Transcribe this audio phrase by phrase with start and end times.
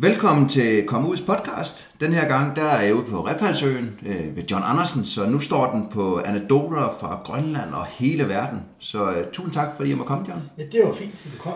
[0.00, 1.88] Velkommen til Kom Uds podcast.
[2.00, 5.40] Den her gang der er jeg ude på Refaldsøen øh, ved John Andersen, så nu
[5.40, 8.60] står den på anekdoter fra Grønland og hele verden.
[8.78, 10.42] Så øh, tusind tak, fordi jeg må komme, John.
[10.58, 11.52] Ja, det var fint, at du kom.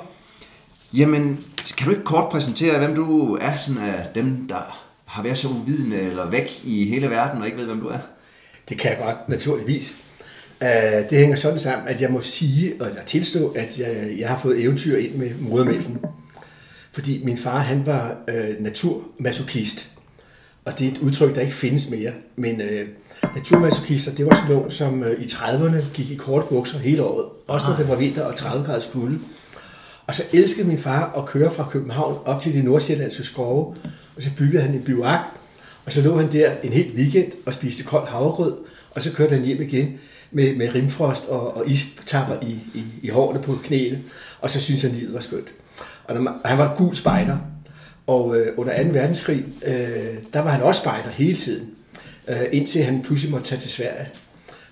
[0.95, 1.45] Jamen,
[1.77, 5.49] kan du ikke kort præsentere, hvem du er, sådan af dem, der har været så
[5.49, 7.99] uvidende eller væk i hele verden og ikke ved, hvem du er?
[8.69, 9.97] Det kan jeg godt, naturligvis.
[10.61, 10.69] Uh,
[11.11, 14.39] det hænger sådan sammen, at jeg må sige, og jeg tilstå, at jeg, jeg har
[14.39, 15.99] fået eventyr ind med modermælken.
[16.93, 19.91] Fordi min far, han var uh, naturmasochist.
[20.65, 22.13] Og det er et udtryk, der ikke findes mere.
[22.37, 26.79] Men uh, naturmasochister, det var sådan nogen, som uh, i 30'erne gik i korte bukser
[26.79, 27.27] hele året.
[27.47, 29.19] Også når det var vinter og 30 grader kulde.
[30.07, 33.77] Og så elskede min far at køre fra København op til de nordsjællandske skove.
[34.17, 35.21] Og så byggede han en bivak.
[35.85, 38.57] Og så lå han der en hel weekend og spiste kold havregrød.
[38.91, 43.09] Og så kørte han hjem igen med, med rimfrost og, og istapper i, i, i
[43.09, 44.03] hårene på knæene.
[44.41, 45.53] Og så syntes han, livet var skønt.
[46.17, 47.37] Og, og han var gul spejder.
[48.07, 48.89] Og øh, under 2.
[48.93, 49.75] verdenskrig, øh,
[50.33, 51.67] der var han også spejder hele tiden.
[52.29, 54.09] Øh, indtil han pludselig måtte tage til Sverige.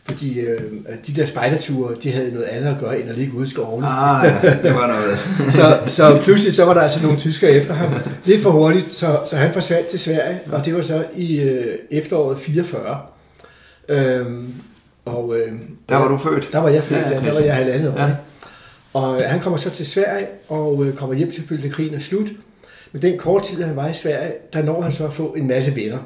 [0.04, 0.60] Fordi øh,
[1.06, 3.86] de der spejderture, de havde noget andet at gøre, end at ligge ude i skovene.
[3.86, 5.18] Ah, ja, det var noget.
[5.56, 7.94] så, så pludselig så var der altså nogle tyskere efter ham.
[8.24, 11.78] Lidt for hurtigt, så, så han forsvandt til Sverige, og det var så i øh,
[11.90, 12.98] efteråret 44.
[13.88, 14.54] Øhm,
[15.04, 15.52] og, øh,
[15.88, 16.48] Der var du født?
[16.52, 18.00] Der var jeg født, Ja, ja, der var jeg halvandet år.
[18.00, 18.10] Ja.
[18.94, 19.00] Ja.
[19.00, 21.98] Og øh, han kommer så til Sverige, og øh, kommer hjem selvfølgelig, da krigen er
[21.98, 22.28] slut.
[22.92, 25.46] Men den korte tid, han var i Sverige, der når han så at få en
[25.46, 25.98] masse venner,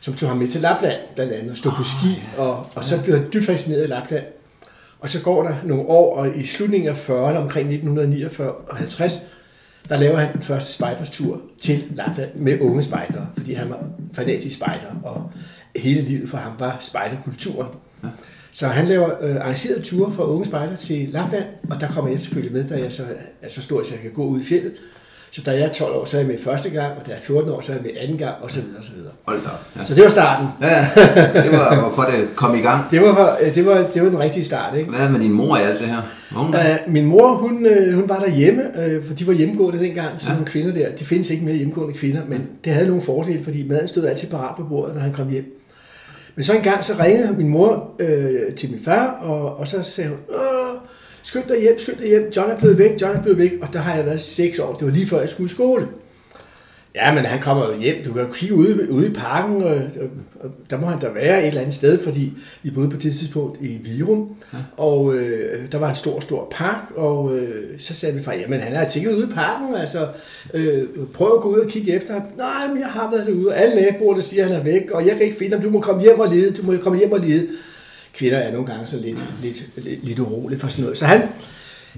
[0.00, 3.02] som tog ham med til Lapland, blandt andet, og stod på ski, og, og så
[3.02, 4.24] blev han dybt fascineret af Lapland.
[5.00, 9.22] Og så går der nogle år, og i slutningen af 40'erne, omkring 1949 og 50,
[9.88, 13.78] der laver han den første spejderstur til Lapland med unge spejdere, fordi han var
[14.12, 15.30] fanatisk spejder, og
[15.76, 17.68] hele livet for ham var spejderkulturen.
[18.58, 22.20] Så han laver øh, arrangerede ture for unge spejdere til Lapland, og der kommer jeg
[22.20, 23.02] selvfølgelig med, da jeg så
[23.42, 24.72] er så stor, så jeg kan gå ud i fjellet.
[25.30, 27.16] Så da jeg er 12 år, så er jeg med første gang, og da jeg
[27.16, 29.12] er 14 år, så er jeg med anden gang, og så videre, og så videre.
[29.28, 29.48] Hold da.
[29.78, 29.84] Ja.
[29.84, 30.46] Så det var starten.
[30.62, 30.88] ja,
[31.42, 32.84] det var hvorfor det kom i gang.
[32.90, 34.90] Det var, for- øh, det var, det var den rigtige start, ikke?
[34.90, 36.02] Hvad med din mor i alt det her?
[36.32, 38.62] Hun, Uh, min mor, hun, øh, hun var derhjemme,
[39.06, 40.32] for de var hjemmegående dengang, så Ja.
[40.32, 40.92] nogle kvinder der.
[40.92, 44.28] De findes ikke mere hjemmegående kvinder, men det havde nogle fordele, fordi maden stod altid
[44.28, 45.55] parat på bordet, når han kom hjem.
[46.36, 49.82] Men så en gang, så ringede min mor øh, til min far, og, og så
[49.82, 50.76] sagde hun, Åh,
[51.22, 53.72] skynd dig hjem, skynd dig hjem, John er blevet væk, John er blevet væk, og
[53.72, 55.88] der har jeg været seks år, det var lige før jeg skulle i skole.
[56.96, 58.04] Ja, men han kommer jo hjem.
[58.04, 59.76] Du kan jo kigge ude, ude i parken, og,
[60.40, 63.14] og, der må han da være et eller andet sted, fordi vi boede på det
[63.14, 64.58] tidspunkt i Virum, ja.
[64.76, 68.60] og øh, der var en stor, stor park, og øh, så sagde min far, jamen
[68.60, 70.08] han er tigget ude i parken, altså
[70.54, 72.22] øh, prøv at gå ud og kigge efter ham.
[72.36, 75.06] Nej, men jeg har været derude, og alle naboerne siger, at han er væk, og
[75.06, 77.12] jeg kan ikke finde ham, du må komme hjem og lede, du må komme hjem
[77.12, 77.48] og lede.
[78.14, 80.98] Kvinder er nogle gange så lidt, lidt, lidt, lidt urolige for sådan noget.
[80.98, 81.22] Så han,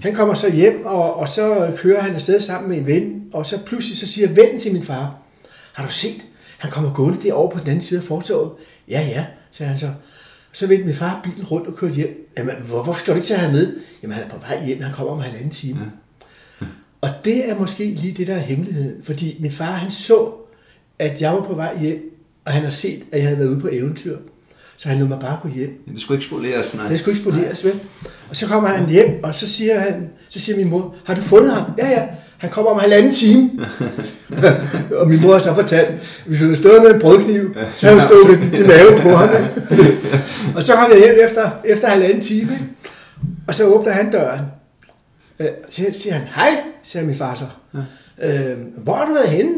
[0.03, 3.47] han kommer så hjem, og, og så kører han afsted sammen med en ven, og
[3.47, 5.15] så pludselig så siger vennen til min far,
[5.73, 6.25] har du set,
[6.59, 8.51] han kommer gående derovre på den anden side af fortovet?
[8.89, 9.91] Ja, ja, sagde han så.
[10.53, 12.31] Så vendte min far bilen rundt og kørte hjem.
[12.39, 13.77] Jamen, hvor- hvorfor skal du ikke tage ham med?
[14.03, 15.93] Jamen, han er på vej hjem, han kommer om halvanden time.
[17.01, 19.03] Og det er måske lige det, der er hemmeligheden.
[19.03, 20.31] Fordi min far, han så,
[20.99, 21.99] at jeg var på vej hjem,
[22.45, 24.17] og han har set, at jeg havde været ude på eventyr.
[24.79, 25.71] Så han lod mig bare gå hjem.
[25.93, 26.89] det skulle ikke spoleres, nej.
[26.89, 27.81] Det skulle ikke spoleres, vel?
[28.31, 31.21] Og så kommer han hjem, og så siger, han, så siger min mor, har du
[31.21, 31.65] fundet ham?
[31.79, 32.03] Ja, ja.
[32.39, 33.51] Han kommer om halvanden time.
[35.01, 35.89] og min mor har så fortalt,
[36.27, 39.29] hvis hun havde stået med en brødkniv, så havde hun stået i maven på ham.
[40.57, 42.65] og så kom jeg hjem efter, efter halvanden time, ikke?
[43.47, 44.41] og så åbner han døren.
[45.41, 47.45] Øh, Så siger han, hej, siger min far så.
[48.23, 49.53] Øh, hvor har du været henne?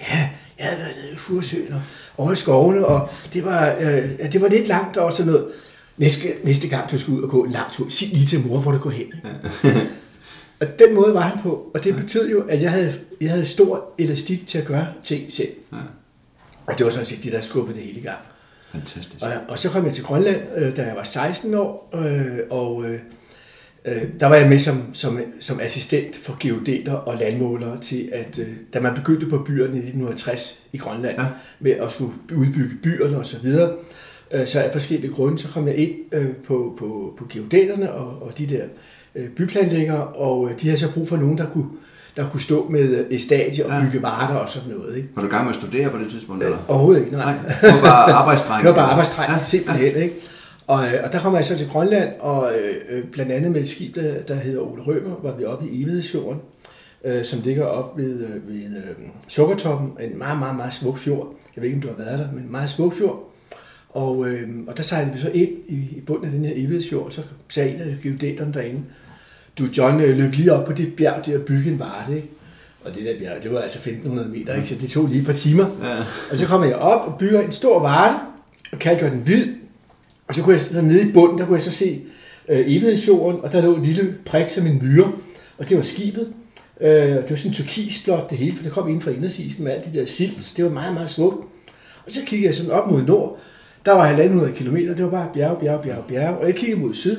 [0.00, 0.28] Ja,
[0.62, 1.82] jeg havde været nede i Furesøen og
[2.16, 5.48] over i skovene, og det var, øh, ja, det var lidt langt og sådan noget.
[5.96, 8.60] Næste, næste gang, du skal ud og gå en lang tur, sig lige til mor,
[8.60, 9.06] hvor du går hen.
[9.06, 9.88] Ikke?
[10.60, 13.46] og den måde var han på, og det betød jo, at jeg havde, jeg havde
[13.46, 15.52] stor elastik til at gøre ting selv.
[15.72, 15.76] Ja.
[16.66, 18.18] Og det var sådan set det, der skubbede det hele gang.
[18.72, 19.22] Fantastisk.
[19.22, 22.84] Og, og så kom jeg til Grønland, øh, da jeg var 16 år, øh, og
[22.84, 23.00] øh,
[23.84, 28.38] øh, der var jeg med som, som, som assistent for geodeter og landmålere til, at
[28.38, 31.22] øh, da man begyndte på byerne i 1960 i Grønland, Ja.
[31.22, 31.28] ja.
[31.60, 33.72] med at skulle udbygge byerne og så videre,
[34.32, 38.22] øh, så af forskellige grunde, så kom jeg ind øh, på, på, på geodeterne og,
[38.22, 38.62] og de der
[39.14, 41.66] øh, byplanlæggere, og øh, de havde så brug for nogen, der kunne,
[42.16, 43.84] der kunne stå med et stadie og Ja.
[43.84, 44.96] bygge varter og sådan noget.
[44.96, 45.08] Ikke?
[45.14, 46.58] Var du i gang med at studere på det tidspunkt, eller?
[46.68, 47.24] Overhovedet ikke, nej.
[47.34, 48.62] Nej, det var bare arbejdsdreng.
[48.64, 49.96] Det var bare arbejdstræk, Ja, ja, simpelthen.
[50.02, 50.14] Ikke?
[50.66, 53.60] Og, øh, og der kommer jeg så til Grønland, og øh, øh, blandt andet med
[53.60, 56.40] et skib, der, der hedder Ole Rømer, var vi oppe i Evighedsfjorden,
[57.04, 61.34] øh, som ligger op ved, øh, ved øh, Sukkertoppen, en meget, meget, meget smuk fjord.
[61.56, 63.28] Jeg ved ikke, om du har været der, men en meget smuk fjord.
[63.90, 67.10] Og, øh, og der sejlede vi så ind i, i bunden af den her Evighedsfjord,
[67.10, 68.80] så sagde en af geodæterne derinde,
[69.58, 72.28] du John, øh, løb lige op på det bjerg der og bygge en varte, ikke?
[72.84, 74.68] Og det der bjerg, det var altså 1500 meter, ikke?
[74.68, 75.66] så det tog lige et par timer.
[75.82, 75.96] Ja.
[76.30, 78.16] Og så kommer jeg op og bygger en stor varte,
[78.72, 79.46] og kalker den hvid.
[80.32, 82.00] Og så kunne jeg så nede i bunden, der kunne jeg så se
[82.48, 85.12] øh, Evighedsfjorden, og der lå en lille prik som en myre,
[85.58, 86.32] og det var skibet.
[86.80, 89.84] Øh, det var sådan turkisblåt det hele, for det kom ind fra indersisen med alt
[89.84, 90.52] det der silt.
[90.56, 91.46] Det var meget, meget smukt.
[92.06, 93.38] Og så kiggede jeg sådan op mod nord.
[93.84, 96.36] Der var 1.500 km, det var bare bjerg, bjerg, bjerg, bjerg.
[96.36, 97.16] Og jeg kiggede mod syd,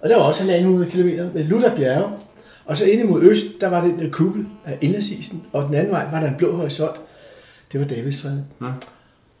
[0.00, 2.12] og der var også 1.500 km med lutter bjerge.
[2.64, 5.92] Og så inde mod øst, der var den der kuppel af indersisen, og den anden
[5.92, 6.96] vej var der en blå horisont.
[7.72, 8.44] Det var Davidsstræde.
[8.62, 8.66] Ja.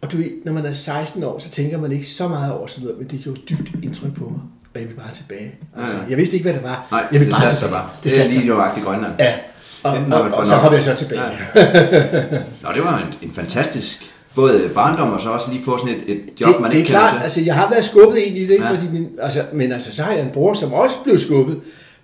[0.00, 2.66] Og du ved, når man er 16 år, så tænker man ikke så meget over
[2.66, 4.40] sådan noget, men det gjorde dybt indtryk på mig.
[4.74, 5.54] Og jeg vil bare tilbage.
[5.80, 6.08] Altså, Ja, ja.
[6.08, 6.86] jeg vidste ikke, hvad det var.
[6.90, 7.72] Nej, jeg vil det bare tilbage.
[7.72, 7.88] bare.
[8.04, 9.12] Det, Det er lige nøjagtigt Grønland.
[9.18, 9.34] Ja.
[9.82, 11.22] Og, og, og, får så kom jeg så tilbage.
[11.22, 12.38] Ja.
[12.62, 14.04] Nå, det var en, en fantastisk
[14.34, 16.78] både barndom og så også lige få sådan et, et job, det, man det er
[16.78, 17.22] ikke kender klart, til.
[17.22, 18.70] altså jeg har været skubbet ind i det, ja.
[18.70, 21.60] fordi min, altså, men altså, så har jeg en bror, som også blev skubbet,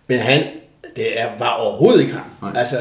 [0.09, 0.43] men han,
[0.97, 2.23] det er, var overhovedet ikke ham.
[2.43, 2.53] Nej.
[2.61, 2.77] Altså,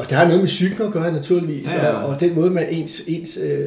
[0.00, 1.92] og det har noget med psyken at gøre naturligvis, Ja, ja.
[1.92, 3.58] Og, og den måde, man ens, ens øh,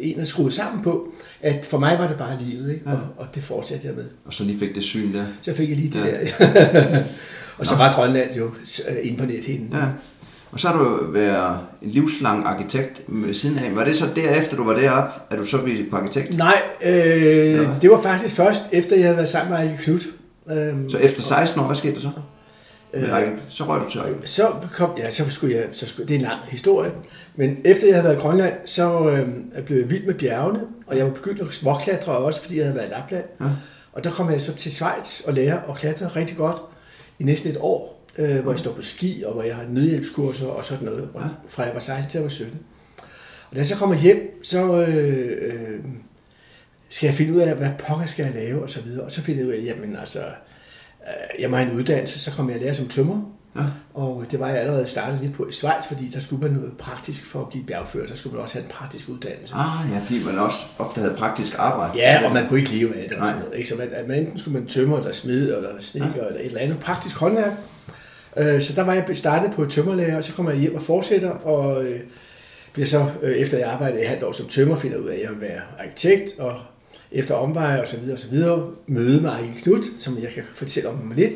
[0.00, 1.08] en er skruet sammen på,
[1.42, 2.82] at for mig var det bare livet, ikke?
[2.86, 2.92] Ja.
[2.92, 4.04] Og, og det fortsatte jeg med.
[4.24, 5.24] Og så lige fik det syn der.
[5.42, 6.04] Så fik jeg lige det
[6.40, 6.48] Ja.
[6.48, 7.02] der.
[7.58, 8.50] og så var Grønland jo
[8.88, 9.68] øh, inde på nethinden.
[9.72, 9.84] Ja.
[10.50, 13.76] Og så har du været en livslang arkitekt ved siden af.
[13.76, 16.36] Var det så derefter, du var deroppe, at du så blev arkitekt?
[16.36, 16.92] Nej, øh,
[17.52, 17.66] Ja.
[17.82, 20.02] det var faktisk først, efter jeg havde været sammen med Ejke Knut.
[20.50, 22.10] Øhm, Så efter 16 år, hvad skete der så?
[22.92, 23.32] Med Øh, Ejkel?
[23.48, 24.28] Så røg du til Ejkel.
[24.28, 26.92] Så kom, ja, så skulle jeg, så skulle, det er en lang historie,
[27.36, 29.28] men efter jeg havde været i Grønland, så øh,
[29.64, 32.76] blev jeg vild med bjergene, og jeg var begyndt at småklatre også, fordi jeg havde
[32.76, 33.24] været i Lapland.
[33.40, 33.46] Ja.
[33.92, 36.56] Og der kom jeg så til Schweiz og lære at klatre rigtig godt
[37.18, 40.46] i næsten et år, øh, hvor jeg står på ski, og hvor jeg har nødhjælpskurser
[40.46, 41.20] og sådan noget, Ja.
[41.20, 41.26] ja.
[41.48, 42.58] fra jeg var 16 til jeg var 17.
[43.50, 45.80] Og da jeg så kommer hjem, så øh, øh,
[46.88, 49.04] skal jeg finde ud af, hvad pokker skal jeg lave, og så videre.
[49.04, 50.26] Og så finder jeg ud af, jamen altså, øh,
[51.38, 53.34] jeg må have en uddannelse, så kommer jeg at lære som tømmer.
[53.56, 53.62] Ja.
[53.94, 56.72] Og det var jeg allerede startet lidt på i Schweiz, fordi der skulle man noget
[56.78, 58.06] praktisk for at blive bjergfører.
[58.06, 59.54] Der skulle man også have en praktisk uddannelse.
[59.54, 61.98] Ah, ja, fordi man også ofte havde praktisk arbejde.
[61.98, 63.56] Ja, og man kunne ikke leve af det og sådan noget.
[63.56, 63.68] Ikke?
[63.68, 66.26] Så man, at man enten skulle man tømmer, eller smide, eller snikker, ja.
[66.26, 67.52] eller et eller andet praktisk håndværk.
[68.36, 70.82] Øh, Så der var jeg startet på et tømmerlærer, og så kommer jeg hjem og
[70.82, 72.00] fortsætter, og øh,
[72.72, 75.22] bliver så, øh, efter jeg arbejdede et halvt år som tømmer, finder ud af, at
[75.22, 76.54] jeg vil være arkitekt, og
[77.12, 80.42] efter omveje og så videre og så videre, møde med Ejkel Knut, som jeg kan
[80.54, 81.32] fortælle om om lidt,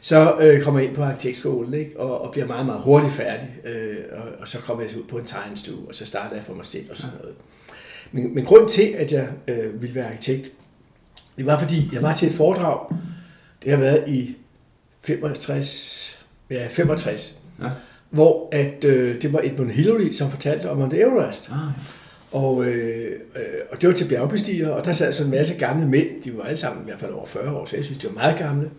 [0.00, 2.00] så øh, kommer jeg ind på arkitektskolen, ikke?
[2.00, 5.04] Og, og bliver meget, meget hurtigt færdig, øh, og, og så kommer jeg så ud
[5.04, 7.34] på en tegnestue, og så starter jeg for mig selv og sådan noget.
[8.12, 10.50] Men, men grunden til, at jeg øh, ville være arkitekt,
[11.38, 12.96] det var fordi, jeg var til et foredrag,
[13.62, 14.36] det har været i
[15.02, 16.18] 65,
[16.50, 17.68] ja, 65, Ja.
[18.10, 21.50] hvor at, øh, det var Edmund Hillary, som fortalte om Mount Everest.
[21.50, 21.58] Ah,
[22.34, 25.86] Og, øh, øh, og det var til bjergbestigere, og der sad sådan en masse gamle
[25.88, 28.06] mænd, de var alle sammen i hvert fald over 40 år, så jeg synes, de
[28.06, 28.70] var meget gamle.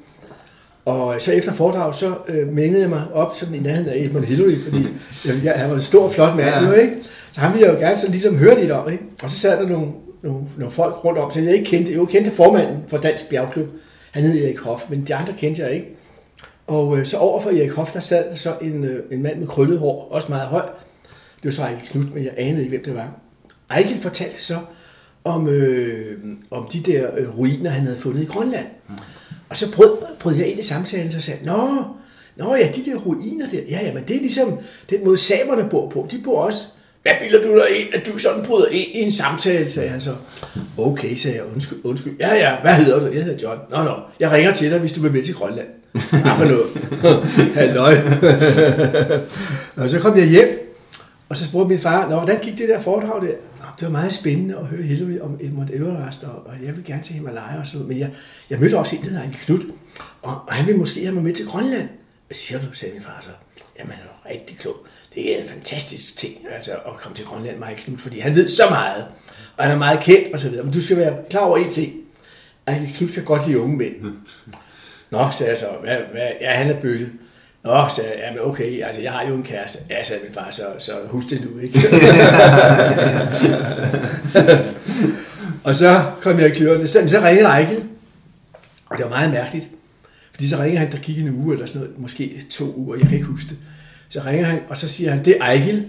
[0.85, 4.25] Og så efter foredrag, så øh, mindede jeg mig op sådan i nærheden af Edmund
[4.25, 4.87] Hillary, fordi
[5.25, 6.65] jeg, jeg, han var en stor, flot mand Ja.
[6.65, 6.93] jo, ikke?
[7.31, 9.03] Så han ville jeg jo gerne sådan ligesom høre lidt om, ikke?
[9.23, 9.87] Og så sad der nogle,
[10.21, 11.91] nogle, nogle folk rundt om, som jeg ikke kendte.
[11.91, 13.67] Jeg kendte formanden for Dansk Bjergklub.
[14.11, 15.87] Han hed Erik Hoff, men de andre kendte jeg ikke.
[16.67, 19.39] Og øh, så over for Erik Hoff, der sad der så en, øh, en mand
[19.39, 20.65] med krøllet hår, også meget høj.
[21.35, 23.11] Det var så Ejkel Knut, men jeg anede ikke, hvem det var.
[23.69, 24.57] Ejkel fortalte så
[25.23, 26.17] om, øh,
[26.51, 28.65] om de der øh, ruiner, han havde fundet i Grønland.
[29.49, 31.83] Og så brød, brød jeg ind i samtalen, så sagde Nå,
[32.35, 34.59] Nå ja, de der ruiner der, ja, ja, men det er ligesom
[34.89, 36.07] den måde samerne bor på.
[36.11, 36.59] De bor også.
[37.01, 40.01] Hvad bilder du dig ind, at du sådan bryder ind i en samtale, sagde han
[40.01, 40.15] så.
[40.77, 42.13] Okay, sagde jeg, undskyld, undskyld.
[42.19, 43.05] Ja, ja, hvad hedder du?
[43.05, 43.59] Jeg hedder John.
[43.71, 45.67] Nå, nå, jeg ringer til dig, hvis du vil med til Grønland.
[45.91, 46.67] Hvad for noget?
[47.55, 47.95] Halløj.
[49.77, 50.77] og så kom jeg hjem,
[51.29, 53.33] og så spurgte min far, Nå, hvordan gik det der foredrag der?
[53.79, 57.03] Det var meget spændende at høre Hillary om Mount Everest, og, og jeg vil gerne
[57.03, 57.87] til Himalaya og sådan.
[57.87, 58.11] Men jeg,
[58.49, 59.61] jeg mødte også en, der hedder Ejkel Knut,
[60.21, 61.89] og, og han ville måske have mig med til Grønland.
[62.27, 63.29] Hvad siger du, sagde min far så.
[63.79, 64.75] Jamen, han er rigtig klog.
[65.15, 68.35] Det er en fantastisk ting, altså, at komme til Grønland med Ejkel Knut, fordi han
[68.35, 69.05] ved så meget,
[69.57, 70.63] og han er meget kendt og så videre.
[70.63, 71.93] Men du skal være klar over en ting.
[72.67, 73.95] Ejkel Knut kan godt lide unge mænd.
[75.11, 75.67] Nå, sagde jeg så.
[75.83, 76.29] Hvad, hvad?
[76.41, 77.09] Ja, han er bøsse.
[77.65, 79.79] Nå, sagde jeg, jamen okay, altså jeg har jo en kæreste.
[79.89, 81.79] Ja, sagde min far, så, så husk det nu, ikke?
[85.63, 86.87] og så kom jeg i kløerne.
[86.87, 87.83] Så, så ringede Ejkel,
[88.85, 89.67] og det var meget mærkeligt.
[90.31, 93.07] Fordi så ringer han, der gik en uge eller sådan noget, måske to uger, jeg
[93.07, 93.57] kan ikke huske det.
[94.09, 95.85] Så ringer han, og så siger han, det er Ejkel.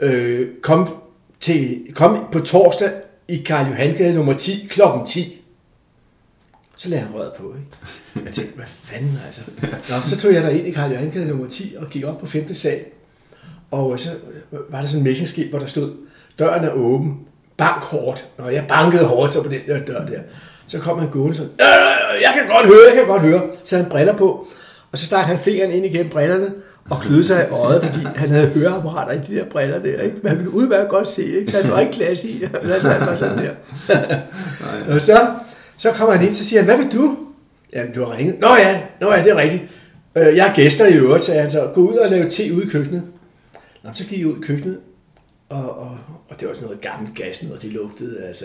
[0.00, 0.94] Øh, kom,
[1.40, 2.90] til, kom på torsdag
[3.28, 5.37] i Karl Johangade nummer 10 klokken 10.
[6.78, 8.24] Så lagde han røret på, ikke?
[8.26, 9.40] Jeg tænkte, hvad fanden altså?
[9.62, 12.26] Nå, så tog jeg der ind i Karl Johangade nummer 10 og gik op på
[12.26, 12.54] 5.
[12.54, 12.80] sal.
[13.70, 14.08] Og så
[14.70, 15.90] var der sådan en messingskilt, hvor der stod,
[16.38, 17.18] døren er åben,
[17.56, 18.26] bank hårdt.
[18.38, 20.18] Når jeg bankede hårdt så på den der dør der,
[20.68, 23.42] så kom han gående sådan, "Øh, jeg kan godt høre, jeg kan godt høre.
[23.64, 24.46] Så han briller på,
[24.92, 26.50] Og så stak han fingeren ind igennem brillerne
[26.90, 30.00] og kløede sig i øjet, fordi han havde høreapparater i de der briller der.
[30.02, 30.16] Ikke?
[30.22, 31.52] Man kunne udmærket godt se, ikke?
[31.52, 32.42] han var ikke klasse i.
[32.72, 33.54] Altså, han var sådan der.
[34.94, 35.26] og så,
[35.78, 37.16] så kommer han ind, så siger han, hvad vil du?
[37.72, 38.38] Jamen, du har ringet.
[38.38, 39.62] Nå ja, nå ja, det er rigtigt.
[40.14, 41.70] Øh, jeg er gæster i øvrigt, sagde han så.
[41.74, 43.02] Gå ud og lave te ude i køkkenet.
[43.84, 44.78] Nå, så gik jeg ud i køkkenet,
[45.48, 48.44] og, og, og det var sådan noget gammelt gas, og det lugtede altså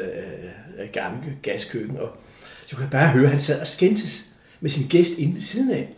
[0.78, 1.98] af, gammelt gaskøkken.
[1.98, 2.10] Og
[2.66, 4.26] så kunne jeg bare høre, at han sad og skændtes
[4.62, 5.94] med sin gæst inde ved siden af.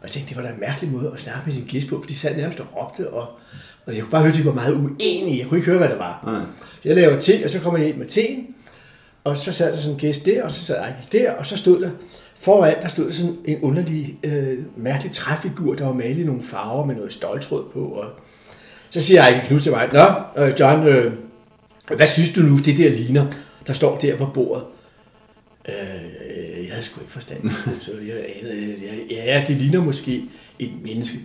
[0.00, 2.00] Og jeg tænkte, det var da en mærkelig måde at snakke med sin gæst på,
[2.00, 3.28] for de sad nærmest og råbte, og,
[3.86, 5.38] og jeg kunne bare høre, at de var meget uenige.
[5.38, 6.22] Jeg kunne ikke høre, hvad det var.
[6.24, 6.64] Nej.
[6.82, 8.54] Så jeg lavede te, og så kom jeg ind med teen,
[9.28, 11.56] og så sad der sådan en gæst der, og så sad jeg der, og så
[11.56, 11.90] stod der,
[12.38, 16.42] foran, der stod der sådan en underlig, øh, mærkelig træfigur, der var malet i nogle
[16.42, 18.04] farver med noget stoltråd på, og
[18.90, 21.12] så siger Ejkel Knud til mig, Nå, øh, John, øh,
[21.96, 23.26] hvad synes du nu, det der ligner,
[23.66, 24.64] der står der på bordet?
[25.68, 25.74] Øh,
[26.64, 27.50] jeg havde sgu ikke forstand.
[27.80, 28.76] Så jeg anede,
[29.10, 30.22] ja, det ligner måske
[30.58, 31.18] et menneske.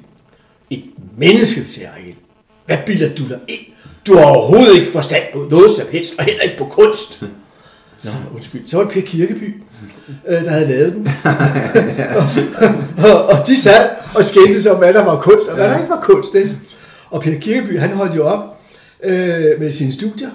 [0.69, 0.83] Et
[1.17, 2.15] menneske, siger Ejkel.
[2.65, 3.65] Hvad bilder du dig ind?
[4.07, 7.24] Du har overhovedet ikke forstand på noget som helst, og heller ikke på kunst.
[8.03, 8.67] Nå, undskyld.
[8.67, 9.55] Så var det Per Kirkeby,
[10.27, 11.07] øh, der havde lavet den.
[12.17, 12.25] og,
[13.12, 15.77] og, og, de sad og skændte sig om, hvad der var kunst, og hvad der
[15.77, 16.36] ikke var kunst.
[16.36, 16.57] Ikke?
[17.10, 18.60] Og Peter Kirkeby, han holdt jo op
[19.03, 20.29] øh, med sine studier,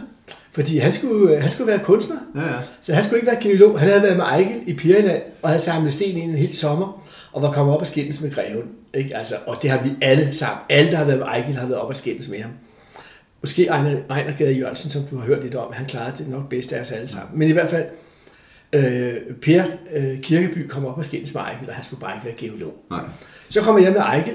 [0.52, 2.16] fordi han skulle, han skulle være kunstner.
[2.34, 2.46] Ja, ja.
[2.80, 3.78] Så han skulle ikke være geolog.
[3.78, 7.02] Han havde været med Ejgel i Pirland og havde samlet sten ind en hel sommer,
[7.32, 8.64] og var kommet op og skændes med greven.
[8.94, 9.16] Ikke?
[9.16, 10.58] Altså, og det har vi alle sammen.
[10.70, 12.50] Alle, der har været med Ejgel, har været op og skændes med ham.
[13.40, 16.48] Måske Ejner, Ejner Gade Jørgensen, som du har hørt lidt om, han klarede det nok
[16.48, 17.38] bedst af os alle sammen.
[17.38, 17.84] Men i hvert fald,
[18.72, 19.64] øh, Per
[19.96, 22.74] øh, Kirkeby kom op og skændes med Ejgel, og han skulle bare ikke være geolog.
[22.90, 23.00] Nej.
[23.48, 24.34] Så kommer jeg med Ejgel,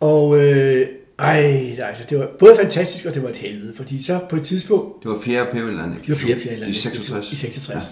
[0.00, 0.86] og øh,
[1.18, 4.42] ej, altså, det var både fantastisk, og det var et helvede, fordi så på et
[4.42, 5.02] tidspunkt...
[5.02, 7.32] Det var fjerde Per Det var fjerde Per I 66.
[7.32, 7.84] I 66.
[7.84, 7.88] Ja.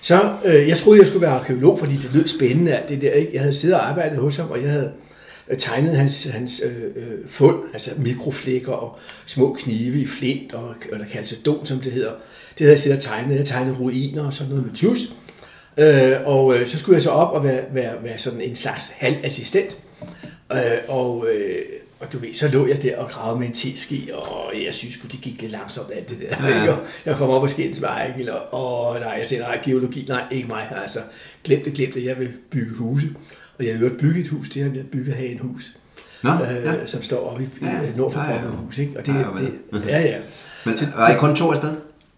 [0.00, 3.12] Så øh, jeg troede, jeg skulle være arkeolog, fordi det lød spændende alt det der.
[3.12, 3.30] Ikke?
[3.32, 4.92] Jeg havde siddet og arbejdet hos ham, og jeg havde
[5.48, 10.74] øh, tegnet hans, hans øh, øh, fund, altså mikroflækker og små knive i flint, og,
[10.92, 12.12] eller kalcedon, som det hedder.
[12.58, 13.36] Det havde jeg siddet og tegnet.
[13.36, 15.00] Jeg tegnede ruiner og sådan noget med tus.
[15.76, 18.88] Øh, og øh, så skulle jeg så op og være, være, være sådan en slags
[18.88, 19.78] halvassistent.
[20.52, 20.58] Øh,
[20.88, 21.62] og, øh,
[22.00, 24.98] og du ved, så lå jeg der og gravede med en teski, og jeg synes
[25.12, 26.46] det gik lidt langsomt alt det der.
[26.48, 26.76] Ja.
[27.06, 30.24] Jeg kom op og skændes med Ejgil, og åh, nej, jeg siger, nej, geologi, nej,
[30.30, 30.78] ikke mig.
[30.82, 30.98] Altså,
[31.44, 33.08] glem det, glem det, jeg vil bygge huse.
[33.58, 35.76] Og jeg har jo bygget et hus, det har jeg bygget her en hus.
[36.22, 36.86] Nå, øh, ja.
[36.86, 38.40] som står oppe i ja, nord for ja, ja.
[38.40, 38.92] hus, ikke?
[38.98, 40.16] Og det, ja, det, ja, ja.
[40.66, 41.74] Men var I kun to afsted?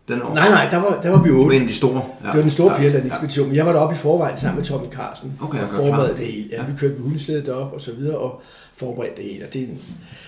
[0.09, 0.35] Den år?
[0.35, 1.57] Nej, nej, der var, der var vi otte.
[1.57, 2.03] En af de store?
[2.23, 2.27] Ja.
[2.27, 3.49] Det var den store ja, Pirland ekspedition.
[3.49, 3.57] Ja.
[3.57, 5.39] Jeg var deroppe i forvejen sammen med Tommy Carlsen.
[5.43, 6.49] Okay, og forberedte det hele.
[6.53, 8.43] Ja, vi kørte med hundeslædet derop og så videre, og
[8.77, 9.47] forberedte det hele.
[9.47, 9.69] Og det,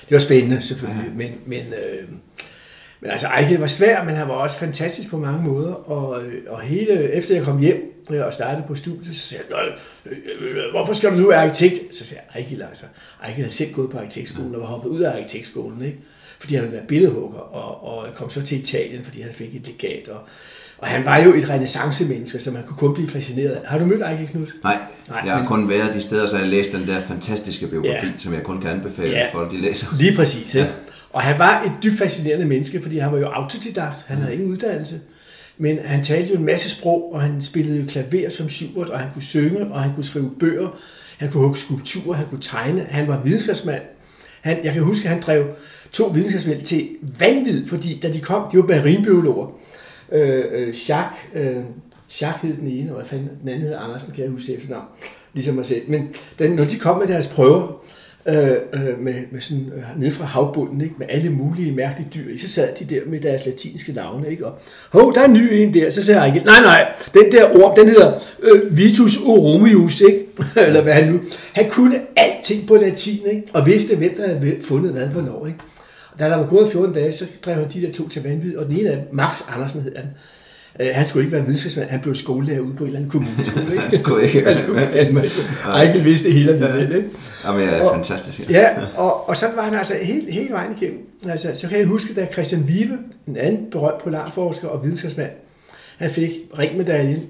[0.08, 1.14] det var spændende selvfølgelig, ja.
[1.14, 2.08] men, men, øh,
[3.00, 5.72] men altså Ejkel var svær, men han var også fantastisk på mange måder.
[5.72, 9.44] Og, øh, og hele, efter jeg kom hjem øh, og startede på studiet, så sagde
[9.50, 9.58] jeg,
[10.40, 11.96] øh, hvorfor skal du nu være arkitekt?
[11.96, 12.84] Så sagde jeg, Ejkel altså,
[13.22, 15.98] Ejkel havde selv gået på arkitektskolen og var hoppet ud af arkitektskolen, ikke?
[16.38, 19.66] fordi han ville være billedhugger, og, og kom så til Italien, fordi han fik et
[19.66, 20.08] legat.
[20.08, 20.20] Og,
[20.78, 23.60] og han var jo et renaissance-menneske, så man kunne kun blive fascineret af.
[23.68, 24.46] Har du mødt Ejkel Knud?
[24.62, 25.48] Nej, Nej jeg har men...
[25.48, 28.12] kun været de steder, så jeg læst den der fantastiske biografi, ja.
[28.18, 29.28] som jeg kun kan anbefale ja.
[29.32, 29.86] folk, de læser.
[29.98, 30.66] Lige præcis, ja.
[31.16, 34.50] Og han var et dybt fascinerende menneske, fordi han var jo autodidakt, han havde ingen
[34.50, 35.00] uddannelse.
[35.58, 39.08] Men han talte jo en masse sprog, og han spillede klaver som Schubert, og han
[39.12, 40.78] kunne synge, og han kunne skrive bøger,
[41.18, 43.82] han kunne hugge skulpturer, han kunne tegne, han var videnskabsmand.
[44.40, 45.46] Han, jeg kan huske, at han drev
[45.92, 49.46] to videnskabsmænd til vanvid, fordi da de kom, de var marinbiologer.
[50.12, 51.56] Øh, øh, Jacques, øh,
[52.20, 54.86] Jacques hed den ene, og hvad fanden, den anden hed Andersen, kan jeg huske efternavn,
[55.34, 55.90] ligesom mig selv.
[55.90, 56.08] Men
[56.38, 57.82] da, når de kom med deres prøver,
[58.28, 60.94] øh, øh, med, med sådan, øh, nede fra havbunden, ikke?
[60.98, 64.46] med alle mulige mærkelige dyr, så sad de der med deres latinske navne, ikke?
[64.46, 64.58] og
[64.92, 67.76] hov, der er en ny en der, så sagde jeg nej, nej, den der orm,
[67.76, 70.26] den hedder øh, Vitus oromius, ikke?
[70.66, 71.20] eller hvad han nu,
[71.52, 73.42] han kunne alting på latin, ikke?
[73.52, 75.58] og vidste, hvem der havde fundet hvad, hvornår, ikke?
[76.18, 78.66] da der var gået 14 dage, så drev han de der to til vanvid, og
[78.66, 80.06] den ene af Max Andersen hed han.
[80.80, 83.36] Uh, han skulle ikke være videnskabsmand, han blev skolelærer ude på en eller anden kommune.
[83.70, 83.80] Ikke?
[83.80, 84.44] han skulle ikke.
[84.44, 85.16] han skulle han,
[85.62, 86.96] han, ikke vidste hele livet.
[86.96, 87.08] Ikke?
[87.44, 88.50] Jamen, det er og, fantastisk.
[88.50, 91.08] Ja, ja og, og så var han altså helt, helt vejen igennem.
[91.28, 95.30] Altså, så kan jeg huske, da Christian Vibe, en anden berømt polarforsker og videnskabsmand,
[95.96, 97.22] han fik ringmedaljen,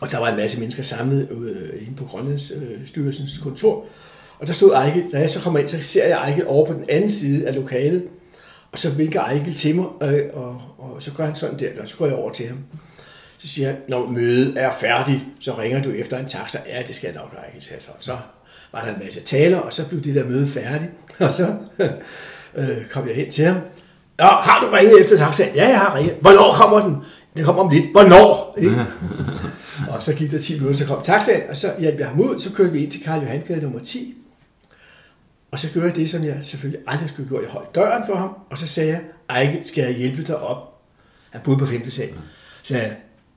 [0.00, 3.84] og der var en masse mennesker samlet øh, inde på Grønlandsstyrelsens øh, kontor,
[4.38, 6.72] og der stod Ejkel, da jeg så kommer ind, så ser jeg Ejkel over på
[6.72, 8.04] den anden side af lokalet,
[8.72, 10.60] og så vinker Ejkel til mig, øh, og,
[10.98, 12.58] og så gør han sådan der, og så går jeg over til ham.
[13.38, 16.58] Så siger han, når mødet er færdigt, så ringer du efter en taxa.
[16.66, 17.90] Ja, det skal jeg nok, Ejkel sagde så.
[17.98, 18.16] Så
[18.72, 20.90] var der en masse taler, og så blev det der møde færdigt.
[21.18, 21.54] Og så
[22.56, 23.56] øh, kom jeg hen til ham.
[24.18, 25.44] Nå, har du ringet efter taxa?
[25.54, 26.16] Ja, jeg har ringet.
[26.20, 26.96] Hvornår kommer den?
[27.36, 27.90] det kommer om lidt.
[27.92, 28.54] Hvornår?
[28.58, 28.86] Ikke?
[29.92, 32.38] og så gik der 10 minutter, så kom taxaen, og så hjalp jeg ham ud,
[32.38, 34.14] så kørte vi ind til Karl Johan Gade nummer 10.
[35.50, 37.42] Og så gjorde jeg det, som jeg selvfølgelig aldrig skulle gøre.
[37.42, 39.00] Jeg holdt døren for ham, og så sagde jeg,
[39.30, 40.77] Ejke, skal jeg hjælpe dig op?
[41.30, 41.90] Han boede på 5.
[41.90, 42.08] sal.
[42.62, 42.80] Så,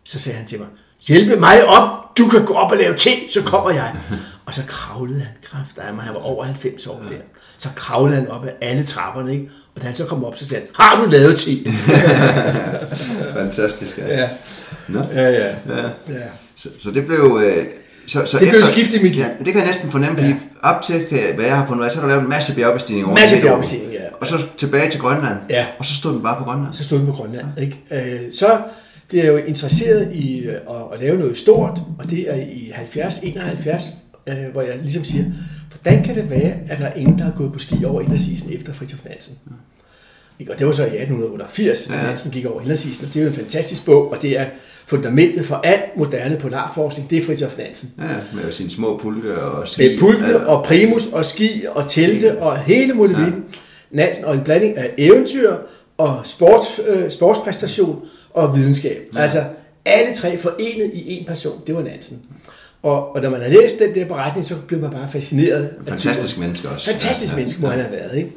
[0.03, 0.67] så sagde han til mig,
[1.07, 3.95] hjælpe mig op, du kan gå op og lave te, så kommer jeg.
[4.45, 7.15] Og så kravlede han kraft af mig, han var over 90 år der.
[7.57, 9.49] Så kravlede han op af alle trapperne, ikke?
[9.75, 11.73] Og da han så kom op, så sagde han, har du lavet te?
[13.39, 14.19] Fantastisk, ja.
[14.21, 14.29] ja.
[14.87, 14.99] Nå.
[15.13, 15.47] Ja, ja.
[15.69, 15.89] Ja.
[16.09, 16.27] ja.
[16.55, 17.41] Så, så det blev...
[17.43, 17.65] Øh,
[18.07, 19.23] så, så Det blev skiftet i mit liv.
[19.23, 21.05] Ja, det kan jeg næsten fornemme, fordi op til,
[21.35, 23.41] hvad jeg har fundet ud af, så har du lavet en masse bjergbestigning over Masse
[23.41, 23.99] bjergbestigning, ja.
[24.21, 25.37] Og så tilbage til Grønland.
[25.49, 25.65] Ja.
[25.79, 26.73] Og så stod den bare på Grønland.
[26.73, 27.45] så stod den på Grønland.
[27.57, 27.79] Ikke?
[27.91, 28.61] Øh, Så
[29.09, 32.71] blev jeg jo interesseret i øh, at, at lave noget stort, og det er i
[32.75, 33.93] 70-71,
[34.29, 35.23] øh, hvor jeg ligesom siger,
[35.81, 38.53] hvordan kan det være, at der er ingen, der har gået på ski over Indersisen
[38.53, 39.33] efter Fritjof Nansen?
[40.41, 40.51] Ikke?
[40.51, 42.03] Og det var så i 1888, at Ja.
[42.03, 44.45] Nansen gik over Indersisen, og det er jo en fantastisk bog, og det er
[44.85, 47.89] fundamentet for al moderne polarforskning, det er Fritjof Nansen.
[47.97, 48.03] Ja,
[48.43, 49.87] med sine små pulke og ski.
[49.89, 50.37] Med pulke Ja.
[50.45, 53.43] og primus og ski og telte og hele muligheden.
[53.91, 55.53] Nansen og en blanding af eventyr
[55.97, 57.99] og sports, øh, sportspræstation
[58.33, 58.97] og videnskab.
[59.15, 59.19] Ja.
[59.21, 59.43] Altså
[59.85, 62.21] alle tre forenet i en person, det var Nansen.
[62.83, 65.63] Og, og når man har læst den der beretning, så blev man bare fascineret.
[65.63, 66.85] af Fantastisk menneske også.
[66.85, 67.39] Fantastisk Ja, ja.
[67.41, 68.29] menneske må han have været, ikke?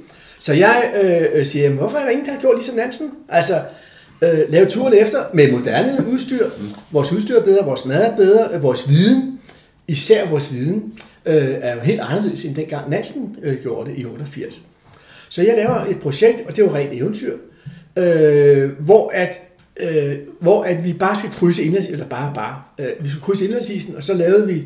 [0.45, 3.11] Så jeg øh, øh, siger, jamen, hvorfor er der ingen, der har gjort ligesom Nansen?
[3.29, 3.63] Altså,
[4.23, 6.51] øh, lave turen efter med moderne udstyr.
[6.91, 9.41] Vores udstyr er bedre, vores mad er bedre, øh, vores viden,
[9.89, 10.93] især vores viden,
[11.27, 14.63] øh, er jo helt anderledes end dengang Nansen øh, gjorde det i 88.
[15.29, 17.37] Så jeg laver et projekt, og det er jo rent eventyr,
[17.97, 19.41] øh, hvor at
[19.77, 23.45] øh, hvor at vi bare skal krydse indlands, eller bare bare, øh, vi skal krydse
[23.45, 24.63] indlandsisen, og så lavede vi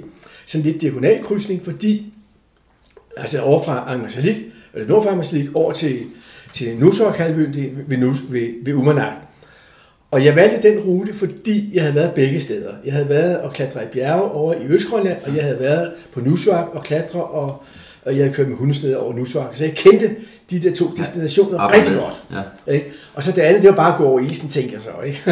[0.46, 2.12] sådan lidt diagonalkrydsning, fordi
[3.16, 4.16] altså over fra Angers
[4.74, 5.98] eller nord for Angmarsalik, over til,
[6.52, 7.32] til er
[7.88, 9.12] ved, Nus, ved, ved Umanak.
[10.10, 12.72] Og jeg valgte den rute, fordi jeg havde været begge steder.
[12.84, 16.20] Jeg havde været og klatre i bjerge over i Østgrønland, og jeg havde været på
[16.20, 17.62] Nusuak og klatre, og,
[18.04, 19.56] og jeg havde kørt med hundesned over Nusuak.
[19.56, 20.16] Så jeg kendte
[20.50, 22.22] de der to destinationer og rigtig godt.
[22.66, 22.72] Ja.
[22.72, 22.90] Ikke?
[23.14, 25.02] Og så det andet, det var bare at gå over isen, tænker jeg så.
[25.06, 25.22] Ikke?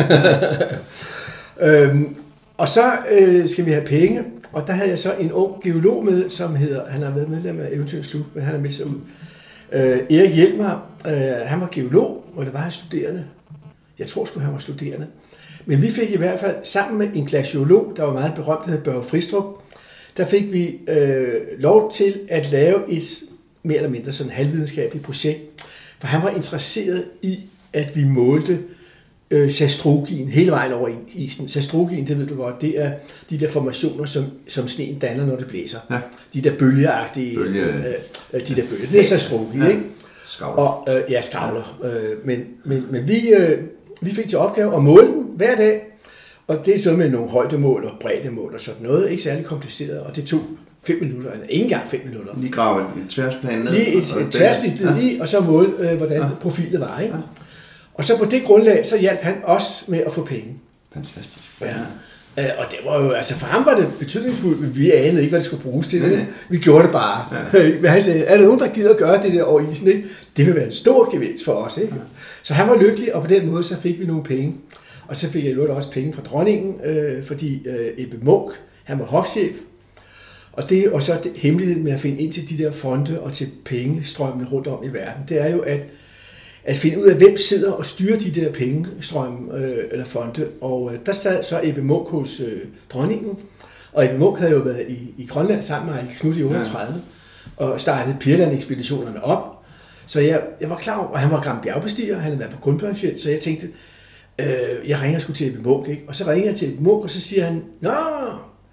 [1.83, 2.17] øhm,
[2.57, 4.23] og så øh, skal vi have penge,
[4.53, 7.61] og der havde jeg så en ung geolog med, som hedder, han har været medlem
[7.61, 9.01] af Eventyrens Klub, men han har meldt sig ud.
[9.73, 13.25] Øh, Erik Hjelmer, øh, han var geolog, og var han studerende.
[13.99, 15.07] Jeg tror sgu, han var studerende.
[15.67, 18.71] Men vi fik i hvert fald sammen med en glaciolog, der var meget berømt, der
[18.71, 19.45] hed Børge Fristrup,
[20.17, 23.03] der fik vi øh, lov til at lave et
[23.63, 25.41] mere eller mindre sådan halvvidenskabeligt projekt,
[25.99, 27.41] for han var interesseret i,
[27.73, 28.59] at vi målte
[29.31, 31.49] øh, sastrogien hele vejen over isen.
[31.49, 32.91] Sastrogien, det ved du godt, det er
[33.31, 35.79] de der formationer, som, som sneen danner, når det blæser.
[35.91, 35.99] Ja.
[36.35, 37.85] De der bølgeagtige, Bølge- øh,
[38.33, 38.87] øh, de der bølger.
[38.91, 39.69] Det er sastrogien, Ja.
[39.69, 39.83] ikke?
[40.29, 40.59] Skavl.
[40.59, 41.79] Og, øh, ja, skavler.
[41.85, 43.59] Øh, men, men, men vi, øh,
[44.01, 45.81] vi fik til opgave at måle den hver dag,
[46.47, 49.11] og det er så med nogle højdemål og breddemål og sådan noget.
[49.11, 50.41] Ikke særlig kompliceret, og det tog
[50.83, 52.33] 5 minutter, eller ikke engang 5 minutter.
[52.41, 53.73] Lige grave et tværdsplan ned.
[53.73, 54.99] Lige et, et tværsnit Ja.
[55.01, 56.29] lige, og så måle, øh, hvordan Ja.
[56.41, 57.01] profilet var.
[57.01, 57.15] Ikke?
[57.97, 60.55] Og så på det grundlag, så hjalp han os med at få penge.
[60.95, 61.45] Fantastisk.
[61.61, 61.75] Ja.
[62.39, 65.39] Øh, Og det var jo, altså for ham var det betydningsfuldt, vi anede ikke, hvad
[65.39, 66.03] det skulle bruges til.
[66.03, 66.25] Nej.
[66.49, 67.25] Vi gjorde det bare.
[67.81, 69.89] Men han sagde, er der nogen, der gider at gøre det der over isen?
[69.89, 70.05] Ikke?
[70.37, 71.79] Det vil være en stor gevinst for os.
[71.79, 71.95] Ikke?
[72.43, 74.55] Så han var lykkelig, og på den måde så fik vi nogle penge.
[75.09, 78.51] Og så fik jeg øvrigt også penge fra dronningen, øh, fordi øh, Ebbe Munk,
[78.85, 79.55] han var hofchef.
[80.53, 83.33] Og det og så det, hemmeligheden med at finde ind til de der fonde og
[83.33, 85.81] til pengestrømmene rundt om i verden, det er jo at,
[86.67, 90.49] at finde ud af, hvem sidder og styrer de der pengestrømme øh, eller fonde.
[90.61, 93.39] Og øh, der sad så Ebbe Munk hos øh, dronningen,
[93.93, 96.95] og Ebbe Munk havde jo været i, i Grønland sammen med Ejke Knud i 38,
[97.61, 97.65] ja.
[97.65, 99.63] og startede Pirland-ekspeditionerne op.
[100.07, 102.61] Så jeg, jeg var klar over, og han var gammel bjergbestiger, han havde været på
[102.61, 103.69] Grundbjørnsfjeld, så jeg tænkte,
[104.39, 106.05] øh, jeg ringer sgu til Ebbe Munk, ikke?
[106.09, 107.91] Og så ringer jeg til Ebbe Munk, og så siger han, Nå,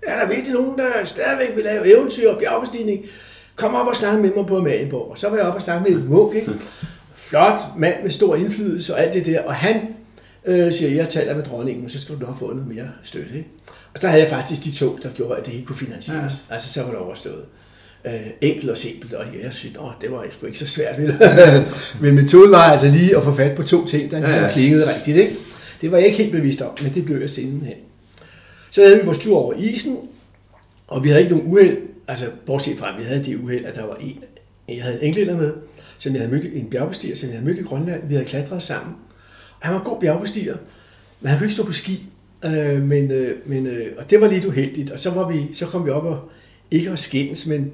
[0.07, 3.05] er der virkelig nogen, der stadigvæk vil lave eventyr og bjergbestigning?
[3.55, 5.11] Kom op og snak med mig på Amalienborg.
[5.11, 6.51] Og så var jeg op og snakke med Ebbe Munk, ikke?
[7.33, 9.41] Flot mand med stor indflydelse og alt det der.
[9.41, 9.81] Og han
[10.45, 13.35] øh, siger, jeg taler med dronningen, så skal du nok få noget mere støtte.
[13.35, 13.49] Ikke?
[13.93, 16.33] Og så havde jeg faktisk de to, der gjorde, at det ikke kunne finansieres.
[16.49, 16.53] Ja.
[16.53, 17.43] Altså, så var det overstået.
[18.05, 20.97] Øh, enkelt og simpelt, og jeg synes, åh, det var sgu ikke så svært.
[20.97, 21.15] Vel?
[22.01, 24.49] men metoden var altså lige at få fat på to ting, der ligesom Ja, ja.
[24.49, 25.17] klingede rigtigt.
[25.17, 25.35] Ikke?
[25.81, 27.77] Det var jeg ikke helt bevidst om, men det blev jeg sidenhen.
[28.71, 29.97] Så havde vi vores tur over isen,
[30.87, 33.75] og vi havde ikke nogen uheld, altså bortset fra, at vi havde det uheld, at
[33.75, 34.19] der var en,
[34.69, 35.53] jeg havde en englænder med,
[36.03, 38.07] som jeg havde mødt, en bjergbestiger, som jeg havde mødt i Grønland.
[38.07, 38.95] Vi havde klatret sammen.
[39.59, 40.55] Og han var en god bjergbestiger,
[41.21, 42.09] men han kunne ikke stå på ski.
[42.45, 44.91] Øh, men, øh, men, øh, og det var lidt uheldigt.
[44.91, 46.19] Og så, var vi, så kom vi op og
[46.71, 47.71] ikke at skændes, men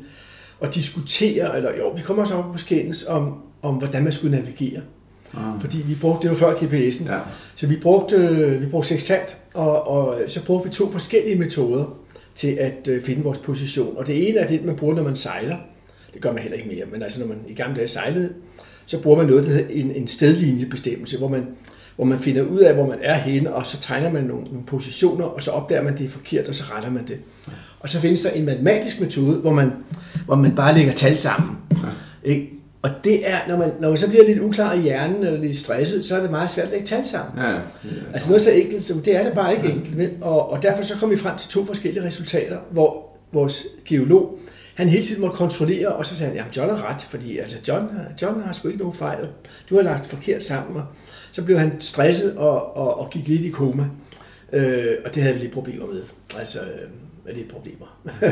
[0.61, 4.37] at diskutere, eller jo, vi kom også op og skændes om, om, hvordan man skulle
[4.37, 4.81] navigere.
[5.33, 5.61] Ah.
[5.61, 7.19] Fordi vi brugte, det var før GPS'en, Ja.
[7.55, 11.99] så vi brugte, øh, vi brugte sextant, og, og så brugte vi to forskellige metoder
[12.35, 13.97] til at øh, finde vores position.
[13.97, 15.57] Og det ene er det, man bruger, når man sejler.
[16.13, 18.33] Det gør man heller ikke mere, men altså når man i gamle dage sejlede,
[18.85, 21.47] så bruger man noget, der hedder en, en stedlinjebestemmelse, hvor man,
[21.95, 24.65] hvor man finder ud af, hvor man er henne, og så tegner man nogle, nogle
[24.67, 27.17] positioner, og så opdager man, det er forkert, og så retter man det.
[27.79, 29.71] Og så findes der en matematisk metode, hvor man,
[30.25, 31.57] hvor man bare lægger tal sammen.
[32.23, 32.49] Ikke?
[32.81, 35.57] Og det er, når man, når man så bliver lidt uklar i hjernen, eller lidt
[35.57, 37.43] stresset, så er det meget svært at lægge tal sammen.
[37.43, 37.59] Ja, ja.
[38.13, 39.97] Altså noget så enkelt, som det er det bare ikke enkelt.
[39.97, 40.11] Vel?
[40.21, 44.39] Og, og derfor så kom vi frem til to forskellige resultater, hvor vores geolog,
[44.79, 47.57] han hele tiden måtte kontrollere, og så sagde han, jamen John har ret, fordi altså
[47.67, 49.27] John, har- John har sgu ikke nogen fejl,
[49.69, 50.77] du har lagt forkert sammen.
[50.77, 50.83] Og
[51.31, 53.85] så blev han stresset og, og, og gik lidt i koma.
[54.53, 56.01] Øh, og det havde vi lidt problemer med.
[56.37, 57.99] Altså, øh, lidt problemer.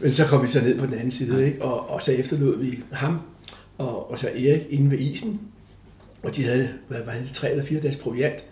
[0.00, 1.62] Men så kom vi så ned på den anden side, ikke?
[1.62, 3.18] Og, og så efterlod vi ham
[3.78, 5.40] og, og så Erik inde ved isen,
[6.22, 8.44] og de havde, hvad var det, tre eller fire dages proviant.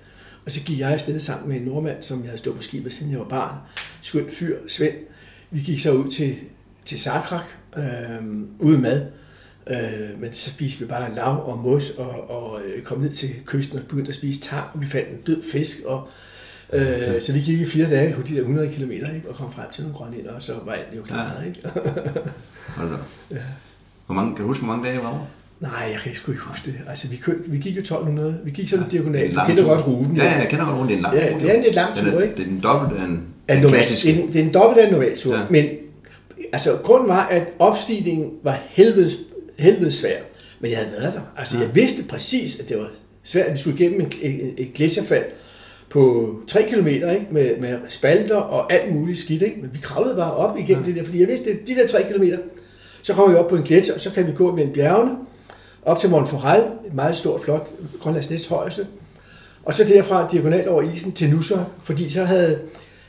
[0.46, 2.92] Og så gik jeg afsted sammen med en nordmand, som jeg havde stået på skibet,
[2.92, 3.56] siden jeg var barn.
[4.02, 4.94] Skøn fyr, Svend.
[5.50, 6.34] Vi gik så ud til,
[6.84, 7.44] til Sakrak,
[7.76, 7.84] øh,
[8.58, 9.06] uden mad.
[9.70, 13.30] Øh, men så spiste vi bare lav og mos, og, og øh, kom ned til
[13.46, 15.76] kysten og begyndte at spise tar, og vi fandt en død fisk.
[15.86, 16.08] Og,
[16.72, 19.52] øh, så vi gik i fire dage på de der 100 km ikke, og kom
[19.52, 21.46] frem til nogle grønlænder, og så var alt jo klaret.
[21.46, 21.60] Ikke?
[22.76, 22.94] Hold da.
[22.94, 23.08] op.
[24.06, 25.26] Hvor mange, kan du huske, hvor mange dage var over?
[25.60, 26.80] Nej, jeg kan sgu ikke huske det.
[26.88, 28.40] Altså, vi, kø, vi gik jo 1200.
[28.44, 29.30] Vi gik sådan ja, diagonalt.
[29.32, 29.74] en Du kender tur.
[29.74, 30.16] godt ruten.
[30.16, 30.88] Ja, ja, jeg kender godt ruten.
[30.88, 32.36] Det er en lang Ja, tur, det er en lidt lang tur, ikke?
[32.36, 33.22] Det er den dobbelt af en,
[33.54, 34.06] en normal, klassisk.
[34.06, 35.40] en, det er en dobbelt af en normal tur, Ja.
[35.50, 35.66] men
[36.52, 39.16] altså, grunden var, at opstigningen var helvedes,
[39.58, 40.16] helvedes svær.
[40.60, 41.20] Men jeg havde været der.
[41.38, 41.62] Altså, Ja.
[41.62, 42.88] jeg vidste præcis, at det var
[43.22, 45.24] svært, at vi skulle igennem et, et, et gletsjerfald
[45.90, 47.26] på 3 km ikke?
[47.30, 49.42] Med, med spalter og alt muligt skidt.
[49.42, 49.56] Ikke?
[49.60, 50.88] Men vi kravlede bare op igennem Ja.
[50.88, 52.24] det der, fordi jeg vidste, at de der 3 km,
[53.02, 55.12] så kommer vi op på en gletsjer, og så kan vi gå mellem bjergene,
[55.82, 58.86] op til Mont Forel, et meget stort, flot, Grønlands næsthøjeste,
[59.64, 62.58] og så derfra diagonalt over isen til Nussok, fordi så havde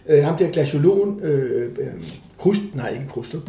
[0.10, 1.88] øh, ham der glaciologen, øh, øh,
[2.38, 3.42] Krust, nej ikke Krustrup,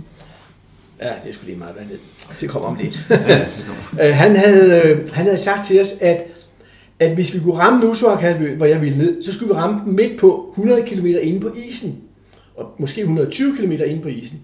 [1.01, 1.99] ja, det skulle lige meget være ned,
[2.41, 3.01] det kommer om lidt.
[3.11, 4.05] Ja, det kommer.
[4.09, 6.25] Øh, han, havde, øh, han havde sagt til os, at,
[6.99, 8.23] at hvis vi kunne ramme Nussok,
[8.57, 11.99] hvor jeg ville ned, så skulle vi ramme midt på 100 km inde på isen,
[12.57, 14.41] og måske 120 km inde på isen.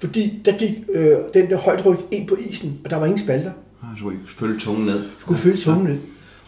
[0.00, 3.50] Fordi der gik øh, den der højtryk ind på isen, og der var ingen spalter.
[3.80, 5.02] Så skulle I følge tungen ned.
[5.20, 5.98] skulle følge tungen ned.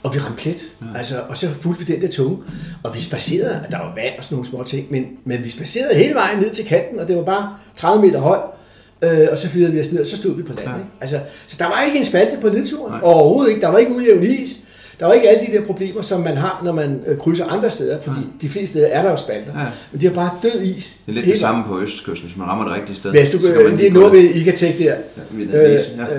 [0.04, 0.62] Og vi ramte plet.
[0.82, 0.98] Ja.
[0.98, 2.38] Altså, og så fulgte vi den der tunge.
[2.82, 5.94] Og vi spacerede, der var vand og sådan nogle små ting, men, men vi spacerede
[5.94, 8.42] hele vejen ned til kanten, og det var bare 30 meter højt.
[9.02, 10.68] Øh, og så fyrede vi os ned, og så stod vi på land.
[10.68, 10.74] Ja.
[10.74, 10.88] Ikke?
[11.00, 12.92] Altså, så der var ikke en spalte på nedturen.
[12.92, 13.00] Nej.
[13.02, 13.60] Overhovedet ikke.
[13.60, 14.63] Der var ikke ujævn is.
[15.00, 17.70] Der var ikke alle de der problemer, som man har, når man øh, krydser andre
[17.70, 18.28] steder, fordi Nej.
[18.42, 19.52] de fleste steder er der jo spalter.
[19.60, 19.64] Ja.
[19.92, 20.96] Men det er bare død is.
[21.06, 23.10] Det er lidt hele det samme på Østkysten, hvis man rammer det rigtige sted.
[23.10, 24.10] Hvis du, det lige er ned.
[24.10, 24.94] ved Igatek der, Ja,
[25.30, 25.74] vis, ja.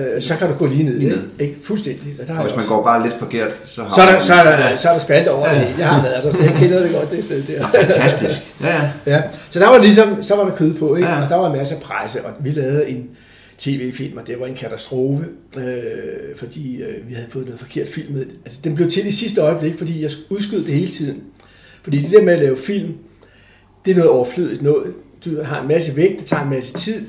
[0.09, 0.93] øh, øh, så kan du gå lige ned.
[0.99, 1.21] Lige ned.
[1.39, 1.55] Ikke?
[1.63, 2.13] Fuldstændig.
[2.27, 4.19] Der har Og hvis man også- går bare lidt forkert, så har så er der,
[4.19, 5.57] så er der, så er der spalt over det.
[5.57, 5.73] hele.
[5.79, 7.67] Jeg har været der, så jeg kender det godt, det sted der.
[7.67, 8.41] Fantastisk.
[8.63, 9.15] Ja, ja.
[9.15, 9.21] Ja.
[9.49, 11.07] Så der var ligesom, så var der kød på, ikke?
[11.07, 11.15] Ja.
[11.15, 11.23] Ja.
[11.23, 13.03] og der var masser af presse, og vi lavede en
[13.57, 15.25] tv-film, og det var en katastrofe,
[15.57, 18.25] øh, fordi øh, vi havde fået noget forkert film med.
[18.45, 21.23] Altså, den blev til i sidste øjeblik, fordi jeg udskød det hele tiden.
[21.83, 22.93] Fordi det der med at lave film,
[23.85, 24.93] det er noget overflødigt noget.
[25.25, 27.05] Du har en masse vægt, det tager en masse tid,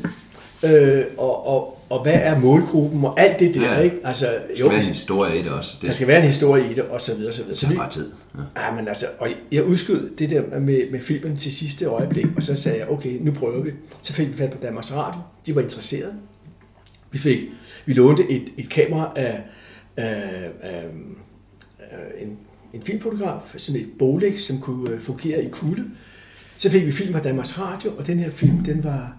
[0.63, 3.73] øh, og, og, og hvad er målgruppen, og alt det der, Ja.
[3.75, 3.81] ja.
[3.81, 3.97] ikke?
[4.05, 5.77] Altså, Der skal være en historie i det også.
[5.81, 7.57] Det der skal være en historie i det, og så videre, så videre.
[7.57, 8.11] Så tager vi, bare tid.
[8.57, 8.63] Ja.
[8.63, 12.43] Ja, men altså, og jeg udskød det der med, med filmen til sidste øjeblik, og
[12.43, 13.71] så sagde jeg, okay, nu prøver vi.
[14.03, 15.21] Så fik vi fat på Danmarks Radio.
[15.47, 16.13] De var interesserede.
[17.11, 17.39] Vi fik,
[17.87, 19.41] vi lånte et, et kamera af,
[19.97, 20.85] af, af,
[21.81, 22.39] af en,
[22.73, 25.85] en filmfotograf, sådan et Bolex, som kunne øh, fungere i kulde.
[26.59, 29.17] Så fik vi film fra Danmarks Radio, og den her film, den var,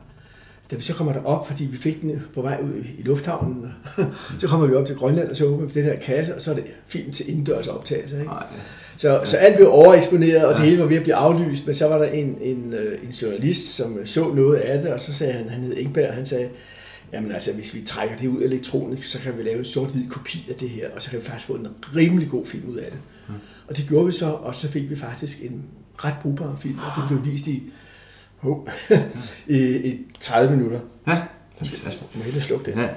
[0.72, 3.66] da vi så kommer derop, fordi vi fik den på vej ud i lufthavnen,
[4.40, 6.52] så kommer vi op til Grønland, og så åbner vi den her kasse, og så
[6.52, 8.20] er det film til indendørs optagelse.
[8.20, 8.32] Ikke?
[8.98, 10.66] Så, så alt blev overeksponeret, og det Ja.
[10.66, 13.76] hele var ved at blive aflyst, men så var der en, en, øh, en journalist,
[13.76, 16.50] som så noget af det, og så sagde han, han hed Ingberg, han sagde,
[17.14, 20.48] jamen altså, hvis vi trækker det ud elektronisk, så kan vi lave en sort-hvid kopi
[20.50, 22.92] af det her, og så kan vi faktisk få en rimelig god film ud af
[22.92, 23.00] det.
[23.30, 23.34] Ja.
[23.68, 25.64] Og det gjorde vi så, og så fik vi faktisk en
[25.98, 27.72] ret brugbar film, og det blev vist i,
[28.44, 28.58] oh,
[29.58, 30.80] i, i 30 minutter.
[31.08, 31.12] Ja.
[31.62, 32.78] Jeg må hellere slukke det.
[32.82, 32.88] ja.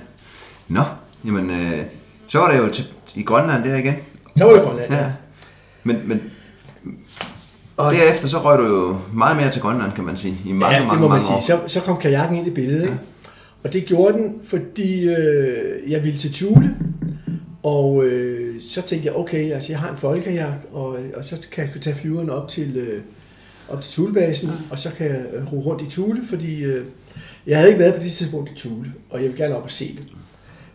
[0.69, 0.83] Nå,
[1.25, 1.85] jamen, øh,
[2.29, 3.95] så var det jo til, i Grønland der igen.
[4.37, 5.13] Så var det Grønland, ja.
[5.85, 6.23] Men, men
[7.77, 10.39] Og, derefter så røg du jo meget mere til Grønland, kan man sige.
[10.47, 11.57] I mange, ja, det mange, må man mange sige.
[11.57, 11.67] år.
[11.69, 12.99] Så, så kom kajakken ind i billedet, ikke?
[13.63, 16.77] Og det gjorde den, fordi øh, jeg ville til Tule,
[17.63, 21.69] og øh, så tænkte jeg, okay, altså jeg har en folkekajak, og, og så kan
[21.75, 23.03] jeg tage flyveren op til, øh,
[23.69, 26.85] op til Tulebasen, og så kan jeg øh, ro rundt i Tule, fordi øh,
[27.47, 29.71] jeg havde ikke været på det tidspunkt i Tule, og jeg ville gerne op og
[29.71, 30.07] se det.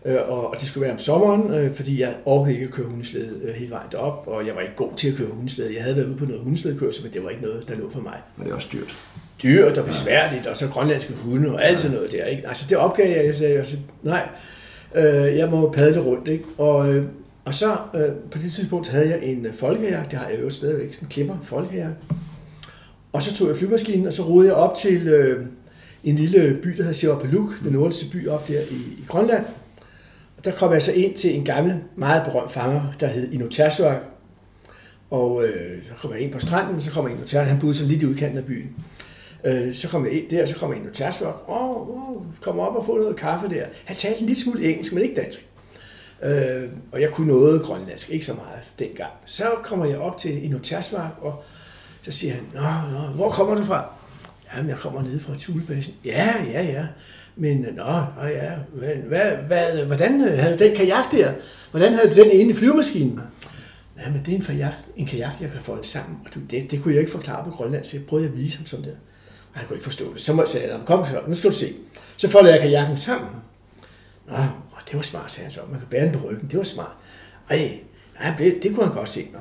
[0.06, 2.88] Øh, og, og det skulle være om sommeren, øh, fordi jeg overhovedet ikke at køre
[2.88, 5.76] hundeslæde øh, hele vejen op, og jeg var ikke god til at køre hundeslæde.
[5.76, 8.02] Jeg havde været ude på noget hundeslædekørsel, men det var ikke noget, der lå for
[8.02, 8.17] mig.
[8.38, 8.95] Men det er også dyrt.
[9.43, 12.26] Dyrt og besværligt, og så grønlandske hunde og alt sådan noget der.
[12.26, 12.48] Ikke?
[12.48, 13.65] Altså det opgav jeg, jeg sagde,
[14.04, 14.28] nej,
[14.95, 16.28] øh, jeg må padle rundt.
[16.28, 16.43] Ikke?
[16.58, 17.06] Og, øh,
[17.45, 20.93] og så øh, på det tidspunkt havde jeg en folkejagt, det har jeg jo stadigvæk,
[20.93, 21.95] sådan en klipper folkejagt.
[23.13, 25.45] Og så tog jeg flymaskinen, og så rodede jeg op til øh,
[26.04, 29.45] en lille by, der hedder Sivapaluk, den nordligste by op der i, i Grønland.
[30.38, 34.02] Og der kom jeg så ind til en gammel, meget berømt fanger, der hed Inotersuak.
[35.10, 37.74] Og øh, så kom jeg ind på stranden, så kom jeg ind på han boede
[37.74, 38.76] så lidt i udkanten af byen.
[39.45, 41.45] Øh, så kom jeg ind der, så kom jeg ind i Tersvok.
[41.47, 43.65] Åh, oh, oh, kom op og få noget kaffe der.
[43.86, 45.47] Han talte en lille smule engelsk, men ikke dansk.
[46.23, 49.12] Øh, og jeg kunne noget grønlandsk, ikke så meget dengang.
[49.25, 51.43] Så kommer jeg op til Inotersvak, og
[52.01, 53.86] så siger han, Nå, nå, hvor kommer du fra?
[54.55, 55.93] Jamen, jeg kommer ned fra Tulebassen.
[56.05, 56.86] Ja, ja, ja.
[57.36, 57.84] Men, øh, nå,
[58.21, 61.34] nå ja, men, hvad, hvad, hvordan øh, havde den kajak der?
[61.71, 63.19] Hvordan havde du den inde i flyvemaskinen?
[63.97, 66.17] Ja, det er en, kajak, en kajak, jeg kan folde sammen.
[66.25, 68.65] Og det, det kunne jeg ikke forklare på Grønland, så jeg prøvede at vise ham
[68.65, 68.91] sådan der.
[69.55, 70.21] Han kunne ikke forstå det.
[70.21, 71.73] Så må jeg sige, kom så, nu skal du se.
[72.17, 73.29] Så foldede jeg kajakken sammen.
[74.27, 74.35] Nå,
[74.87, 75.59] det var smart, sagde han så.
[75.71, 76.49] Man kan bære den på ryggen.
[76.49, 76.91] Det var smart.
[77.49, 77.71] Ej,
[78.19, 79.27] nej, det, det kunne han godt se.
[79.33, 79.39] Nå.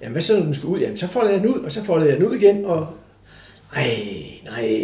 [0.00, 0.80] Jamen, hvad så, når den skulle ud?
[0.80, 2.86] Jamen, så foldede jeg den ud, og så foldede jeg den ud igen, og...
[3.76, 3.96] Ej,
[4.44, 4.78] nej,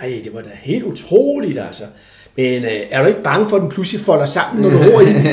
[0.00, 1.84] nej, det var da helt utroligt, altså.
[2.36, 5.00] Men øh, er du ikke bange for, at den pludselig folder sammen, når du ror
[5.00, 5.24] i den?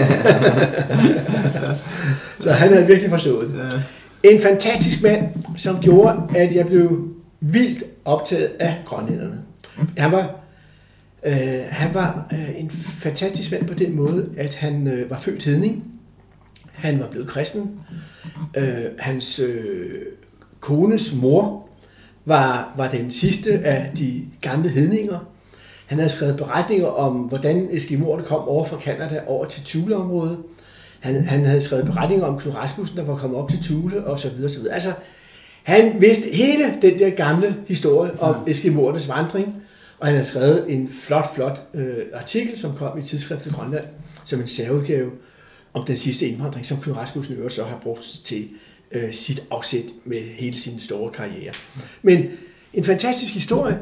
[2.43, 3.83] så han havde virkelig forstået det.
[4.23, 5.23] En fantastisk mand,
[5.57, 9.41] som gjorde, at jeg blev vildt optaget af grønlænderne.
[9.97, 10.35] Han var,
[11.25, 12.69] øh, han var øh, en
[12.99, 15.83] fantastisk mand på den måde, at han øh, var født hedning.
[16.71, 17.79] Han var blevet kristen.
[18.57, 20.01] Øh, hans øh,
[20.59, 21.69] kones mor
[22.25, 25.19] var, var den sidste af de gamle hedninger.
[25.85, 30.37] Han havde skrevet beretninger om, hvordan Eskimoerne kom over fra Kanada over til Thule-området.
[30.99, 34.19] Han, han havde skrevet beretninger om Knud Rasmussen, der var kommet op til Thule, og
[34.19, 34.73] så videre, så videre.
[34.73, 34.93] Altså,
[35.65, 38.51] han vidste hele den der gamle historie om ja.
[38.51, 39.55] Eskimoernes vandring,
[39.99, 43.85] og han havde skrevet en flot, flot øh, artikel, som kom i tidsskriftet Grønland,
[44.25, 45.11] som en særudgave
[45.73, 48.47] om den sidste indvandring, som Knud Rasmussen øvrigt så har brugt til
[48.91, 51.53] øh, sit afsæt med hele sin store karriere.
[52.01, 52.29] Men
[52.73, 53.79] en fantastisk historie,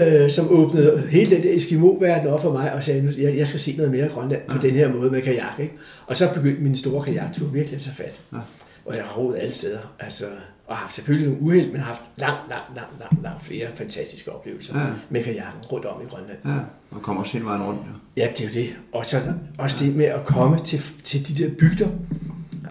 [0.00, 3.48] øh, som åbnede hele den der Eskimo-verden op for mig, og sagde, at jeg, jeg
[3.48, 4.68] skal se noget mere Grønland på ja.
[4.68, 5.60] den her måde med kajak.
[5.60, 5.74] Ikke?
[6.06, 8.20] Og så begyndte min store kajaktur virkelig at tage fat.
[8.32, 8.38] Ja.
[8.84, 9.94] Og jeg har roet alle steder.
[10.00, 10.24] Altså,
[10.66, 13.68] og har haft selvfølgelig nogle uheld, men har haft langt, langt, langt, langt, langt flere
[13.74, 14.86] fantastiske oplevelser ja.
[15.10, 16.38] med kajakken rundt om i Grønland.
[16.44, 16.50] Ja,
[16.96, 17.80] og kommer også hele vejen rundt.
[18.16, 18.76] Ja, ja det er jo det.
[18.92, 19.22] Og så
[19.58, 21.88] også det med at komme til, til de der bygder.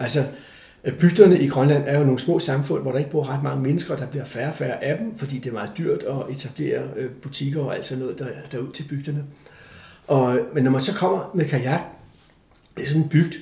[0.00, 0.24] Altså,
[1.00, 3.94] bygderne i Grønland er jo nogle små samfund, hvor der ikke bor ret mange mennesker,
[3.94, 6.82] og der bliver færre og færre af dem, fordi det er meget dyrt at etablere
[6.96, 9.24] øh, butikker og alt sådan noget der, derud til bygderne.
[10.08, 11.80] Og, men når man så kommer med kajak,
[12.76, 13.34] det er sådan en bygd,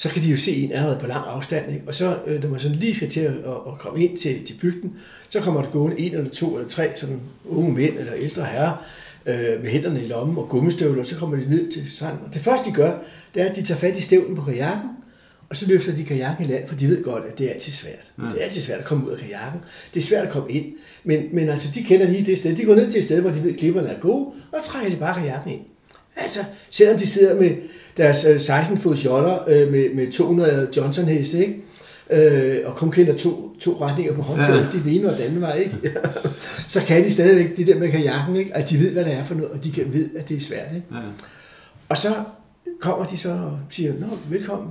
[0.00, 1.72] så kan de jo se en allerede på lang afstand.
[1.72, 1.84] Ikke?
[1.86, 4.54] Og så, øh, når man sådan lige skal til at, at komme ind til, til
[4.60, 4.92] bygden,
[5.30, 8.84] så kommer der gående en eller to eller tre sådan unge mænd eller ældre herrer
[9.26, 12.20] øh, med hænderne i lommen og gummistøvler, og så kommer de ned til stranden.
[12.26, 12.98] Og det første, de gør,
[13.34, 14.90] det er, at de tager fat i stævnen på kajakken,
[15.48, 17.72] og så løfter de kajakken i land, for de ved godt, at det er altid
[17.72, 18.12] svært.
[18.18, 18.24] Ja.
[18.24, 19.60] Det er altid svært at komme ud af kajakken.
[19.94, 20.66] Det er svært at komme ind.
[21.04, 22.56] Men, men altså, de kender lige det sted.
[22.56, 24.90] De går ned til et sted, hvor de ved, at klipperne er gode, og trækker
[24.90, 25.60] de bare kajakken ind.
[26.20, 27.50] Altså, selvom de sidder med
[27.96, 31.62] deres 16-fods øh, joller øh, med, med 200 Johnson-heste, ikke?
[32.10, 34.78] Øh, og kun kender to, to retninger på håndtaget, ja.
[34.78, 35.76] den ene og den anden vej, ikke?
[36.68, 38.56] så kan de stadigvæk det der med kajakken, ikke?
[38.56, 40.40] at de ved, hvad det er for noget, og de kan ved, at det er
[40.40, 40.74] svært.
[40.74, 40.86] Ikke?
[40.92, 40.98] Ja.
[41.88, 42.14] Og så
[42.80, 44.68] kommer de så og siger, Nå, velkommen,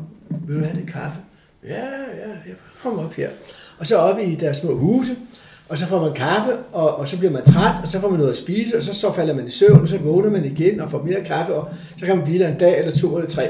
[0.47, 1.19] vil du have det kaffe?
[1.67, 3.29] Ja, ja, jeg kommer op her.
[3.77, 5.15] Og så op i deres små huse,
[5.69, 8.19] og så får man kaffe, og, og så bliver man træt, og så får man
[8.19, 10.79] noget at spise, og så, så falder man i søvn, og så vågner man igen
[10.79, 13.29] og får mere kaffe, og så kan man blive der en dag, eller to, eller
[13.29, 13.49] tre.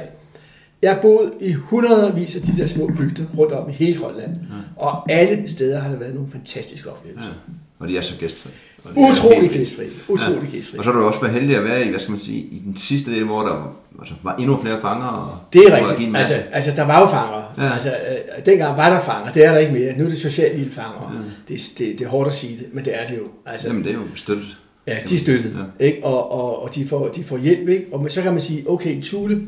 [0.81, 4.35] Jeg har boet i hundredvis af de der små bygder rundt om i hele Grønland,
[4.35, 4.83] ja.
[4.83, 7.29] og alle steder har der været nogle fantastiske oplevelser.
[7.29, 7.53] Ja.
[7.79, 8.49] Og de er så gæstfri.
[8.95, 9.83] Utrolig gæstfri.
[10.07, 10.49] Utrolig ja.
[10.49, 10.77] gæstfri.
[10.77, 12.61] Og så har du også været heldig at være i, hvad skal man sige, i
[12.65, 15.07] den sidste del, hvor der altså, var endnu flere fanger.
[15.07, 16.17] Og det er rigtigt.
[16.17, 17.53] Altså, altså, der var jo fanger.
[17.57, 17.73] Ja.
[17.73, 19.31] Altså, øh, dengang var der fanger.
[19.31, 19.97] Det er der ikke mere.
[19.97, 21.13] Nu er det socialt fanger.
[21.13, 21.53] Ja.
[21.53, 23.27] Det, det, det, er hårdt at sige det, men det er det jo.
[23.45, 24.57] Altså, Jamen, det er jo støttet.
[24.87, 25.57] Ja, de er støttet.
[25.79, 25.85] Ja.
[25.85, 26.05] Ikke?
[26.05, 27.69] Og, og, og de, får, de får hjælp.
[27.69, 27.85] Ikke?
[27.91, 29.41] Og så kan man sige, okay, i Thule,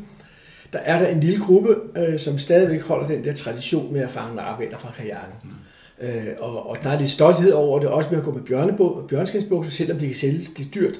[0.73, 4.09] der er der en lille gruppe, øh, som stadigvæk holder den der tradition med at
[4.09, 5.33] fange arbejder fra kajakken.
[5.43, 5.49] Mm.
[6.01, 9.71] Øh, og, og der er lidt stolthed over det, også med at gå med bjørnskinsbukser,
[9.71, 10.95] selvom de kan sælge det dyrt,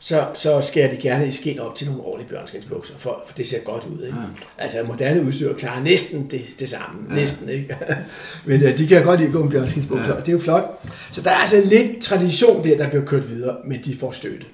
[0.00, 3.46] så, så skærer de gerne i skin op til nogle ordentlige bjørnskinsbukser, for, for det
[3.46, 4.02] ser godt ud.
[4.04, 4.16] Ikke?
[4.18, 4.24] Ja.
[4.62, 7.14] Altså moderne udstyr klarer næsten det, det samme, ja.
[7.14, 7.76] næsten, ikke?
[8.46, 10.16] Men ja, de kan godt lide at gå med bjørnskinsbukser, ja.
[10.18, 10.84] og det er jo flot.
[11.10, 14.46] Så der er altså lidt tradition der, der bliver kørt videre, men de får støtte.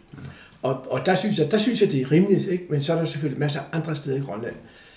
[0.62, 2.64] Og, og der, synes jeg, der synes jeg, det er rimeligt, ikke?
[2.70, 4.54] men så er der selvfølgelig masser af andre steder i Grønland,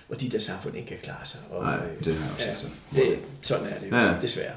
[0.08, 1.40] hvor de der samfund ikke kan klare sig.
[1.52, 2.70] Og, Nej, øh, det jeg også ja, set.
[2.96, 4.06] det, sådan er det jo, Ja.
[4.06, 4.14] ja.
[4.22, 4.52] desværre.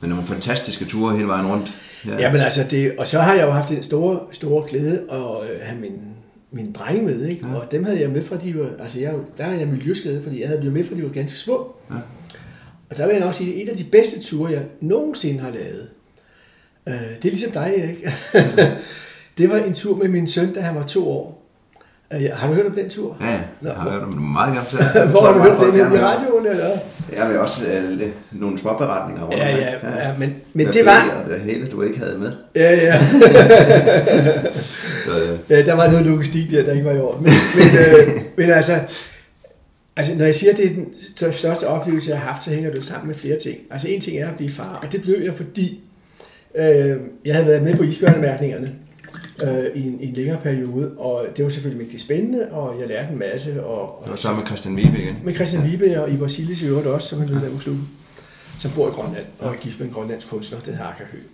[0.00, 1.72] Men nogle fantastiske ture hele vejen rundt.
[2.06, 5.50] Ja, men altså, det, og så har jeg jo haft den store, store glæde at
[5.50, 6.00] øh, have min,
[6.50, 7.46] min dreng med, ikke?
[7.46, 7.54] Ja.
[7.54, 10.40] og dem havde jeg med fra, de var, altså jeg, der er jeg miljøskade, fordi
[10.40, 11.76] jeg havde dem med fra, de var ganske små.
[11.90, 11.96] Ja.
[12.90, 15.50] Og der vil jeg nok sige, at en af de bedste ture, jeg nogensinde har
[15.50, 15.88] lavet,
[16.88, 18.12] øh, det er ligesom dig, ikke?
[19.38, 21.43] det var en tur med min søn, da han var to år.
[22.12, 23.16] Øh, har du hørt om den tur?
[23.20, 23.38] Ja, ja.
[23.60, 25.10] Nå, jeg har hørt om det meget gerne.
[25.10, 26.70] Hvor har du hørt den i radioen, eller?
[27.16, 29.58] Jeg vil også øh, lidt- nogle småberetninger Ja, omkring.
[29.58, 31.24] ja, ja, men, men det var...
[31.28, 32.32] Det hele, du ikke havde med.
[32.56, 32.98] Ja, ja.
[35.06, 37.22] Så, øh, Ja, der var noget logistik der, der ikke var i orden.
[37.22, 38.78] Men, men, øh, men altså,
[39.96, 42.50] altså, når jeg siger, at det er den stør- største oplevelse, jeg har haft, så
[42.50, 43.58] hænger det sammen med flere ting.
[43.70, 45.80] Altså en ting er at blive far, og det blev jeg, fordi
[46.58, 48.70] øh, jeg havde været med på isbjørnemærkningerne
[49.42, 52.88] øh, i, en, i en længere periode, og det var selvfølgelig mægtig spændende, og jeg
[52.88, 53.64] lærte en masse.
[53.64, 55.16] Og, var og sammen med Christian Vibe igen.
[55.24, 57.88] med Christian Vibe og Ivar Silles i øvrigt også, som er medlem af klubben,
[58.58, 61.24] som bor i Grønland og er gift med en grønlandsk kunstner, det hedder Akka Høgh.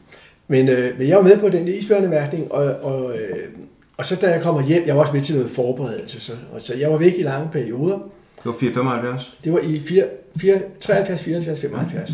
[0.48, 3.48] Men, øh, men jeg var med på den isbjørnemærkning, og, og, øh,
[3.96, 6.60] og så da jeg kommer hjem, jeg var også med til noget forberedelse, så, og
[6.60, 7.98] så jeg var væk i lange perioder.
[8.36, 9.36] Det var 475.
[9.44, 10.04] Det var i 4,
[10.36, 12.10] 4, 73, 74, 75.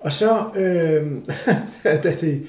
[0.00, 1.06] Og så, øh,
[2.02, 2.42] da, det,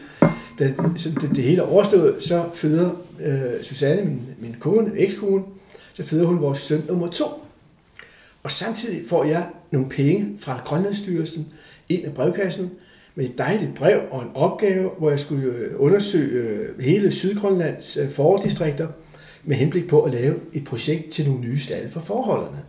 [0.60, 5.44] da så det, det hele er overstået, så føder øh, Susanne, min, min kone, ekskone,
[5.94, 7.26] så føder hun vores søn nummer to.
[8.44, 11.48] Og samtidig får jeg nogle penge fra Grønlandsstyrelsen
[11.90, 12.72] ind af brevkassen
[13.16, 17.98] med et dejligt brev og en opgave, hvor jeg skulle øh, undersøge øh, hele Sydgrønlands
[17.98, 18.88] øh, fordistrikter
[19.44, 22.62] med henblik på at lave et projekt til nogle nye stalle for forholdene.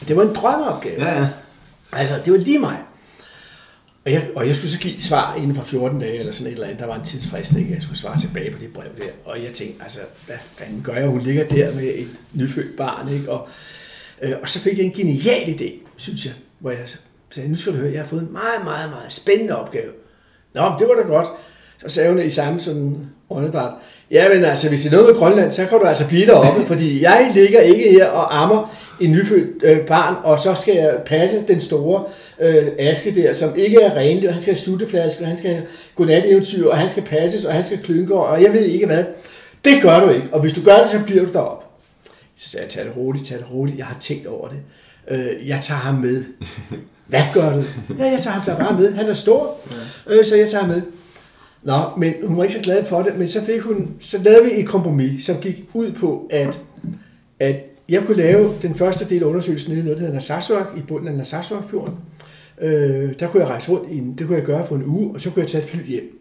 [0.00, 1.04] Og Det var en drømmeopgave.
[1.04, 1.28] Ja, ja.
[1.92, 2.78] Altså, det var lige mig.
[4.06, 6.46] Og jeg, og jeg skulle så give et svar inden for 14 dage, eller sådan
[6.46, 6.80] et eller andet.
[6.80, 7.74] Der var en tidsfrist, ikke?
[7.74, 9.08] Jeg skulle svare tilbage på det brev der.
[9.24, 11.08] Og jeg tænkte, altså, hvad fanden gør jeg?
[11.08, 13.30] Hun ligger der med et nyfødt barn, ikke?
[13.30, 13.48] Og,
[14.22, 16.88] øh, og så fik jeg en genial idé, synes jeg, hvor jeg
[17.30, 19.92] sagde, nu skal du høre, jeg har fået en meget, meget, meget spændende opgave.
[20.54, 21.28] Nå, men det var da godt.
[21.78, 22.96] Så sagde hun i samme sådan
[23.30, 23.70] åndedræt,
[24.10, 26.66] ja, men altså, hvis det er noget med Grønland, så kan du altså blive deroppe,
[26.72, 30.98] fordi jeg ligger ikke her og ammer en nyfødt øh, barn, og så skal jeg
[31.06, 32.04] passe den store
[32.40, 35.50] øh, aske der, som ikke er renlig, og han skal have sutteflaske, og han skal
[35.50, 35.62] have
[35.94, 39.04] godnat-eventyr, og han skal passes, og han skal klynke, og jeg ved ikke hvad.
[39.64, 41.66] Det gør du ikke, og hvis du gør det, så bliver du deroppe.
[42.36, 44.58] Så sagde jeg, tag det roligt, tag det roligt, jeg har tænkt over det.
[45.08, 46.24] Øh, jeg tager ham med.
[47.06, 47.64] Hvad gør du?
[47.98, 48.94] Ja, jeg tager ham der bare med.
[48.94, 49.56] Han er stor,
[50.06, 50.82] øh, så jeg tager ham med.
[51.66, 54.44] Nå, men hun var ikke så glad for det, men så fik hun, så lavede
[54.44, 56.60] vi et kompromis, som gik ud på, at,
[57.40, 57.56] at
[57.88, 60.80] jeg kunne lave den første del af undersøgelsen nede i noget, der hedder Narsarsuaq, i
[60.80, 61.94] bunden af Narsarsuaq-fjorden.
[62.60, 65.14] Øh, der kunne jeg rejse rundt i en, det kunne jeg gøre på en uge,
[65.14, 66.20] og så kunne jeg tage et fly hjem.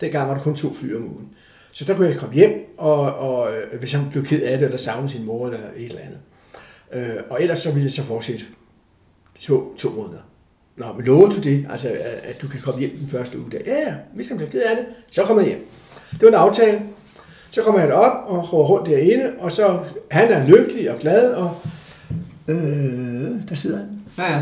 [0.00, 1.28] Dengang var der kun to fly om ugen.
[1.72, 4.64] Så der kunne jeg komme hjem, og, og øh, hvis han blev ked af det,
[4.64, 6.18] eller savnede sin mor, eller et eller andet.
[6.92, 8.44] Øh, og ellers så ville jeg så fortsætte
[9.40, 10.20] to, to måneder.
[10.76, 11.66] Nå, men lover du det?
[11.70, 11.88] Altså,
[12.24, 13.58] at, du kan komme hjem den første uge der?
[13.66, 15.66] Ja, ja, hvis han bliver ked af det, så kommer jeg hjem.
[16.12, 16.78] Det var en aftale.
[17.50, 19.78] Så kommer han op og går rundt derinde, og så
[20.10, 21.56] han er lykkelig og glad, og
[22.48, 22.56] øh,
[23.48, 23.86] der sidder han.
[24.18, 24.40] Ja, ja.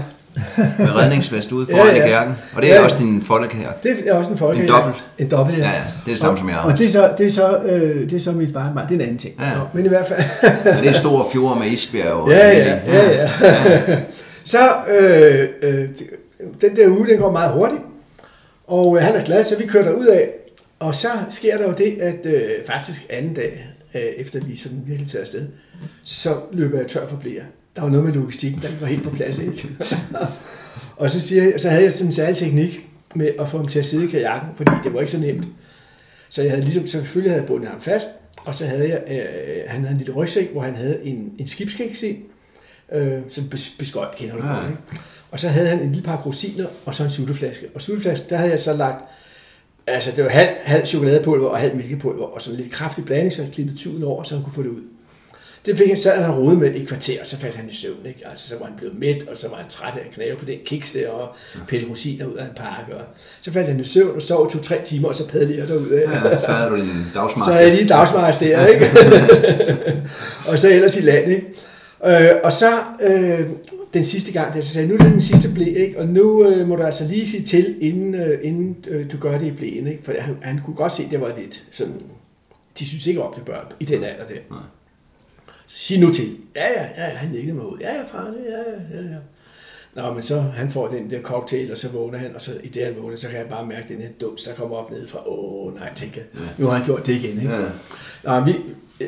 [0.78, 2.06] Med redningsvest ude Ja, foran ja.
[2.06, 2.34] i gærden.
[2.56, 2.84] Og det er Ja, ja.
[2.84, 3.68] også din folkekær.
[3.82, 4.58] Det er også en folk.
[4.58, 5.04] En dobbelt.
[5.18, 5.62] En dobbelt, ja.
[5.64, 5.76] Ja, ja.
[6.04, 6.72] Det er det samme, og, som jeg har.
[6.72, 8.88] Og det er så, det er så, øh, det er så mit barnbarn.
[8.88, 9.34] Det er en anden ting.
[9.40, 9.54] Ja.
[9.54, 10.20] Nå, men i hvert fald.
[10.76, 12.12] Og det er store fjorde med isbjerg.
[12.12, 12.98] og Ja, det ja, hele.
[13.00, 13.98] ja, ja.
[14.44, 14.58] så
[15.00, 15.88] øh, øh,
[16.60, 17.80] den der uge, den går meget hurtigt,
[18.66, 20.30] og øh, han er glad, så vi kører ud af,
[20.78, 24.82] og så sker der jo det, at øh, faktisk anden dag, øh, efter vi sådan
[24.86, 25.46] virkelig tager afsted,
[26.04, 27.42] så løber jeg tør for blære.
[27.76, 29.68] Der var noget med logistikken, der var helt på plads, ikke?
[30.96, 33.66] og så, siger jeg, så havde jeg sådan en særlig teknik med at få ham
[33.68, 35.44] til at sidde i kajakken, fordi det var ikke så nemt.
[36.28, 38.08] Så jeg havde ligesom, selvfølgelig havde jeg bundet ham fast,
[38.44, 41.46] og så havde jeg, øh, han havde en lille rygsæk, hvor han havde en, en
[41.46, 42.18] skibskæks i,
[42.92, 44.54] øh, bes- beskøjt, kender du Ja.
[44.54, 44.82] godt, ikke?
[45.34, 47.66] Og så havde han en lille par rosiner, og så en sutteflaske.
[47.74, 49.04] Og sutteflaske, der havde jeg så lagt,
[49.86, 53.32] altså det var halv, halv chokoladepulver og halv mælkepulver, og sådan en lidt kraftig blanding,
[53.32, 54.82] så jeg klippede tuden over, så han kunne få det ud.
[55.66, 57.68] Det fik han, sad han og rode med i et kvarter, og så faldt han
[57.68, 58.20] i søvn, ikke?
[58.30, 60.44] Altså, så var han blevet mæt, og så var han træt af at knæve på
[60.44, 61.34] den kiks der, og
[61.68, 63.04] pille rosiner ud af en pakke, og
[63.40, 66.12] så faldt han i søvn, og sov to-tre timer, og så padlede jeg derud af.
[66.12, 67.44] Ja, så havde du din dagsmarsk.
[67.44, 68.90] Så er jeg lige dagsmarsch der, ikke?
[70.48, 71.46] og så ellers i land, ikke?
[72.06, 73.46] Øh, og så øh,
[73.94, 75.98] den sidste gang, der så sagde jeg, nu er det den sidste blæ, ikke?
[75.98, 79.38] Og nu øh, må du altså lige sige til, inden, øh, inden øh, du gør
[79.38, 80.02] det i blæen, ikke?
[80.02, 82.02] For han, han kunne godt se, at det var lidt sådan,
[82.78, 84.34] de synes ikke om det børn i den alder der.
[84.50, 84.60] Nej.
[85.66, 86.36] Så sig nu til.
[86.56, 87.78] Ja, ja, ja, ja, han nikkede mig ud.
[87.78, 89.18] Ja, ja, far, det, ja, ja, ja, ja.
[89.94, 92.68] Nå, men så han får den der cocktail, og så vågner han, og så i
[92.68, 95.08] det han vågner, så kan jeg bare mærke den her duns, der kommer op ned
[95.08, 97.40] fra, åh nej, tænker jeg, nu har han gjort det igen.
[97.40, 97.54] Ikke?
[97.54, 98.40] Ja.
[98.40, 98.54] Nå, vi,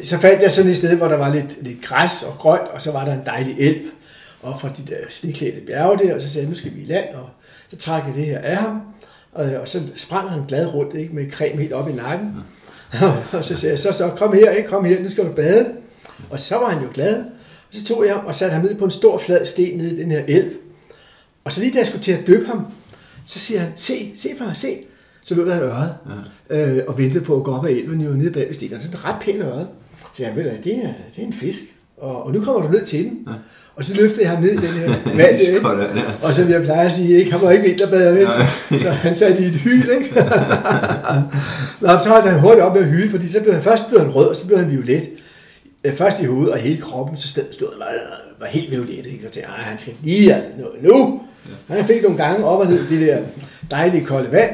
[0.03, 2.83] så fandt jeg sådan et sted, hvor der var lidt, lidt græs og grønt, og
[2.83, 3.91] så var der en dejlig elv,
[4.43, 6.85] og fra de der sneklædte bjerge der, og så sagde jeg, nu skal vi i
[6.85, 7.29] land, og
[7.71, 8.81] så trak jeg det her af ham,
[9.33, 12.33] og, og så sprang han glad rundt, ikke, med creme helt op i nakken,
[13.33, 15.73] og så sagde jeg, så, så kom her, ikke, kom her, nu skal du bade,
[16.31, 17.25] og så var han jo glad,
[17.69, 19.93] og så tog jeg ham og satte ham ned på en stor flad sten nede
[19.93, 20.51] i den her elv,
[21.45, 22.67] og så lige da jeg skulle til at døbe ham,
[23.25, 24.79] så siger han, se, se far, se.
[25.25, 25.91] Så lå der en ørred,
[26.51, 26.57] ja.
[26.57, 28.81] øh, og ventede på at gå op ad elven, jo nede bag ved stenen.
[28.81, 29.67] Sådan en ret pæn ørred.
[30.13, 31.63] Så jeg ved du, det er, det er en fisk,
[31.97, 33.25] og, og nu kommer du ned til den.
[33.27, 33.33] Ja.
[33.77, 35.61] Og så løftede jeg ham ned i den her vand, ikke?
[36.23, 37.33] og som jeg plejer at sige, ikke?
[37.33, 38.31] han var ikke vinterbader, vel?
[38.31, 40.15] Så, så han satte i et hyl, ikke?
[41.81, 44.01] Nå, så holdt han hurtigt op med at hyle, fordi så blev han, først blev
[44.01, 45.09] han rød, og så blev han violet.
[45.85, 47.87] Øh, Først i hovedet og hele kroppen, så stod, han var,
[48.41, 49.27] var helt violet, ikke?
[49.27, 51.21] Og tænkte, "Ej, han skal lige, altså, nu, nu.
[51.69, 53.19] Han fik nogle gange op og ned det der
[53.71, 54.51] dejlige kolde vand,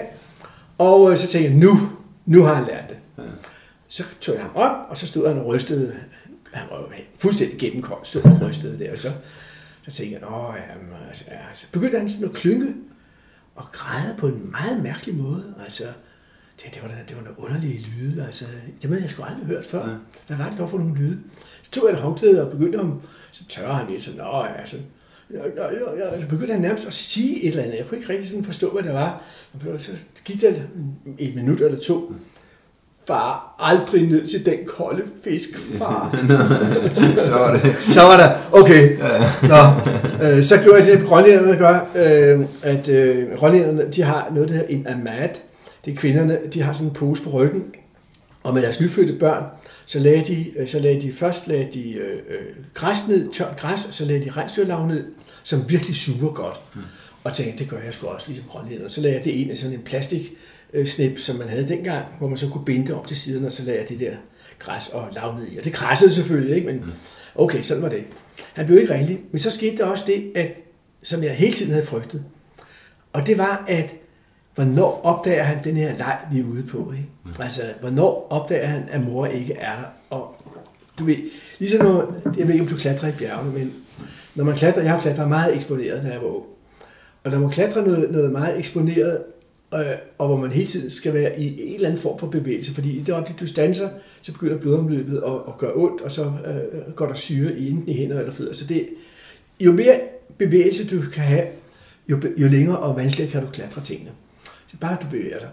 [0.79, 1.79] og øh, så tænkte jeg, nu,
[2.27, 2.97] nu har han lært det.
[3.89, 5.93] Så tog jeg ham op, og så stod han og rystede.
[6.53, 6.87] Han var jo
[7.19, 8.93] fuldstændig gennemkold, stod og rystede der.
[8.93, 9.09] Og så,
[9.83, 11.39] så tænkte jeg, åh, jamen, altså, ja.
[11.53, 12.75] Så begyndte han sådan at klynge
[13.55, 15.55] og græde på en meget mærkelig måde.
[15.65, 15.85] Altså,
[16.57, 18.27] det, det, var, det var nogle underlige lyde.
[18.27, 18.45] Altså,
[18.83, 19.89] det havde jeg sgu aldrig hørt før.
[19.89, 19.95] Ja.
[20.27, 21.19] Hvad var det dog for nogle lyde?
[21.63, 23.01] Så tog jeg et håndklæde og begyndte ham,
[23.33, 24.87] så tørrer han lidt åh, ja, sådan,
[25.31, 26.21] ja, ja, ja, ja.
[26.21, 27.79] Så begyndte han nærmest at sige et eller andet.
[27.79, 29.25] Jeg kunne ikke rigtig sådan forstå, hvad det var.
[29.79, 29.93] Så
[30.25, 30.55] gik der
[31.19, 32.15] et minut eller to.
[33.07, 35.49] Far, aldrig ned til den kolde fisk,
[35.79, 36.17] far.
[37.29, 37.75] Så var det.
[37.91, 38.99] Så var der, okay.
[39.43, 44.49] Nå, øh, så gjorde jeg det, grønlænderne gør, øh, at øh, grønlænderne, de har noget,
[44.49, 45.29] der hedder en amad.
[45.85, 47.65] Det er kvinderne, de har sådan en pose på ryggen,
[48.43, 49.45] og med deres nyfødte børn,
[49.87, 53.57] så lagde de, øh, så lagde de først lagde de, øh, øh, græs ned, tørt
[53.57, 55.05] græs, så lagde de rensdyrlav ned,
[55.43, 56.61] som virkelig suger godt.
[57.25, 58.91] Og tænkte, det gør jeg sgu også, ligesom grønlænderne.
[58.91, 60.33] Så lagde jeg det ind i sådan en plastik
[60.85, 63.65] snip, som man havde dengang, hvor man så kunne binde op til siden, og så
[63.65, 64.13] lagde det der
[64.59, 65.59] græs og lav ned i.
[65.59, 66.67] Og det krassede selvfølgelig, ikke?
[66.67, 66.85] Men
[67.35, 68.05] okay, sådan var det.
[68.53, 69.21] Han blev ikke renlig.
[69.31, 70.49] Men så skete der også det, at,
[71.03, 72.25] som jeg hele tiden havde frygtet.
[73.13, 73.95] Og det var, at
[74.55, 76.93] hvornår opdager han den her leg, vi er ude på?
[76.93, 77.43] Ikke?
[77.43, 79.87] Altså, hvornår opdager han, at mor ikke er der?
[80.11, 80.35] Og
[80.99, 81.17] du ved,
[81.59, 83.75] ligesom når, jeg ved ikke, om du klatrer i bjergene, men
[84.35, 86.45] når man klatrer, jeg har klatret meget eksponeret, da jeg var ung.
[87.25, 89.23] Og når man klatrer noget, noget meget eksponeret,
[89.75, 92.75] øh, og hvor man hele tiden skal være i en eller anden form for bevægelse,
[92.75, 93.89] fordi i det øjeblik, du standser,
[94.23, 97.89] så begynder blodomløbet at, at gøre ondt, og så øh, går der syre i enten
[97.89, 98.55] i hænder eller fødder.
[98.55, 98.89] Så det,
[99.61, 100.01] jo mere
[100.39, 101.47] bevægelse du kan have,
[102.09, 104.11] jo, jo længere og vanskeligere kan du klatre tingene.
[104.67, 105.49] Så bare du bevæger dig.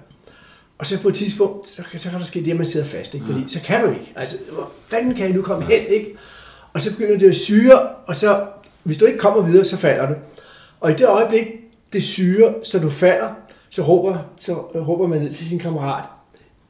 [0.77, 3.13] Og så på et tidspunkt, så, så kan der ske det, at man sidder fast,
[3.13, 3.25] ikke?
[3.25, 4.13] fordi så kan du ikke.
[4.15, 6.15] Altså, hvor fanden kan jeg nu komme hen, ikke?
[6.73, 8.45] Og så begynder det at syre, og så,
[8.83, 10.15] hvis du ikke kommer videre, så falder du.
[10.79, 11.47] Og i det øjeblik,
[11.93, 13.29] det syre, så du falder,
[13.69, 16.05] så råber, så øh, råber man ned til sin kammerat,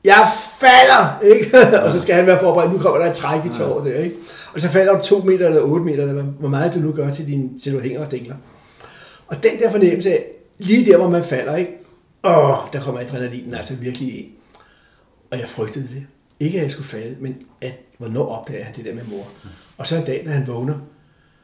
[0.05, 0.27] jeg
[0.59, 1.57] falder, ikke?
[1.83, 4.15] og så skal han være forberedt, nu kommer der et træk i tåret der, ikke?
[4.53, 6.91] Og så falder du to meter eller otte meter, eller hvor- hvor meget du nu
[6.91, 8.35] gør til, din, til du hænger og dingler.
[9.27, 10.25] Og den der fornemmelse af,
[10.57, 11.71] lige der, hvor man falder, ikke?
[12.23, 14.27] Åh, der kommer adrenalinen altså virkelig ind.
[15.31, 16.03] Og jeg frygtede det.
[16.39, 19.27] Ikke at jeg skulle falde, men at, hvornår opdager han det der med mor.
[19.77, 20.75] Og så en dag, da han vågner,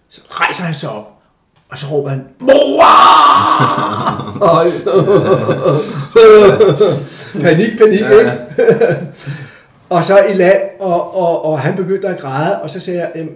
[0.10, 1.15] så rejser han sig op,
[1.70, 2.86] og så råber han, mor!
[7.42, 8.32] panik, panik, ikke?
[9.90, 13.12] Og så i land, og, og, og han begyndte at græde, og så sagde jeg,
[13.16, 13.34] "Jamen,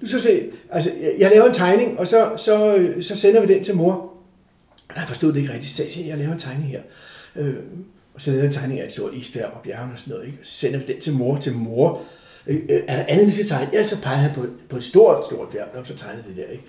[0.00, 3.54] du så se, altså, jeg, jeg laver en tegning, og så, så, så sender vi
[3.54, 3.92] den til mor.
[4.94, 6.80] Og han forstod det ikke rigtigt, så jeg siger, jeg laver en tegning her.
[7.36, 7.54] Øh,
[8.14, 10.26] og så lavede jeg en tegning af et stort isbjerg og bjergene og sådan noget,
[10.26, 10.38] ikke?
[10.42, 12.00] Så sender vi den til mor, til mor.
[12.46, 13.70] Øh, øh, er der andet, vi skal tegne?
[13.72, 16.52] Ja, så peger han på, på et stort, stort bjerg, og så tegnede det der,
[16.52, 16.64] ikke?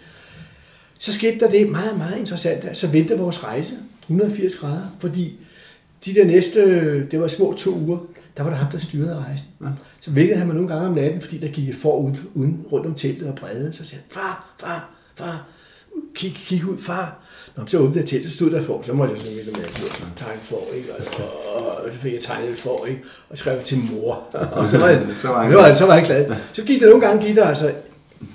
[1.02, 3.74] Så skete der det meget, meget interessant, at så vendte vores rejse
[4.04, 5.40] 180 grader, fordi
[6.06, 6.62] de der næste,
[7.12, 7.98] det var små to uger,
[8.38, 9.48] der var der ham, der styrede rejsen.
[9.62, 9.68] Ja.
[10.02, 12.66] Så vækkede han mig nogle gange om natten, fordi der gik et får uden, uden
[12.72, 13.74] rundt om teltet og brede.
[13.74, 15.48] Så sagde han, far, far, far,
[16.16, 17.20] kig, kig ud, far.
[17.58, 19.72] Nå, så åbnede jeg teltet, stod der for, så måtte jeg sådan lidt med at
[20.16, 20.90] tegne for, ikke?
[20.94, 21.26] Og,
[21.56, 23.02] og, så fik jeg tegnet et for, ikke?
[23.30, 24.14] Og skrev til mor.
[24.34, 26.36] og så var, jeg, Så var han så var, han- så var han glad.
[26.54, 27.74] Så gik der nogle gange, gik der altså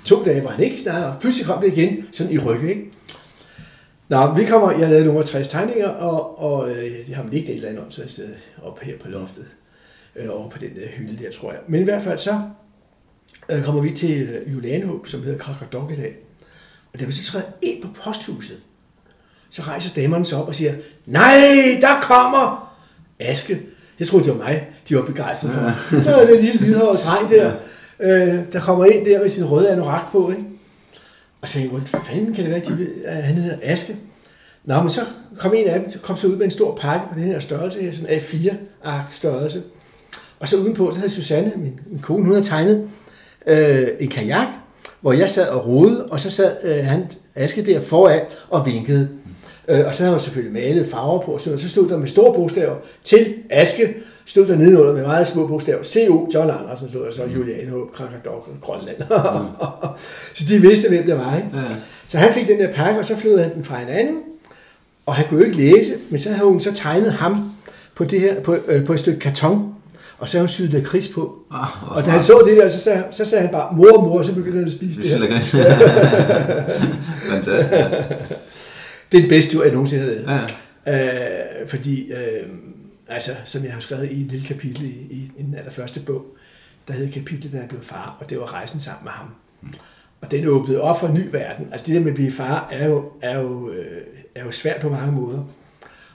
[0.05, 2.91] to dage, hvor han ikke snakkede, og pludselig kom det igen, sådan i ryggen, ikke?
[4.09, 7.51] Nå, vi kommer, jeg lavede nogle af 60 tegninger, og, og øh, jeg har liggende
[7.51, 8.29] et eller andet åndssvagt sted
[8.63, 9.45] op her på loftet.
[10.15, 11.61] Eller over på den der hylde der, tror jeg.
[11.67, 12.41] Men i hvert fald så
[13.49, 16.15] øh, kommer vi til øh, Julianehåb, som hedder Krakadok i dag.
[16.93, 18.57] Og da vi så træder ind på posthuset,
[19.49, 20.73] så rejser damerne sig op og siger,
[21.05, 22.73] nej, der kommer
[23.19, 23.61] Aske.
[23.99, 25.61] Jeg troede, det var mig, de var begejstrede for.
[25.97, 27.53] Der er den lille hvidhårede dreng der,
[27.99, 30.43] øh, der kommer ind der med sin røde anorak på, ikke?
[31.41, 33.95] Og så hvordan fanden kan det være, at de ved, at han hedder Aske?
[34.65, 35.01] Nå, men så
[35.37, 37.39] kom en af dem, så kom så ud med en stor pakke på den her
[37.39, 39.63] størrelse her, sådan A4-ark størrelse.
[40.39, 42.89] Og så udenpå, så havde Susanne, min, min kone, hun havde tegnet
[43.47, 44.47] øh, en kajak,
[45.01, 49.09] hvor jeg sad og rode, og så sad øh, han, Aske der foran og vinkede.
[49.67, 52.07] Øh, og så havde han selvfølgelig malet farver på, og så, så stod der med
[52.07, 53.95] store bogstaver til Aske,
[54.27, 55.83] stod der nedenunder med meget små bogstaver.
[55.83, 56.29] C.O.
[56.33, 57.73] John Andersen stod der så, Julian H.
[57.93, 58.97] Krakadok, Grønland.
[60.37, 61.35] så de vidste, hvem det var.
[61.35, 61.49] Ikke?
[61.53, 61.61] Ja.
[62.07, 64.17] Så han fik den der pakke, og så flyttede han den fra en anden,
[65.05, 67.51] og han kunne jo ikke læse, men så havde hun så tegnet ham
[67.95, 69.73] på, det her, på, øh, på et stykke karton,
[70.19, 71.35] og så havde hun syet der kris på.
[71.53, 74.23] Ah, Og da han så det der, så sagde, så sagde han bare, mor, mor,
[74.23, 76.65] så begyndte han at spise det Det er her.
[77.31, 77.73] Fantastisk.
[79.11, 80.25] Det er den bedste tur, jeg nogensinde har lavet.
[80.27, 80.41] Ja.
[80.87, 82.49] Øh, fordi, øh,
[83.09, 86.25] altså, som jeg har skrevet i et lille kapitel i, i, i den allerførste bog,
[86.87, 89.27] der hed kapitlet, da jeg blev far, og det var rejsen sammen med ham.
[90.21, 91.67] Og den åbnede op for en ny verden.
[91.71, 94.01] Altså det der med at blive far er jo, er jo, øh,
[94.35, 95.43] er jo svært på mange måder.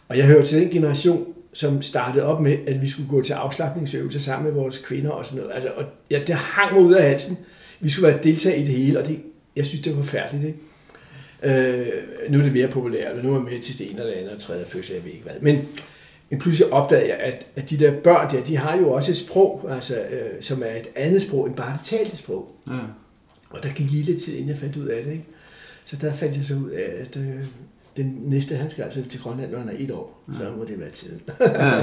[0.09, 3.32] Og jeg hører til den generation, som startede op med, at vi skulle gå til
[3.32, 5.55] afslappningsøvelser sammen med vores kvinder og sådan noget.
[5.55, 7.38] Altså, og ja, det hang mig ud af halsen.
[7.80, 9.22] Vi skulle være deltager i det hele, og det,
[9.57, 10.45] jeg synes, det var forfærdeligt.
[10.45, 10.59] Ikke?
[11.43, 11.86] Øh,
[12.30, 14.32] nu er det mere populært, og nu er jeg med til det ene eller andet
[14.32, 15.34] og tredje fødsel, jeg ved ikke hvad.
[15.40, 15.68] Men,
[16.32, 19.16] men pludselig opdagede jeg, at, at de der børn der, de har jo også et
[19.16, 22.56] sprog, altså, øh, som er et andet sprog end bare det talte sprog.
[22.68, 22.72] Ja.
[23.50, 25.12] Og der gik lige lidt tid, inden jeg fandt ud af det.
[25.12, 25.24] Ikke?
[25.84, 27.44] Så der fandt jeg så ud af, at øh,
[27.96, 30.24] den næste, han skal altså til Grønland, når han er et år.
[30.32, 31.20] Så må det være tiden.
[31.40, 31.76] Ja.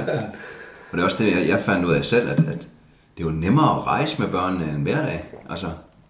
[0.91, 2.67] Og det er også det, jeg, jeg fandt ud af selv, at, at
[3.17, 5.23] det er jo nemmere at rejse med børnene end hverdag.
[5.49, 5.67] Altså,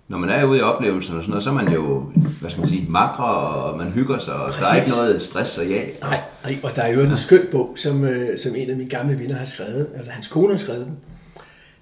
[0.10, 2.60] når man er ude i oplevelsen og sådan noget, så er man jo, hvad skal
[2.60, 4.78] man sige, makre, og man hygger sig, og der er Præcis.
[4.78, 5.84] ikke noget stress og ja.
[6.02, 8.90] Nej, nej, og der er jo en skøn bog, som, øh, som en af mine
[8.90, 10.96] gamle venner har skrevet, eller hans kone har skrevet den.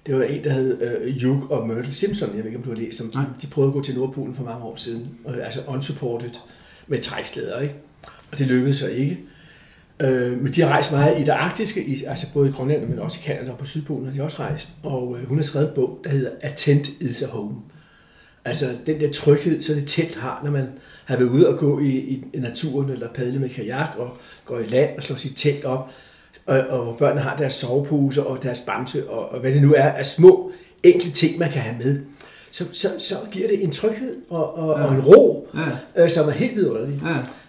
[0.06, 2.70] Det var en, der hed øh, Hugh og Myrtle Simpson, jeg ved ikke, om du
[2.70, 3.10] har læst om.
[3.10, 6.30] De, de prøvede at gå til Nordpolen for mange år siden, øh, altså unsupported
[6.86, 7.74] med trækslæder, ikke?
[8.32, 9.20] Og det lykkedes så ikke.
[10.00, 12.98] Øh, men de har rejst meget i det arktiske, i, altså både i Grønland, men
[12.98, 14.68] også i Canada og på Sydpolen har de også rejst.
[14.82, 17.54] Og øh, hun har skrevet en bog, der hedder A Tent is a Home.
[18.48, 20.68] Altså den der tryghed, så det telt har, når man
[21.04, 24.66] har været ude og gå i, i, naturen, eller padle med kajak, og går i
[24.66, 25.90] land og slår sit telt op,
[26.46, 29.88] og, og børnene har deres soveposer og deres bamse, og, og hvad det nu er
[29.88, 32.00] af små, enkle ting, man kan have med.
[32.50, 34.84] Så, så, så giver det en tryghed og, og, ja.
[34.86, 35.48] og en ro,
[35.96, 36.04] Ja.
[36.04, 37.02] øh, som er helt vidunderlig.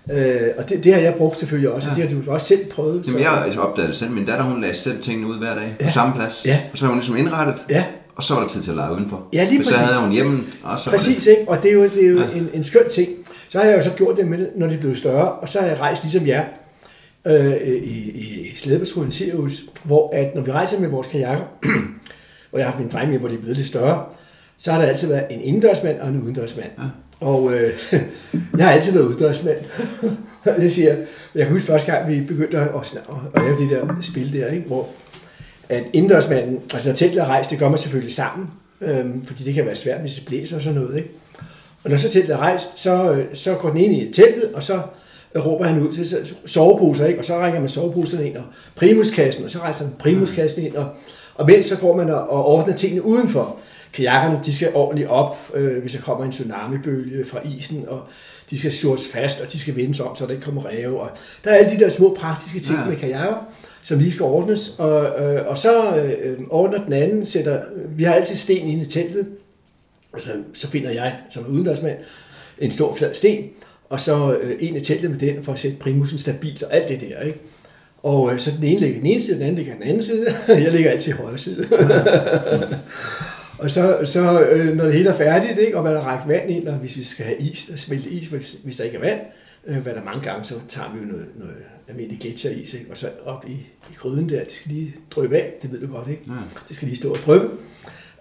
[0.10, 0.16] Ja.
[0.20, 1.93] Øh, og det, det har jeg brugt selvfølgelig også, ja.
[1.93, 2.04] og Ja.
[2.08, 3.08] det har du også selv prøvet.
[3.08, 4.12] Jamen, jeg har altså opdaget det selv.
[4.12, 6.41] Min datter, hun lagde selv tingene ud hver dag på samme plads.
[6.45, 6.60] Ja.
[6.72, 7.84] Og så var hun ligesom indrettet, Ja,
[8.20, 9.24] og så var der tid til at lege udenfor.
[9.34, 9.86] Ja, lige Så præcis.
[9.88, 11.42] havde hun hjemme, og så præcis, ikke?
[11.48, 12.28] Og det er jo, det er jo Ja.
[12.36, 13.10] en, en skøn ting.
[13.50, 15.60] Så har jeg jo så gjort det med det, når de blev større, og så
[15.60, 16.44] har jeg rejst ligesom jer
[17.28, 17.54] øh,
[17.84, 21.46] i, i Slædepatruljen Sirius, hvor at når vi rejser med vores kajakker,
[22.50, 24.04] hvor jeg har haft min dreng med, hvor de er blevet lidt større,
[24.58, 26.70] så har der altid været en indendørsmand og en udendørsmand.
[26.78, 26.84] Ja.
[27.26, 27.72] Og øh,
[28.58, 29.58] jeg har altid været udendørsmand.
[30.62, 30.98] det siger jeg.
[31.36, 32.98] Jeg kan huske første gang, vi begyndte at, at,
[33.36, 34.68] at lave det der spil der, ikke?
[34.68, 34.88] hvor
[35.70, 38.48] at indendørsmanden, altså når teltet er rejst, det gør man selvfølgelig sammen,
[38.82, 40.98] øhm, fordi det kan være svært, hvis det blæser og sådan noget.
[40.98, 41.10] Ikke?
[41.84, 44.64] Og når så teltet er rejst, så, øh, så går den ene i teltet, og
[44.64, 44.82] så
[45.38, 46.08] råber han ud til
[46.46, 47.20] soveposer, ikke?
[47.20, 48.44] og så rækker man soveposerne ind, og
[48.76, 50.88] primuskassen, og så rejser man primuskassen ind, og,
[51.36, 53.58] og mens så går man og, og ordner tingene udenfor.
[53.94, 58.02] Kajakkerne, de skal ordentligt op, øh, hvis der kommer en tsunamibølge fra isen, og
[58.50, 61.02] de skal surres fast, og de skal vendes om, så der ikke kommer ræve.
[61.02, 61.10] Og
[61.44, 62.86] der er alle de der små praktiske ting ja.
[62.86, 63.36] med kajakker,
[63.84, 64.76] som lige skal ordnes.
[64.78, 68.86] Og, øh, og så øh, ordner den anden, sætter, vi har altid sten inde i
[68.86, 69.28] teltet,
[70.14, 71.98] og så, så finder jeg, som udendørsmand,
[72.60, 73.50] en stor flad sten,
[73.90, 76.90] og så øh, en i teltet med den, for at sætte primusen stabilt og alt
[76.90, 77.40] det der, ikke?
[78.04, 80.26] Og øh, så den ene ligger den ene side, den anden ligger den anden side.
[80.48, 81.68] Jeg ligger altid i højre side.
[83.60, 86.52] og så, så øh, når det hele er færdigt, ikke, og man har rækket vand
[86.52, 89.02] ind, og hvis vi skal have is, der smelte is, hvis, hvis der ikke er
[89.02, 89.20] vand,
[89.68, 91.56] øh, hvad der mange gange, så tager vi jo noget, noget
[91.90, 93.52] almindelig gletsjeris, ikke, og så op i,
[93.92, 96.24] i gryden der, det skal lige drøbe af, det ved du godt, ikke?
[96.28, 96.34] Ja.
[96.68, 97.50] Det skal lige stå og drøbe.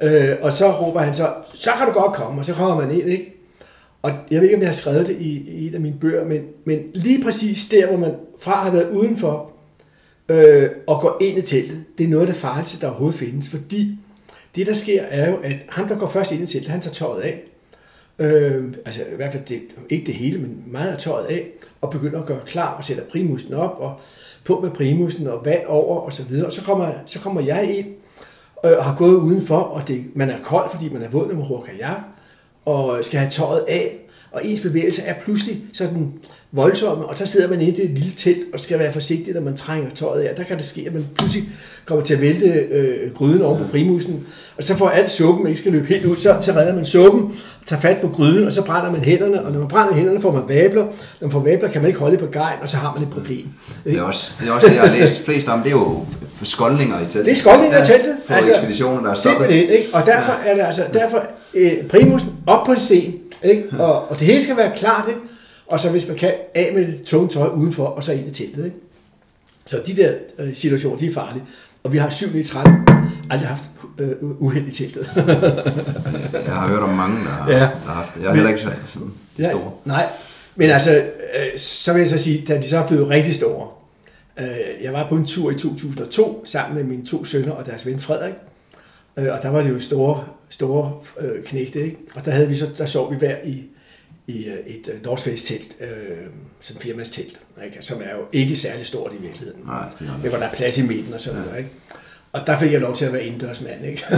[0.03, 2.91] Øh, og så råber han så, så kan du godt komme, og så kommer man
[3.01, 3.35] ind, ikke?
[4.03, 6.25] Og jeg ved ikke, om jeg har skrevet det i, i et af mine bøger,
[6.25, 9.53] men, men lige præcis der, hvor man fra har været udenfor
[10.29, 13.49] øh, og går ind i teltet, det er noget af det farligste, der overhovedet findes,
[13.49, 13.99] fordi
[14.57, 16.95] det, der sker, er jo, at ham, der går først ind i teltet, han tager
[16.95, 17.43] tøjet af.
[18.19, 19.61] Øh, altså i hvert fald det,
[19.91, 21.47] ikke det hele, men meget af tøjet af,
[21.81, 24.01] og begynder at gøre klar og sætter primusen op, og
[24.45, 26.47] på med primusen og vand over og så videre.
[26.47, 27.87] Og så kommer, så kommer jeg ind
[28.64, 31.35] øh, og har gået udenfor, og det, man er kold, fordi man er våd, når
[31.35, 32.01] man bruger kajak,
[32.64, 34.08] og skal have tøjet af.
[34.39, 36.12] Og ens bevægelser er pludselig sådan
[36.53, 39.41] voldsomme, og så sidder man inde i et lille telt og skal være forsigtig, når
[39.41, 40.34] man trænger tøjet af.
[40.34, 41.49] Der kan det ske, at man pludselig
[41.84, 44.26] kommer til at vælte øh, gryden over på primusen,
[44.57, 47.32] og så får alt suppen ikke skal løbe helt ud, så, så redder man suppen,
[47.66, 50.32] tager fat på gryden, og så brænder man hænderne, og når man brænder hænderne, får
[50.32, 50.84] man vabler.
[50.84, 53.11] Når man får vabler, kan man ikke holde på gejen, og så har man et
[53.11, 53.47] problem.
[53.84, 56.07] Det er også det, er også det jeg har læst flest om, det er jo
[56.47, 57.24] skoldninger i teltet.
[57.24, 58.16] Det er skoldninger i teltet.
[58.26, 59.51] På altså, ekspeditioner, der er stoppet.
[59.51, 59.86] Ikke?
[59.93, 60.51] Og derfor ja.
[60.51, 61.22] er det altså, derfor
[61.55, 63.64] øh, primusen op på en sten, ikke?
[63.78, 65.20] Og, og det hele skal være klart, ikke?
[65.66, 68.30] Og så hvis man kan, af med det tunge tøj udenfor, og så ind i
[68.30, 68.76] teltet, ikke?
[69.66, 71.45] Så de der øh, situationer, de er farlige.
[71.84, 72.74] Og vi har 7 i 13
[73.30, 73.62] aldrig haft
[73.99, 75.11] øh, uheld i teltet.
[76.47, 77.59] jeg har hørt om mange, der har, ja.
[77.59, 78.20] der har haft det.
[78.20, 79.11] Jeg har heller ikke sådan store.
[79.39, 79.53] Ja,
[79.84, 80.07] nej,
[80.57, 83.68] men altså, øh, så vil jeg så sige, da de så er blevet rigtig store,
[84.82, 88.01] jeg var på en tur i 2002 sammen med mine to sønner og deres ven
[88.01, 88.34] Frederik,
[89.16, 91.97] øh, og der var det jo store, store øh, knægte, ikke?
[92.14, 93.64] og der, havde vi så, der sov vi hver i,
[94.26, 95.89] i øh, et uh, North Face telt, øh,
[96.61, 97.76] som firmas telt, ikke?
[97.80, 99.61] som er jo ikke særlig stort i virkeligheden.
[99.66, 100.30] Nej, det er det.
[100.30, 101.45] Hvor der er plads i midten og sådan ja.
[101.45, 101.59] noget.
[101.59, 101.70] Ikke?
[102.32, 104.05] Og der fik jeg lov til at være indendørsmand, ikke?
[104.11, 104.16] Ja,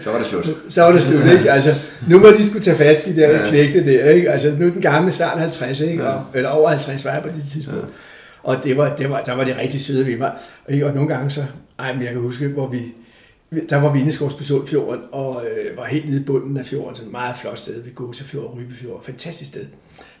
[0.00, 0.46] så var det slut.
[0.68, 1.50] så var det slut, ikke?
[1.50, 1.74] Altså,
[2.08, 3.48] nu må de skulle tage fat, de der ja.
[3.48, 4.30] knægte der, ikke?
[4.30, 6.02] Altså, nu er den gamle snart 50, ikke?
[6.02, 6.08] Ja.
[6.08, 7.80] Og, eller over 50 var jeg på det tidspunkt.
[7.80, 7.86] Ja.
[8.42, 10.32] Og det var, det var, der var de rigtig søde ved mig.
[10.68, 11.44] Og nogle gange så,
[11.78, 12.94] ej, men jeg kan huske, hvor vi,
[13.70, 16.96] der var vi inde i Skovsbesundfjorden, og øh, var helt nede i bunden af fjorden,
[16.96, 19.04] sådan et meget flot sted ved Gåsefjord og Rybefjord.
[19.04, 19.64] Fantastisk sted.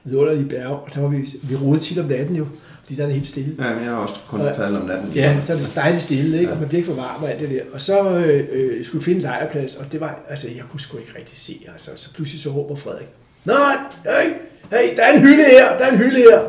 [0.04, 2.46] Vidunderlige bjerge, og der var vi, vi rodede tit om natten jo,
[2.82, 3.54] fordi der er det helt stille.
[3.58, 5.12] Ja, men jeg har også kun faldet om natten.
[5.14, 6.48] Ja, så er det dejligt stille, ikke?
[6.48, 6.54] Ja.
[6.54, 7.62] og man bliver ikke for varm og alt det der.
[7.72, 10.98] Og så øh, øh, skulle finde en lejrplads, og det var, altså jeg kunne sgu
[10.98, 11.90] ikke rigtig se, altså.
[11.94, 13.08] Så pludselig så råber Frederik,
[13.44, 14.32] Nej, hey,
[14.70, 16.40] hey, der er en hylde her, der er en hylde her.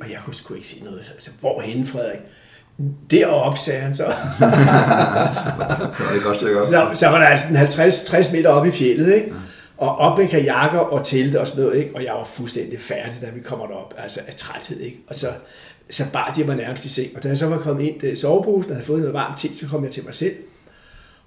[0.00, 1.10] Og jeg kunne sgu ikke se noget.
[1.14, 2.18] Altså, hvorhen, Frederik?
[3.10, 4.04] Deroppe, sagde han så.
[4.06, 7.46] det var godt så, så, så var der altså
[8.16, 9.32] 50-60 meter op i fjellet, ikke?
[9.76, 11.90] Og op med kajakker og telte og sådan noget, ikke?
[11.94, 14.98] Og jeg var fuldstændig færdig, da vi kommer derop, altså af træthed, ikke?
[15.08, 15.28] Og så,
[15.90, 17.16] så bar de mig nærmest i seng.
[17.16, 19.56] Og da jeg så var kommet ind i soveposen og havde fået noget varmt te,
[19.56, 20.34] så kom jeg til mig selv.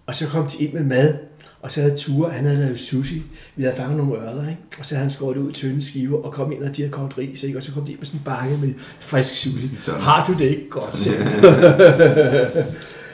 [0.06, 1.16] Og så kom de ind med mad,
[1.64, 3.22] og så havde Ture, han havde lavet sushi.
[3.56, 4.62] Vi havde fanget nogle ørder, ikke?
[4.80, 6.92] Og så havde han skåret ud i tynde skiver og kom ind, og de havde
[6.92, 7.58] kogt ris, ikke?
[7.58, 9.78] Og så kom de ind med sådan en bakke med frisk sushi.
[9.80, 10.02] Sådan.
[10.02, 11.24] Har du det ikke godt selv?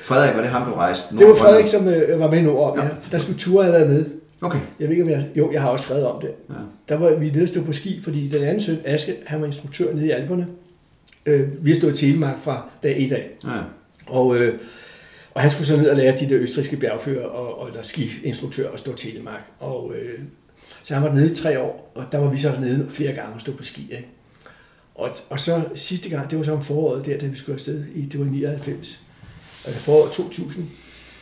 [0.10, 1.18] Frederik, var det ham, du rejste?
[1.18, 2.84] Det var Frederik, som øh, var med i Nord, ja.
[2.84, 2.90] ja.
[3.02, 4.06] For der skulle Ture have været med.
[4.42, 4.60] Okay.
[4.80, 5.28] Jeg ved ikke, om jeg...
[5.36, 6.30] Jo, jeg har også skrevet om det.
[6.50, 6.54] Ja.
[6.90, 9.94] Der var vi nede stå på ski, fordi den anden søn, Aske, han var instruktør
[9.94, 10.48] nede i Alperne.
[11.26, 13.30] Øh, vi har stået i Telemark fra dag 1 af.
[13.44, 13.50] Ja.
[14.08, 14.54] Og øh,
[15.34, 18.72] og han skulle så ned og lære de der østriske bjergfører og, og eller skiinstruktør
[18.72, 19.52] at stå Telemark.
[19.60, 20.20] Og, øh,
[20.84, 23.34] så han var nede i tre år, og der var vi så nede flere gange
[23.34, 23.82] og stå på ski.
[23.92, 24.08] Ikke?
[24.96, 27.86] Og, og så sidste gang, det var så om foråret der, da vi skulle afsted,
[27.96, 29.02] i, det var 99,
[29.66, 30.66] altså foråret 2000,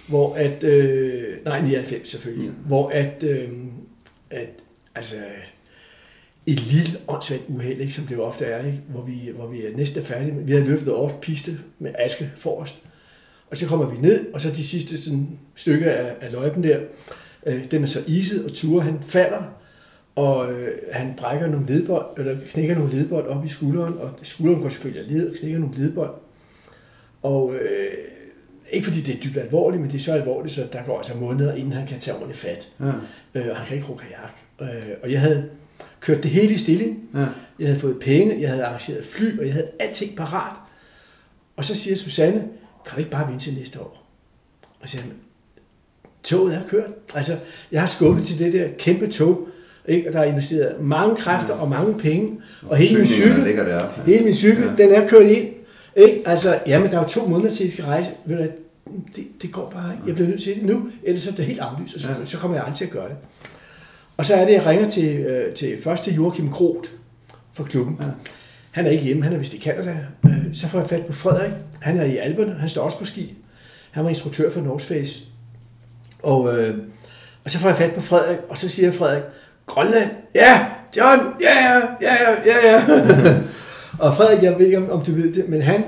[0.08, 2.56] hvor at, øh, nej 99 selvfølgelig, mm.
[2.66, 3.50] hvor at, øh,
[4.30, 4.50] at
[4.96, 5.16] altså,
[6.46, 9.66] et lille åndssvagt uheld, ikke, som det jo ofte er, ikke, hvor, vi, hvor vi
[9.66, 10.36] er næsten færdige.
[10.36, 12.80] Vi havde løftet over piste med aske forrest,
[13.52, 16.80] og så kommer vi ned, og så de sidste sådan, stykker af, af løjpen der,
[17.46, 19.44] øh, den er så iset, og Ture han falder,
[20.16, 24.62] og øh, han brækker nogle ledbånd, eller knækker nogle ledbånd op i skulderen, og skulderen
[24.62, 26.12] går selvfølgelig af led, og knækker nogle ledbånd.
[27.24, 27.92] Og øh,
[28.72, 31.14] ikke fordi det er dybt alvorligt, men det er så alvorligt, så der går altså
[31.18, 32.70] måneder, inden han kan tage ordentligt fat.
[32.80, 32.92] Ja.
[33.36, 34.34] Øh, og han kan ikke ro kajak.
[34.62, 35.50] Øh, og jeg havde
[36.00, 37.10] kørt det hele i stilling.
[37.14, 37.26] Ja.
[37.60, 40.58] Jeg havde fået penge, jeg havde arrangeret fly, og jeg havde alting parat.
[41.56, 42.44] Og så siger Susanne,
[42.88, 44.08] kan du ikke bare vente til næste år?
[44.80, 45.12] Og så siger han,
[46.24, 46.92] toget er kørt.
[47.16, 47.38] Altså,
[47.72, 49.48] jeg har skubbet til det der kæmpe tog,
[49.88, 50.08] ikke?
[50.08, 53.90] og der er investeret mange kræfter og mange penge, og hele min cykel, der.
[54.06, 54.84] hele min cykel, ja.
[54.84, 55.48] den er kørt ind.
[55.96, 56.22] Ikke?
[56.26, 58.10] Altså, jamen, der er jo to måneder til, at I skal rejse.
[58.26, 58.44] Ved du,
[59.16, 60.04] det, det går bare ikke.
[60.08, 62.26] Jeg bliver nødt til det nu, ellers er det helt aflyst, og så, ja.
[62.26, 63.16] så kommer jeg aldrig til at gøre det.
[64.18, 66.90] Og så er det, jeg ringer til, øh, til først til Joachim Groth
[67.54, 67.98] fra klubben.
[68.02, 68.06] Ja.
[68.78, 69.98] Han er ikke hjemme, han er vist i Canada.
[70.26, 71.52] Øh, så får jeg fat på Frederik.
[71.82, 73.38] Han er i Alperne, han står også på ski.
[73.92, 75.22] Han var instruktør for North Face.
[76.24, 76.78] Og, øh,
[77.44, 79.24] og så får jeg fat på Frederik, og så siger Frederik,
[79.66, 80.66] Grønland, ja,
[80.98, 82.16] John, ja, ja, ja,
[82.46, 82.84] ja, ja.
[84.06, 85.84] og Frederik, jeg ved ikke, om, om du ved det, men han,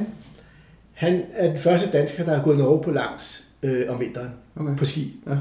[0.93, 4.77] han er den første dansker, der har gået Norge på langs øh, om vinteren okay.
[4.77, 5.15] på ski.
[5.27, 5.35] Ja.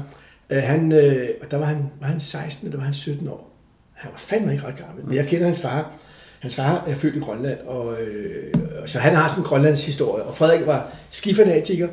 [0.49, 3.51] Øh, han, øh, der var han, var han 16 eller var han 17 år.
[3.93, 5.95] Han var fandme ikke ret gammel, men jeg kender hans far.
[6.39, 8.53] Hans far er født i Grønland, og, øh,
[8.85, 10.23] så han har sådan en Grønlands historie.
[10.23, 11.87] Og Frederik var skifanatiker,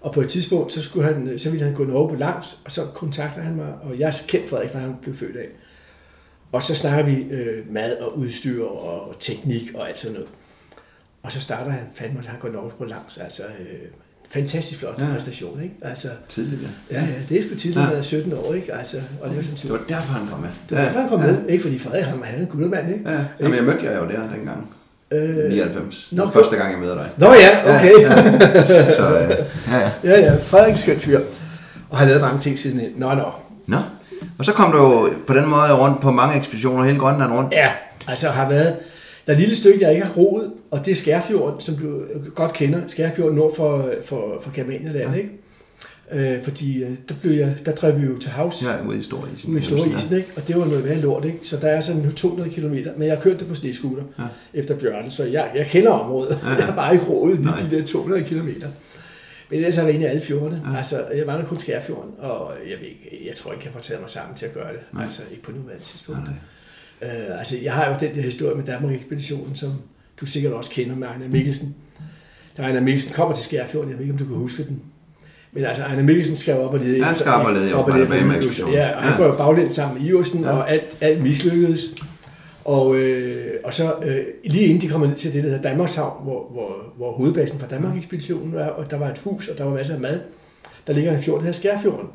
[0.00, 2.72] og på et tidspunkt, så, skulle han, så ville han gå Norge på langs, og
[2.72, 5.48] så kontakter han mig, og jeg kendte Frederik, hvad han blev født af.
[6.52, 10.28] Og så snakker vi øh, mad og udstyr og, og teknik og alt sådan noget.
[11.22, 13.88] Og så starter han fandme, at han går Norge på langs, altså øh,
[14.30, 15.04] fantastisk flot Ja.
[15.04, 15.12] ja.
[15.12, 15.74] præstation, ikke?
[15.82, 16.96] Altså, Tidligt, ja.
[16.96, 17.80] ja, ja, det er sgu tidligt, Ja.
[17.82, 17.88] ja.
[17.88, 18.74] man er 17 år, ikke?
[18.74, 20.48] Altså, og det var sådan Det var derfor, han kom med.
[20.68, 21.62] det var derfor, han kom med, ikke?
[21.62, 23.10] Fordi Frederik, han, han er en guttermand, ikke?
[23.10, 24.68] Ja, Jamen, jeg mødte jer jo der dengang.
[25.10, 26.08] Øh, 99.
[26.12, 27.08] Nå, første gang, jeg møder dig.
[27.16, 27.92] Nå ja, okay.
[28.00, 28.94] Ja, ja.
[28.94, 29.30] Så, øh,
[29.70, 29.90] ja, ja.
[30.04, 31.20] Ja, ja, Frederik er skøn fyr.
[31.90, 32.80] Og har lavet mange ting siden.
[32.96, 33.24] Nå, nå.
[33.66, 33.78] Nå.
[34.38, 37.52] Og så kom du jo på den måde rundt på mange ekspeditioner hele Grønland rundt.
[37.52, 37.70] Ja,
[38.08, 38.74] altså har været...
[39.26, 42.02] Der er et lille stykke, jeg ikke har roet, og det er Skærfjorden, som du
[42.34, 42.80] godt kender.
[42.86, 45.30] Skærfjorden nord for, for, for Germanieland, ikke?
[46.12, 49.02] Øh, fordi øh, der, blev jeg, der drev vi jo til havs Ja, ude i
[49.02, 49.54] Storisen.
[49.54, 50.28] med store isen, ikke?
[50.36, 51.24] og det var noget værre lort.
[51.24, 51.38] Ikke?
[51.42, 52.62] Så der er sådan nu 200 km,
[52.96, 54.22] men jeg har kørt det på snescooter Ja.
[54.22, 54.28] ja.
[54.60, 56.38] efter bjørnen, så jeg, jeg kender området.
[56.42, 56.56] Ja, Ja, ja.
[56.58, 58.48] Jeg har bare ikke roet lige de der 200 km.
[59.50, 60.62] Men ellers har jeg været inde i alle fjordene.
[60.64, 60.70] Ja.
[60.72, 60.76] Ja.
[60.76, 63.80] Altså, jeg var der kun Skærfjorden, og jeg, ved ikke, jeg tror ikke, jeg får
[63.80, 64.80] taget mig sammen til at gøre det.
[64.92, 65.02] Nej.
[65.02, 66.20] Altså, ikke på nuværende tidspunkt.
[66.20, 66.38] Nej, nej.
[67.02, 69.72] Øh, altså, jeg har jo den der historie med Danmark-ekspeditionen, som
[70.20, 71.74] du sikkert også kender med Ejner Mikkelsen.
[72.56, 74.82] Da Ejner Mikkelsen kommer til Skærfjorden, jeg ved ikke, om du kan huske den.
[75.52, 77.04] Men altså, Ejner Mikkelsen skal op og lede.
[77.04, 78.74] Han skal op og lede, op og på lede Alabama-ekspeditionen.
[78.74, 79.16] Ja, og han Ja.
[79.18, 80.50] går jo baglæns sammen med Iversen, ja.
[80.50, 81.80] og alt, alt mislykkedes.
[82.64, 86.24] Og, øh, og så øh, lige inden de kommer ned til det, der hedder Danmarkshavn,
[86.24, 89.74] hvor, hvor, hvor hovedbasen for Danmark-ekspeditionen var, og der var et hus, og der var
[89.74, 90.20] masser af mad.
[90.86, 92.08] Der ligger en fjord, der hedder Skærfjorden.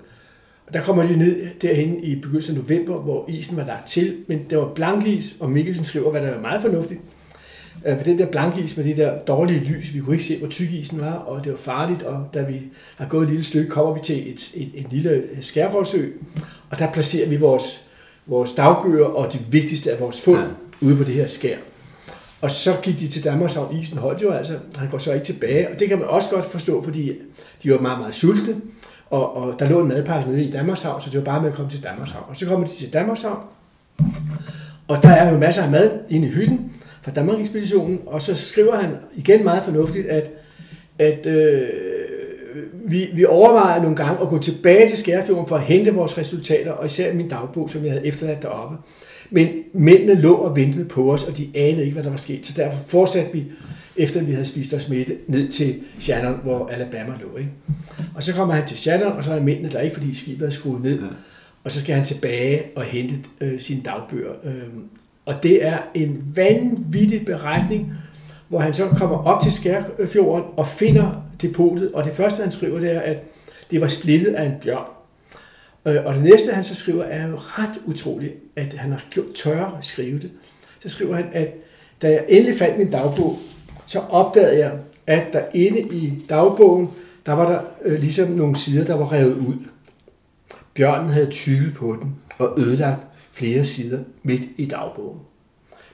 [0.71, 4.15] Og der kommer de ned derhen i begyndelsen af november, hvor isen var lagt til,
[4.27, 6.99] men det var blankis, og Mikkelsen skriver, hvad der var meget fornuftigt.
[7.87, 10.47] Øh, Med den der blankis med det der dårlige lys, vi kunne ikke se, hvor
[10.47, 12.61] tyk isen var, og det var farligt, og da vi
[12.95, 16.05] har gået et lille stykke, kommer vi til et, et, en lille skærgårdsø,
[16.69, 17.85] og der placerer vi vores,
[18.25, 20.45] vores dagbøger og det vigtigste af vores fund ja.
[20.81, 21.57] ude på det her skær.
[22.41, 23.77] Og så gik de til Danmarkshavn.
[23.77, 24.53] Isen holdt jo altså.
[24.75, 25.69] Han går så ikke tilbage.
[25.69, 27.11] Og det kan man også godt forstå, fordi
[27.63, 28.55] de var meget, meget sultne.
[29.11, 31.55] Og, og der lå en madpakke nede i Danmarkshavn, så det var bare med at
[31.55, 32.25] komme til Danmarkshavn.
[32.29, 33.43] Og så kommer de til Danmarkshavn.
[34.87, 38.01] Og der er jo masser af mad inde i hytten fra Danmark-ekspeditionen.
[38.05, 40.31] Og så skriver han igen meget fornuftigt, at,
[40.99, 41.69] at øh,
[42.73, 46.71] vi, vi overvejede nogle gange at gå tilbage til Skærfjorden for at hente vores resultater,
[46.71, 48.77] og især min dagbog, som jeg havde efterladt deroppe.
[49.29, 52.45] Men mændene lå og ventede på os, og de anede ikke, hvad der var sket.
[52.45, 53.45] Så derfor fortsatte vi,
[53.95, 57.37] efter vi havde spist os midte, ned til Shannon, hvor Alabama lå.
[57.37, 57.51] Ikke?
[58.15, 60.49] Og så kommer han til Shannon, og så er mændene der ikke, fordi skibet er
[60.51, 60.99] skruet ned.
[60.99, 61.07] Ja.
[61.63, 64.31] Og så skal han tilbage og hente øh, sine dagbøger.
[64.43, 64.53] Øh,
[65.25, 67.93] og det er en vanvittig beretning,
[68.47, 71.91] hvor han så kommer op til Skærfjorden og finder depotet.
[71.91, 73.17] Og det første, han skriver, det er, at
[73.71, 74.85] det var splittet af en bjørn.
[75.85, 79.25] Øh, Og det næste, han så skriver, er jo ret utroligt, at han har gjort
[79.35, 80.29] tørre at skrive det.
[80.79, 81.47] Så skriver han, at
[82.01, 83.39] da jeg endelig fandt min dagbog,
[83.91, 84.71] så opdagede jeg,
[85.07, 86.89] at der inde i dagbogen,
[87.25, 89.53] der var der øh, ligesom nogle sider, der var revet ud.
[90.75, 92.99] Bjørnen havde tyvet på den og ødelagt
[93.33, 95.19] flere sider midt i dagbogen.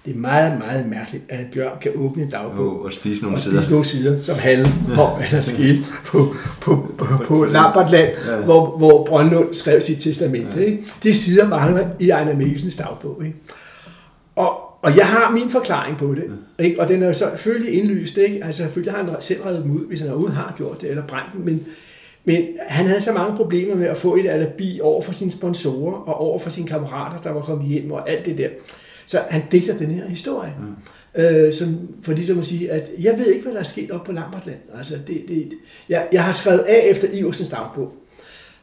[0.05, 3.21] Det er meget, meget mærkeligt, at en bjørn kan åbne en dagbog Og, og spise
[3.21, 3.61] nogle og sider.
[3.61, 4.69] spise nogle sider, som handler
[4.99, 8.35] om, hvad der skete på, på, på, på Lambertland, Ja.
[8.37, 10.65] hvor, hvor Brøndlund skrev sit testamente.
[10.65, 10.83] Ikke?
[11.03, 13.21] De sider mangler i Ejner Mikkelsens dagbog.
[13.25, 13.37] Ikke?
[14.35, 16.82] Og, og jeg har min forklaring på det, ikke?
[16.82, 18.17] og den er jo selvfølgelig indlyst.
[18.17, 18.45] Ikke?
[18.45, 21.07] Altså selvfølgelig har han selv reddet dem ud, hvis han overhovedet har gjort det, eller
[21.07, 21.65] brændt dem, men,
[22.25, 25.95] men han havde så mange problemer med at få et alibi over for sine sponsorer,
[25.95, 28.49] og over for sine kammerater, der var kommet hjem, og alt det der.
[29.05, 30.53] Så han digter den her historie.
[30.59, 31.21] Mm.
[31.21, 34.03] Øh, som, for ligesom at sige, at jeg ved ikke, hvad der er sket op
[34.03, 34.57] på Lambertland.
[34.78, 35.53] Altså, det, det,
[35.89, 37.93] jeg, jeg har skrevet af efter Iversens dagbog.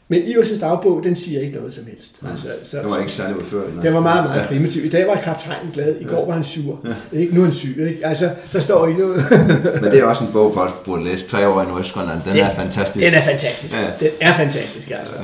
[0.09, 2.17] Men Iversens dagbog, den siger ikke noget som helst.
[2.31, 3.83] Altså, så, Det var ikke særlig udførligt.
[3.83, 4.43] den var meget, meget Ja.
[4.43, 4.49] ja.
[4.49, 4.85] primitiv.
[4.85, 6.81] I dag var kaptajnen glad, i går var han sur.
[7.13, 7.19] Ja.
[7.19, 7.35] Ikke?
[7.35, 7.87] Nu er han syg.
[7.89, 8.07] Ikke?
[8.07, 9.23] Altså, der står ikke noget.
[9.83, 11.29] Men det er også en bog, folk burde læse.
[11.29, 12.21] Tre år i Nordøstgrønland.
[12.25, 13.05] Den, Den- er fantastisk.
[13.05, 13.75] Den er fantastisk.
[13.77, 13.83] Ja.
[13.83, 13.91] Ja.
[14.01, 15.15] Den er fantastisk, altså.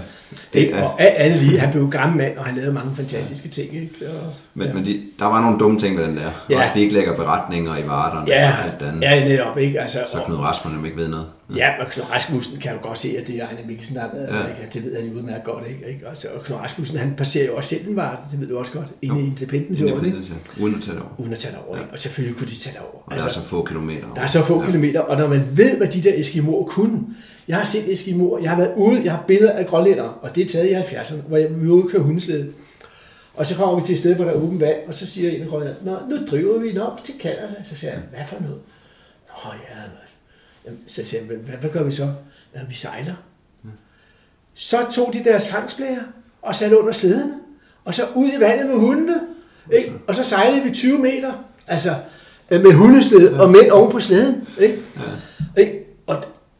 [0.53, 0.73] Det Ikke?
[0.73, 3.49] er- Og alt andet lige, han blev en gammel mand, og han lavede mange fantastiske
[3.49, 3.75] ting.
[3.75, 3.91] Ikke?
[3.99, 4.05] Så,
[4.55, 4.73] Men, ja.
[4.75, 6.31] men de, der var nogle dumme ting ved den der.
[6.51, 6.59] Ja.
[6.59, 9.03] Også de ikke lægger beretninger i varterne Ja, og alt andet.
[9.03, 9.81] ja, netop, ikke?
[9.81, 11.27] Altså, Så og- Knud Rasmussen ikke ved noget.
[11.57, 14.11] Ja, og Knud Rasmussen kan jo godt se, at det er Ejner Mikkelsen, der har
[14.15, 14.37] været Ja.
[14.37, 14.43] ja.
[14.43, 14.49] der.
[14.49, 14.73] Ikke?
[14.75, 15.65] Det ved han jo udmærket godt.
[15.69, 15.89] Ikke?
[15.93, 16.09] Ikke?
[16.09, 18.73] Altså, og Knud Rasmussen, han passerer jo også selv en vare, det ved du også
[18.73, 19.21] godt, inde Jo.
[19.21, 20.19] i Independent-fjorden, ikke?
[20.61, 21.13] Uden at tage det over.
[21.19, 21.79] uden at tage det over.
[21.79, 21.93] Ikke?
[21.93, 23.03] Og selvfølgelig kunne de tage det over.
[23.07, 24.05] Og der er så få kilometer.
[24.17, 24.67] Der er så få ja.
[24.67, 27.01] kilometer, og når man ved, hvad de der eskimoer kunne,
[27.51, 30.45] jeg har set eskimoer, jeg har været ude, jeg har billeder af grønlændere, og det
[30.45, 32.53] er taget i 70'erne, hvor jeg ude og køre hundeslæde.
[33.35, 35.31] Og så kommer vi til et sted, hvor der er åben vand, og så siger
[35.31, 37.55] en af grønlænderne, Nå, nu driver vi den op til Canada.
[37.65, 38.59] Så siger jeg, hvad for noget?
[39.45, 39.81] Nå ja,
[40.67, 42.09] Jamen, så siger jeg, "Hvad- hvad, gør vi så?
[42.55, 43.15] Ja, vi sejler.
[44.55, 45.99] Så tog de deres fangstblære
[46.43, 47.33] og satte under slæderne,
[47.85, 49.15] og så ud i vandet med hundene,
[49.73, 49.93] ikke?
[50.07, 51.33] og så sejlede vi 20 meter,
[51.67, 51.95] altså
[52.51, 54.49] med hundeslæde og mænd oven på slæden.
[54.61, 54.79] Ikke?
[55.57, 55.61] Ja.
[55.63, 55.80] Ikke?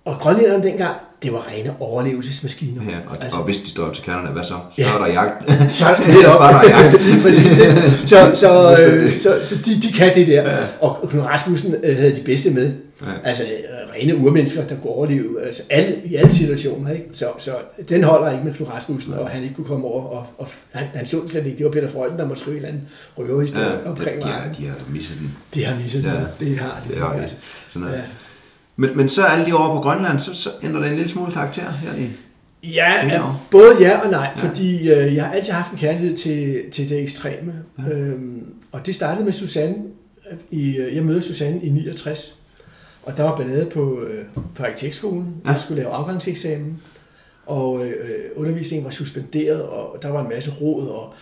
[0.05, 2.83] Og, grønlænderne dengang, det var rene overlevelsesmaskiner.
[2.91, 4.49] Ja, og, altså, og hvis de står til kernerne, hvad så?
[4.49, 4.95] Så Ja.
[4.95, 5.51] er der jagt.
[5.77, 6.39] Så er det lidt op.
[6.39, 6.97] Bare der er jagt.
[7.23, 7.59] Præcis.
[7.59, 7.81] ikke?
[8.07, 10.57] Så, så, øh, så, så de, de kan det der.
[10.81, 12.73] Og Knud Rasmussen øh, havde de bedste med.
[13.03, 13.07] Ja.
[13.25, 13.49] Altså øh,
[13.95, 16.91] rene urmennesker, der kunne overleve altså, alle, i alle situationer.
[16.93, 17.05] Ikke?
[17.13, 17.51] Så, så
[17.89, 20.03] den holder ikke med Knud Rasmussen, og han ikke kunne komme over.
[20.03, 21.59] Og, og han, han så den slet ikke.
[21.59, 22.89] Det var Peter Freuden, der måtte skrive en eller anden
[23.19, 24.35] røverhistorie Ja, ja, omkring de, mig.
[24.35, 25.37] har, de har misset den.
[25.55, 26.09] Det har misset Ja.
[26.13, 26.21] ja.
[26.41, 26.95] det har de.
[26.95, 27.21] Det er okay.
[27.23, 27.37] altså.
[27.69, 27.97] Sådan noget.
[27.97, 28.03] Ja.
[28.77, 31.33] Men, men så alle de år på Grønland, så, så ændrer det en lille smule
[31.33, 32.11] karakter her i...
[32.65, 33.47] Ja, ja, år.
[33.51, 34.43] både ja og nej, Ja.
[34.49, 37.53] fordi øh, jeg har altid haft en kærlighed til, til det ekstreme.
[37.79, 37.93] Ja.
[37.93, 39.77] Øhm, og det startede med Susanne.
[40.51, 42.37] I, øh, jeg mødte Susanne i 69,
[43.03, 45.35] og der var ballade på, øh, på arkitektskolen.
[45.45, 45.51] Ja.
[45.51, 46.81] Jeg skulle lave afgangseksamen,
[47.47, 47.95] og øh,
[48.37, 51.15] undervisningen var suspenderet, og der var en masse råd, og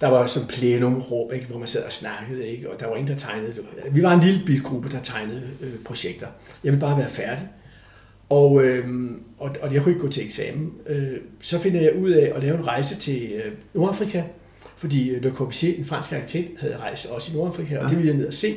[0.00, 3.08] der var sådan plenumrum, ikke, hvor man sad og snakkede, ikke, og der var ingen,
[3.10, 3.54] der tegnede.
[3.90, 6.26] Vi var en lille bit gruppe, der tegnede øh, projekter.
[6.64, 7.48] Jeg ville bare være færdig.
[8.28, 10.72] Og, øhm, og, og jeg kunne ikke gå til eksamen.
[10.86, 14.22] Øh, så finder jeg ud af at lave en rejse til øh, Nordafrika,
[14.76, 17.88] fordi øh, Le Corbusier, en fransk arkitekt, havde rejst også i Nordafrika, og Ja.
[17.88, 18.56] det ville jeg ned og se.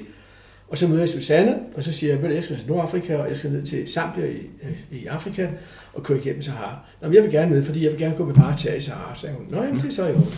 [0.67, 3.17] Og så møder jeg Susanne, og så siger jeg, "Ved du, jeg skal til Nordafrika,
[3.17, 5.47] og jeg skal ned til Zambia i, øh, i Afrika,
[5.93, 6.77] og køre igennem Sahara.
[7.01, 8.81] Nå, men jeg vil gerne med, fordi jeg vil gerne gå med bare til i
[8.81, 9.45] Sahara, sagde hun.
[9.49, 10.33] Nå, jamen, det er så i orden.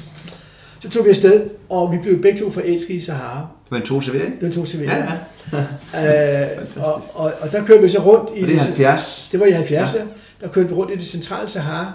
[0.82, 3.47] Så tog vi afsted, og vi blev begge to forelskede i Sahara.
[3.63, 4.34] Det var en to CV, ikke?
[4.41, 4.82] Den tog CV.
[4.82, 5.17] Ja, ja.
[5.95, 9.29] Øh, og, og, og, der kørte vi så rundt i Og det er 70.
[9.32, 9.97] det var i 70'erne.
[9.97, 10.03] Ja.
[10.41, 11.93] Der kørte vi rundt i det centrale Sahara,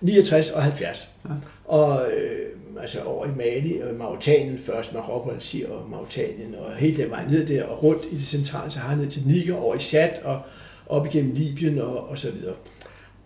[0.00, 1.10] 69 og 70.
[1.24, 1.30] Ja.
[1.64, 6.96] Og øh, altså over i Mali og Mauritanien først, Marokko, Algier og Mauritanien, og helt
[6.96, 9.78] den vej ned der, og rundt i det centrale Sahara, ned til Niger, over i
[9.78, 10.40] Chad, og
[10.86, 12.54] op igennem Libyen og, og så videre.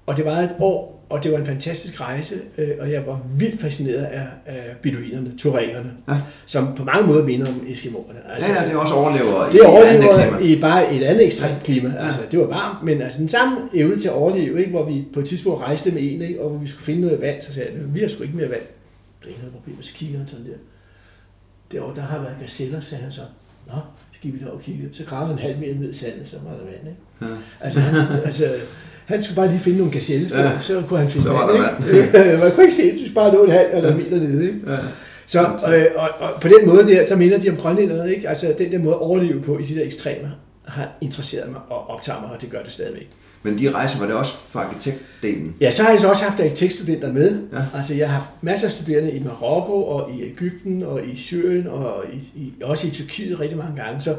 [0.07, 3.21] Og det var et år, og det var en fantastisk rejse, øh, og jeg var
[3.39, 6.15] vildt fascineret af, af beduinerne, tuaregerne, Ja.
[6.47, 8.19] som på mange måder minder om Eskimoerne.
[8.29, 10.57] Ja, ja, det er også overlever Det i overlever andet klima.
[10.57, 11.89] i bare et andet ekstremt klima.
[11.89, 11.95] Ja.
[11.95, 12.05] Ja.
[12.05, 14.71] Altså, det var varmt, men altså den samme evne til at overleve, ikke?
[14.71, 16.41] hvor vi på et tidspunkt rejste med en, ikke?
[16.41, 18.51] og hvor vi skulle finde noget vand, så sagde jeg, vi har sgu ikke mere
[18.51, 18.63] vand.
[19.21, 20.53] Det er ikke noget problem, så kigger han sådan der.
[21.73, 23.21] Derovre, der har været gazeller, sagde han så.
[23.67, 23.73] Nå,
[24.13, 24.89] så gik vi derover og kiggede.
[24.95, 26.89] Så gravede han en halv meter ned i sandet, så var der vand.
[26.89, 27.35] Ikke?
[27.35, 27.39] Ja.
[27.61, 28.45] Altså, han, altså,
[29.07, 30.43] han skulle bare lige finde nogle gazelle, Ja.
[30.43, 30.51] ja.
[30.61, 31.85] så kunne han finde Så var vand.
[31.85, 32.39] der ikke?
[32.43, 34.47] Man kunne ikke se, at du skulle bare nå en halv eller en meter nede.
[34.47, 34.59] Ikke?
[34.67, 34.77] Ja.
[35.27, 38.29] Så øh, og, og på den måde der, så minder de om grønlænderne, ikke?
[38.29, 40.29] Altså den der måde at overleve på i de der ekstremer,
[40.65, 43.09] har interesseret mig og optager mig, og det gør det stadigvæk.
[43.43, 45.55] Men de rejser var det også for arkitektdelen.
[45.61, 47.39] Ja, så har jeg så også haft arkitektstudenter med.
[47.53, 47.59] Ja.
[47.59, 47.63] Ja.
[47.75, 51.67] Altså jeg har haft masser af studerende i Marokko og i Ægypten og i Syrien
[51.67, 54.01] og i, i, også i Tyrkiet rigtig mange gange.
[54.01, 54.17] Så,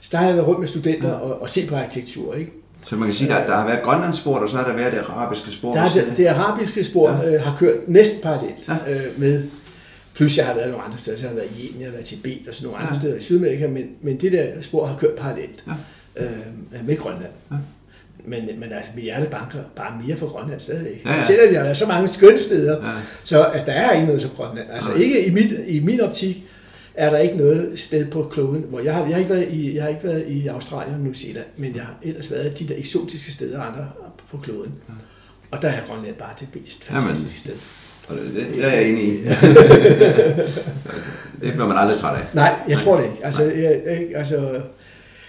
[0.00, 1.14] så der har jeg været rundt med studenter Ja.
[1.14, 1.20] ja.
[1.20, 2.52] og, og set på arkitektur, ikke?
[2.86, 4.92] Så man kan sige, at der, der har været grønlandsspor, og så har der været
[4.92, 5.72] det arabiske spor.
[5.74, 7.16] Der er det, det arabiske spor Ja.
[7.28, 7.34] ja.
[7.34, 8.76] øh, har kørt næsten parallelt Ja.
[8.86, 8.94] ja.
[8.94, 9.42] øh, med,
[10.14, 11.92] plus jeg har været nogle andre steder, så jeg har været i Yemen, jeg har
[11.92, 12.86] været i Tibet og sådan nogle Ja.
[12.88, 15.64] andre steder i Sydamerika, men, men det der spor har kørt parallelt
[16.16, 16.22] Ja.
[16.24, 17.32] øh, med Grønland.
[17.50, 17.56] Ja.
[18.26, 21.02] Men, men altså, mit hjerte banker bare mere for Grønland stadigvæk.
[21.04, 21.20] Ja, ja.
[21.20, 22.92] Selvom jeg har været så mange skønne steder, Ja.
[23.24, 24.66] så at der er ikke noget som Grønland.
[24.74, 24.98] Altså Nej.
[24.98, 26.44] ikke i, mit, i min optik
[26.94, 29.74] er der ikke noget sted på kloden, hvor jeg har, jeg har, ikke, været i,
[29.74, 32.68] jeg har ikke været i Australien og New Zealand, men jeg har ellers været de
[32.68, 33.88] der eksotiske steder andre
[34.30, 34.72] på kloden.
[35.50, 37.02] Og der er Grønland bare det mest Jamen.
[37.02, 37.54] fantastiske sted.
[38.08, 39.16] Og det, det, det er jeg enig i.
[41.42, 42.24] det bliver man aldrig træt af.
[42.32, 43.24] Nej, jeg tror det ikke.
[43.24, 44.60] Altså, jeg, jeg, altså,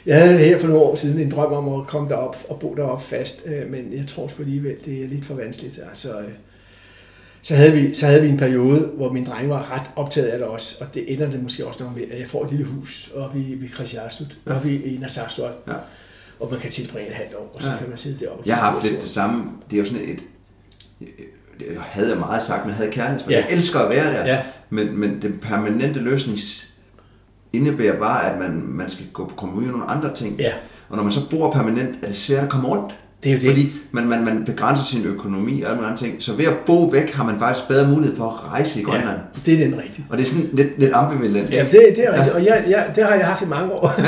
[0.05, 2.73] jeg havde her for nogle år siden en drøm om at komme derop og bo
[2.73, 5.79] derop fast, øh, men jeg tror sgu alligevel, det er lidt for vanskeligt.
[5.89, 6.29] Altså, øh,
[7.47, 10.37] så havde, vi, så havde vi en periode, hvor min dreng var ret optaget af
[10.37, 12.65] det også, og det ender det måske også nok med, at jeg får et lille
[12.65, 14.55] hus oppe i, ved Christiansut, Ja.
[14.55, 15.73] oppe i, i Narsarsuat, Ja.
[16.39, 17.77] og man kan tilbringe et halvt år, og så Ja.
[17.77, 19.43] kan man sidde deroppe Jeg har haft lidt det samme.
[19.69, 20.19] Det er jo sådan et...
[21.59, 23.29] Det havde jeg meget sagt, men havde kærlighed.
[23.29, 23.35] Ja.
[23.35, 24.25] Jeg elsker at være der.
[24.33, 24.41] Ja.
[24.69, 26.37] Men, men den permanente løsning
[27.53, 30.39] indebærer bare, at man, man skal gå på kompromis med nogle andre ting.
[30.39, 30.53] Ja,
[30.89, 32.93] Og når man så bor permanent, er det svært at komme rundt.
[33.25, 33.49] Det er jo det.
[33.49, 36.23] Fordi man, man, man begrænser sin økonomi og alle andre ting.
[36.23, 39.19] Så ved at bo væk, har man faktisk bedre mulighed for at rejse i Grønland.
[39.35, 40.05] ja, det er den rigtige.
[40.09, 41.51] Og det er sådan lidt, lidt ambivalent.
[41.51, 43.87] Ja, det, det er rigtigt, og jeg, jeg, det har jeg haft i mange år.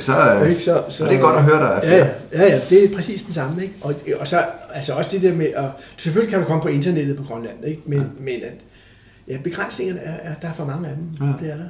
[0.00, 1.80] Så, Det er øh, ikke så, så, og det er godt at høre dig.
[1.82, 3.62] Ja, ja, ja, ja, det er præcis den samme.
[3.62, 3.74] Ikke?
[3.80, 4.44] Og, og så
[4.74, 5.64] altså også det der med, at
[5.96, 7.82] selvfølgelig kan du komme på internettet på Grønland, ikke?
[7.86, 8.04] Men, ja.
[8.20, 8.54] men at,
[9.28, 11.04] ja, begrænsningerne er, er, der er for mange af dem.
[11.20, 11.26] Ja.
[11.26, 11.32] Ja.
[11.40, 11.68] Det er der.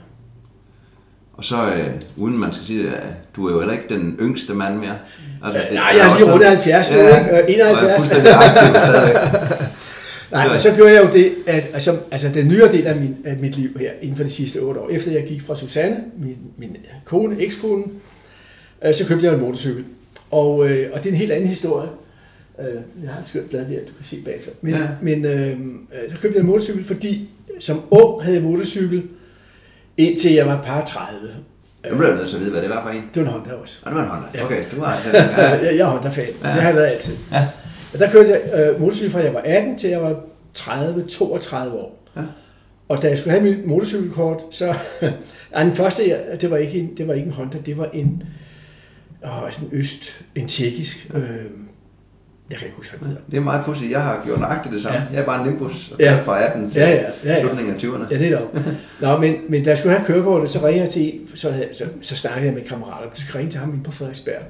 [1.33, 2.95] Og så, øh, uden man skal sige det,
[3.37, 4.99] du er jo heller ikke den yngste mand mere.
[5.45, 7.37] Altså, Øh, nej, jeg er lige rundt af 70, Ja, ja, ikke?
[7.39, 7.83] Øh, 71.
[7.83, 9.17] Og er fuldstændig aktiv stadigvæk.
[10.33, 12.97] Nej, Så- og så gjorde jeg jo det, at altså, altså den nyere del af,
[12.97, 15.55] min, af mit liv her, inden for de sidste otte år, efter jeg gik fra
[15.57, 17.85] Susanne, min, min kone, ekskone,
[18.87, 19.85] øh, så købte jeg en motorcykel.
[20.31, 21.89] Og, øh, og det er en helt anden historie.
[22.61, 22.75] Øh,
[23.05, 24.51] jeg har et skønt blad der, du kan se bagfra.
[24.61, 24.81] Men, Ja.
[24.81, 24.87] ja.
[25.03, 27.29] men øh, øh, så købte jeg en motorcykel, fordi
[27.61, 29.03] som ung havde jeg motorcykel,
[29.97, 31.19] indtil jeg var par 30.
[31.91, 33.03] Nu bliver jeg nødt til at vide, hvad det var for en.
[33.15, 33.79] Det var en Honda også.
[33.83, 34.29] Og det var en Honda.
[34.35, 34.45] Ja.
[34.45, 35.01] Okay, du har...
[35.13, 35.49] Ja.
[35.51, 36.25] jeg, jeg er Honda-fan.
[36.43, 36.49] Ja.
[36.49, 37.17] Det har jeg været altid.
[37.33, 37.49] Ja.
[37.93, 40.15] Og der kørte jeg øh, motorcykel fra jeg var 18 til jeg var
[40.59, 42.05] 30-32 år.
[42.17, 42.21] Ja.
[42.89, 44.75] Og da jeg skulle have mit motorcykelkort, så...
[45.53, 47.89] Ej, den første, jeg- det var, ikke en, det var ikke en Honda, det var
[47.93, 48.23] en...
[49.25, 51.11] Åh, sådan øst, en tjekkisk.
[51.15, 51.23] Øh,
[52.53, 53.23] jeg kan ikke huske, hvad hedder.
[53.31, 53.91] Det er meget pudsigt.
[53.93, 54.99] Jeg har gjort nøjagtigt det samme.
[54.99, 55.05] Ja.
[55.13, 55.93] Jeg er bare en Nimbus.
[55.99, 56.19] Ja.
[56.25, 57.41] fra 18 til Ja, ja, ja, ja.
[57.41, 58.07] slutningen af 20'erne.
[58.15, 58.77] Ja, det er det.
[59.01, 61.85] Nå, men, men da jeg skulle have kørekortet, så ringede jeg til så, havde- så,
[62.03, 63.11] så snakkede jeg med kammerater.
[63.11, 64.43] Du skal ringe til ham inde på Frederiksberg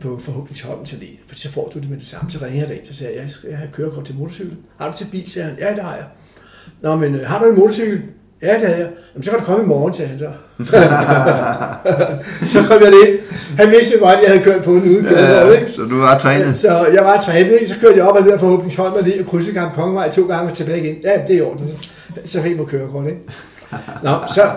[0.00, 2.30] på forhåbningsholmens allé, for så får du det med det samme.
[2.30, 4.56] Så ringede jeg derind, så sagde jeg, jeg skal have kørekort til motorcykel.
[4.80, 5.56] Har du til bil, sagde han.
[5.58, 6.04] Ja, det har jeg.
[6.80, 8.02] Nå, men øh, har du en motorcykel?
[8.42, 8.88] Ja, det havde jeg.
[9.14, 10.30] Jamen, så kan du komme i morgen, sagde han så.
[12.52, 13.20] så kom jeg det.
[13.58, 15.72] Han vidste jo godt, at jeg havde kørt på en uden kørekort, ikke?
[15.72, 16.56] så du var trænet.
[16.56, 17.68] Så jeg var trænet, ikke?
[17.68, 20.26] så kørte jeg op og ned af forhåbningsholm og lige og krydsede Gamle Kongevej to
[20.26, 20.96] gange og tilbage igen.
[21.04, 21.70] Ja, det er i orden.
[22.24, 23.18] Så fik jeg mig kørekort, ikke?
[24.02, 24.50] Nå, så,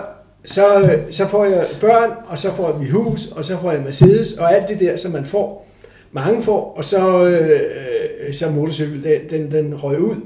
[0.44, 3.80] så, så får jeg børn, og så får jeg mit hus, og så får jeg
[3.80, 5.66] Mercedes, og alt det der, som man får.
[6.12, 10.16] Mange får, og så, øh, så motorcykel, den, den, den røg ud.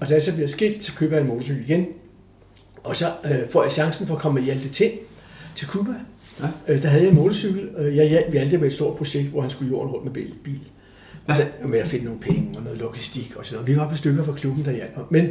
[0.00, 1.86] Og da jeg så bliver skilt, så køber jeg en motorcykel igen.
[2.84, 4.92] Og så øh, får jeg chancen for at komme med Hjalte Tind
[5.54, 5.92] til Cuba.
[6.40, 6.72] Ja.
[6.74, 7.68] Øh, der havde jeg en motorcykel.
[7.78, 10.60] Øh, Jeg hjalp Hjalte med et stort projekt, hvor han skulle jorden rundt med bil.
[11.28, 11.36] Ja.
[11.36, 11.66] Ja.
[11.66, 13.74] Med at finde nogle penge og noget logistik og sådan noget.
[13.76, 15.04] Vi var på stykker fra klubben, der hjalp ham.
[15.10, 15.24] Men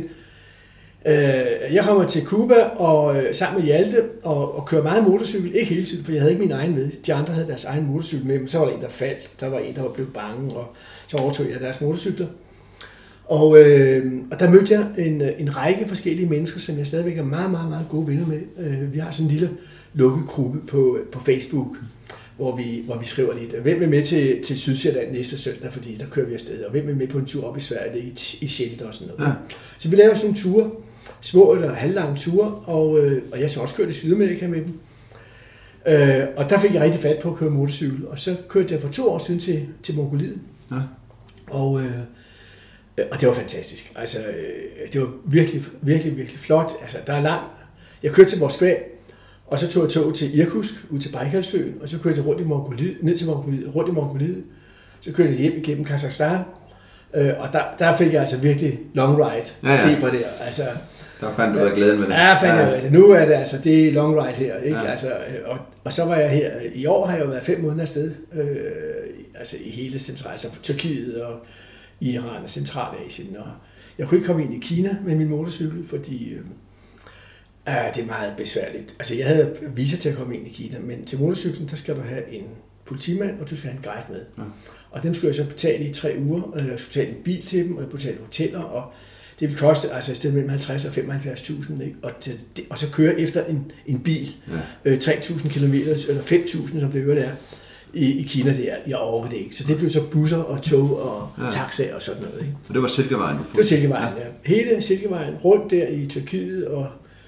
[1.06, 5.56] øh, jeg kommer til Cuba og øh, sammen med Hjalte og, og kører meget motorcykel.
[5.56, 6.90] Ikke hele tiden, for jeg havde ikke min egen med.
[7.06, 9.30] De andre havde deres egen motorcykel med, men så var der en, der faldt.
[9.40, 10.74] Der var en, der var blevet bange, og
[11.08, 12.28] så overtog jeg deres motorcykler.
[13.28, 17.18] Og, øh, og der mødte jeg en, øh, en række forskellige mennesker, som jeg stadigvæk
[17.18, 18.42] er meget, meget, meget gode venner med.
[18.60, 19.50] Øh, vi har sådan en lille
[19.94, 21.78] lukket gruppe på, på Facebook,
[22.38, 25.96] hvor vi, hvor vi skriver lidt, hvem er med til, til Sydsjælland næste søndag, fordi
[25.96, 28.14] der kører vi afsted, og hvem er med på en tur op i Sverige, i,
[28.42, 29.30] i Shelter og sådan noget.
[29.30, 29.36] Ja.
[29.78, 30.76] Så vi laver sådan en tur,
[31.22, 34.74] små eller halvlange ture, og, øh, og jeg så også kørt i Sydamerika med dem.
[35.88, 38.82] Øh, og der fik jeg rigtig fat på at køre motorcykel, og så kørte jeg
[38.82, 40.38] for to år siden til, til Mongoliet.
[40.72, 40.78] Ja.
[41.48, 41.92] Og, øh,
[43.12, 43.92] og det var fantastisk.
[43.96, 46.72] Altså, øh, det var virkelig, virkelig, virkelig flot.
[46.82, 47.46] Altså, der er langt.
[48.04, 48.76] Jeg kørte til Moskva,
[49.48, 52.42] og så tog jeg tog til Irkutsk, ud til Bajkalsøen, og så kørte jeg rundt
[52.42, 54.44] i Mongoliet, ned til Mongoliet, rundt i Mongoliet.
[55.02, 56.40] Så kørte jeg hjem igennem Kazakhstan,
[57.16, 59.88] øh, og der, der fik jeg altså virkelig long ride Ja, ja.
[59.88, 60.28] feber der.
[60.46, 60.64] Altså,
[61.22, 62.14] Der fandt du ud af glæden med det.
[62.14, 62.92] Ja, fandt jeg ud af det.
[62.92, 64.78] Nu er det altså, det er long ride her, ikke?
[64.78, 64.84] Ja.
[64.84, 64.90] Ja.
[64.90, 67.60] Altså, øh, og, og så var jeg her, i år har jeg jo været fem
[67.62, 68.46] måneder afsted, øh,
[69.36, 71.34] altså i hele central, altså Tyrkiet og
[72.02, 73.48] Iran og Centralasien, og
[73.98, 76.40] jeg kunne ikke komme ind i Kina med min motorcykel, fordi øh,
[77.68, 78.96] øh, det er meget besværligt.
[79.00, 81.96] Altså jeg havde visa til at komme ind i Kina, men til motorcyklen, der skal
[81.96, 82.44] du have en
[82.86, 84.22] politimand, og du skal have en guide med.
[84.38, 84.44] Ja.
[84.92, 87.42] Og dem skulle jeg så betale i tre uger, og jeg skulle betale en bil
[87.46, 88.92] til dem, og jeg betalte hoteller, og
[89.40, 91.96] det vil koste altså et sted mellem 50 og 75.000, ikke?
[92.02, 92.40] Og, til,
[92.70, 94.28] og så køre efter en, en bil,
[94.86, 94.92] Ja.
[94.92, 97.32] øh, 3.000 km, eller 5.000, som det øvrigt er,
[97.94, 99.56] i, i Kina, det er, jeg overgår det ikke.
[99.56, 101.44] Så det blev så busser og tog og Ja.
[101.44, 101.50] ja.
[101.50, 102.42] taxaer og sådan noget.
[102.42, 102.54] Ikke?
[102.68, 103.38] Og det var Silkevejen.
[103.38, 104.24] Det var Silkevejen, ja.
[104.56, 106.88] Hele Silkevejen rundt der i Tyrkiet, og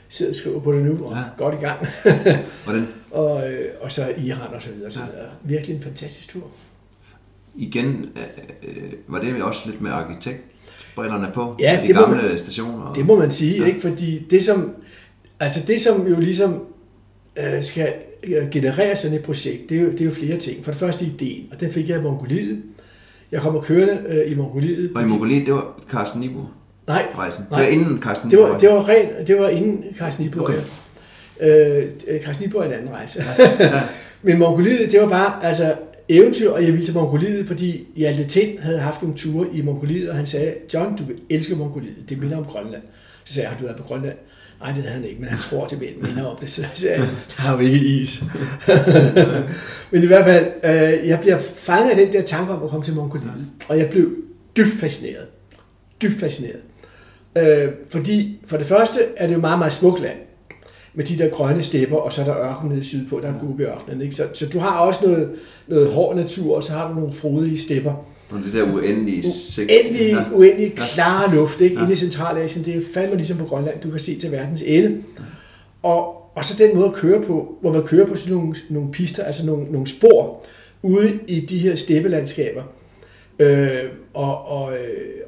[0.09, 1.17] sidder og skriver på det nu, og Ja.
[1.17, 1.23] ja.
[1.37, 1.79] godt i gang.
[2.65, 4.91] Hvordan, og, øh, og så Iran og så videre.
[4.91, 5.27] Så videre.
[5.43, 6.43] Virkelig en fantastisk tur.
[7.55, 11.55] igen, øh, øh, var det også lidt med arkitektbrillerne på?
[11.59, 12.93] Ja, de det gamle man- stationer?
[12.93, 13.61] Det må man sige, Ja.
[13.61, 13.65] ja.
[13.67, 13.81] ikke?
[13.81, 14.71] Fordi det som,
[15.39, 16.63] altså det som jo ligesom
[17.35, 17.93] øh, skal
[18.51, 20.65] generere sådan et projekt, det er, jo, det er jo flere ting.
[20.65, 22.61] For det første ideen, og den fik jeg i Mongoliet.
[23.31, 24.91] Jeg kommer kørende øh, i Mongoliet.
[24.95, 26.39] Og i Mongoliet, det var Carsten Nibu
[26.87, 27.41] Nej, rejsen.
[27.43, 27.61] Det Nej.
[27.61, 28.49] var inden Carsten det Nibu.
[28.51, 30.41] var, det var, ren, det var inden Carsten Nibor.
[30.41, 30.53] Okay.
[31.39, 31.85] Okay.
[32.15, 33.23] Øh, Carsten Nibor er en anden rejse.
[34.21, 35.75] Men Mongoliet, det var bare altså,
[36.09, 40.09] eventyr, og jeg ville til Mongoliet, fordi Hjalte Tind havde haft nogle ture i Mongoliet,
[40.09, 42.81] og han sagde, John, du vil elske Mongoliet, det minder om Grønland.
[43.23, 44.15] Så sagde jeg, har du været på Grønland?
[44.61, 46.49] Nej, det havde han ikke, men han tror, det minder om det.
[46.49, 46.97] Så jeg,
[47.37, 48.23] der er jo ikke is.
[49.91, 52.85] men i hvert fald, øh, jeg bliver fanget af den der tanke om at komme
[52.85, 54.11] til Mongoliet, og jeg blev
[54.57, 55.27] dybt fascineret.
[56.01, 56.59] Dybt fascineret.
[57.37, 60.17] Øh, fordi for det første er det jo meget, meget smukt land
[60.93, 64.01] med de der grønne stepper, og så er der ørken nede sydpå, der er Gobi-ørkenen.
[64.01, 64.15] Ikke?
[64.15, 65.31] Så, så du har også noget,
[65.67, 67.93] noget hård natur, og så har du nogle frodige stepper.
[68.29, 69.71] Og det der uendelige sigt.
[69.71, 70.23] Uendelig, Ja.
[70.33, 71.75] uendelig klare luft, ikke?
[71.75, 71.81] Ja.
[71.81, 74.97] Inde i Centralasien, det er fandme ligesom på Grønland, du kan se til verdens ende.
[75.83, 78.91] Og, og så den måde at køre på, hvor man kører på sådan nogle, nogle
[78.91, 80.45] pister, altså nogle, nogle spor,
[80.81, 82.63] ude i de her steppelandskaber.
[83.39, 83.69] Øh,
[84.13, 84.79] og, og, øh,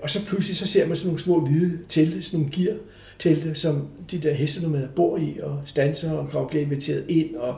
[0.02, 2.76] og så pludselig så ser man sådan nogle små hvide telte, sådan nogle gear
[3.20, 7.36] telte, som de der hestenomader bor i og stanser og kan blive inviteret ind.
[7.36, 7.56] Og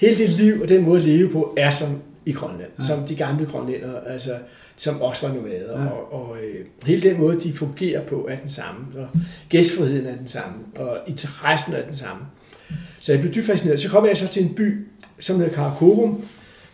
[0.00, 1.88] hele det liv og den måde at leve på er som
[2.26, 2.84] i Grønland, ja.
[2.84, 4.30] som de gamle grønlænder, altså
[4.76, 5.78] som også var nomader.
[5.78, 5.84] Ja.
[5.84, 5.90] Ja.
[5.90, 8.80] Og, og øh, hele den måde, de fungerer på, er den samme.
[8.96, 9.08] Og
[9.48, 12.22] gæstfriheden er den samme, og interessen er den samme.
[13.00, 13.80] Så jeg blev dybt fascineret.
[13.80, 14.86] Så kom jeg så til en by,
[15.18, 16.24] som hedder Karakorum,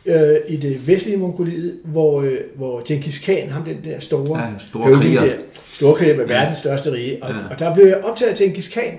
[0.07, 4.49] øh, i det vestlige Mongoliet, hvor, øh, hvor Genghis Khan, ham den der store, Ja,
[4.59, 5.25] store kriger.
[5.25, 5.33] der,
[5.73, 7.37] store kriger med verdens største rige, og, Ja.
[7.51, 8.95] og der blev jeg optaget af Genghis Khan.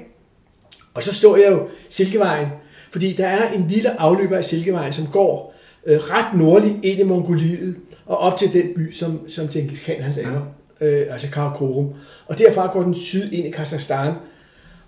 [0.93, 2.47] Og så så jeg jo Silkevejen,
[2.91, 5.52] fordi der er en lille afløber af Silkevejen, som går
[5.85, 7.75] øh, ret nordligt ind i Mongoliet,
[8.05, 10.41] og op til den by, som, som Genghis Khan han laver,
[10.81, 10.85] ja.
[10.87, 11.89] øh, altså Karakorum.
[12.25, 14.13] Og derfra går den syd ind i Kazakhstan,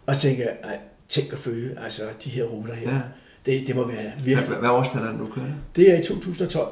[0.06, 0.78] og tænker jeg, ej,
[1.10, 2.92] tænk at følge altså, de her ruter her.
[2.94, 3.00] Ja.
[3.46, 4.58] Det, det må være Hvad, virkelig.
[4.58, 5.92] hvad årstal er det, du kører det?
[5.94, 6.68] Er i 2012.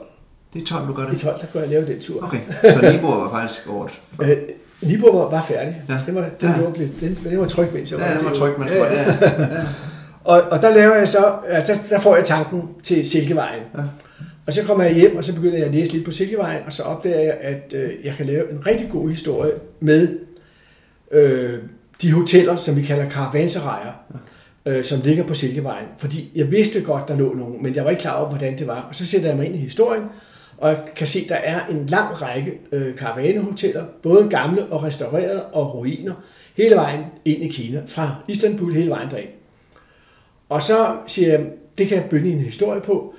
[0.53, 1.19] Det er 12, du gør I det?
[1.19, 2.23] 12, der kunne jeg lave den tur.
[2.23, 2.39] Okay,
[2.73, 3.91] så Nibor var faktisk året.
[4.21, 4.37] Øh,
[4.81, 5.81] Libor var, var færdig.
[5.89, 5.97] Ja.
[6.05, 6.61] Den var, den, Ja.
[6.61, 8.85] var, blevet, den, den var tryg, mens jeg Ja, det var trygt, man Ja, tror,
[8.85, 9.65] ja.
[10.23, 13.63] Og, og der laver jeg så, altså der, der får jeg tanken til Silkevejen.
[13.77, 13.83] Ja.
[14.45, 16.73] Og så kommer jeg hjem, og så begynder jeg at læse lidt på Silkevejen, og
[16.73, 20.19] så opdager jeg, at øh, jeg kan lave en rigtig god historie med
[21.11, 21.59] øh,
[22.01, 23.91] de hoteller, som vi kalder karavanserier,
[24.65, 25.87] øh, som ligger på Silkevejen.
[25.97, 28.67] Fordi jeg vidste godt, der lå nogen, men jeg var ikke klar over, hvordan det
[28.67, 28.85] var.
[28.89, 30.03] Og så sætter jeg mig ind i historien,
[30.57, 34.83] og jeg kan se, at der er en lang række øh, karavanehoteller, både gamle og
[34.83, 36.13] restaurerede og ruiner,
[36.57, 39.29] hele vejen ind i Kina, fra Istanbul hele vejen derind.
[40.53, 41.45] Og så siger jeg,
[41.77, 43.13] det kan jeg bygge en historie på.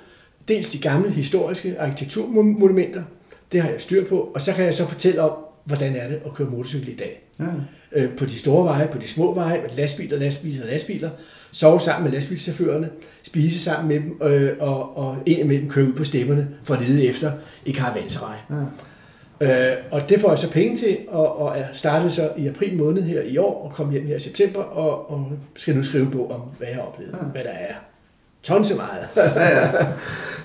[0.47, 3.03] Dels de gamle historiske arkitekturmonumenter,
[3.51, 5.31] det har jeg styr på, og så kan jeg så fortælle om,
[5.63, 7.23] hvordan er det at køre motorcykel i dag.
[7.39, 7.45] Ja.
[7.91, 11.09] Øh, på de store veje, på de små veje, med lastbiler, lastbiler, lastbiler,
[11.51, 12.89] sove sammen med lastbilchaufførerne,
[13.23, 17.05] spise sammen med dem, øh, og, og indimellem køre ud på stemmerne for at lede
[17.05, 17.31] efter
[17.65, 18.37] i karavanserej.
[18.49, 18.55] Ja.
[19.41, 19.49] Øh,
[19.91, 23.03] og det får jeg så penge til, og, og jeg startede så i april måned
[23.03, 26.31] her i år, og kom hjem her i september, og, og skal nu skrive bog
[26.31, 27.17] om, hvad jeg har oplevet, Ja.
[27.25, 27.73] hvad der er.
[28.43, 29.07] Tonse meget.
[29.35, 29.69] Ja, ja.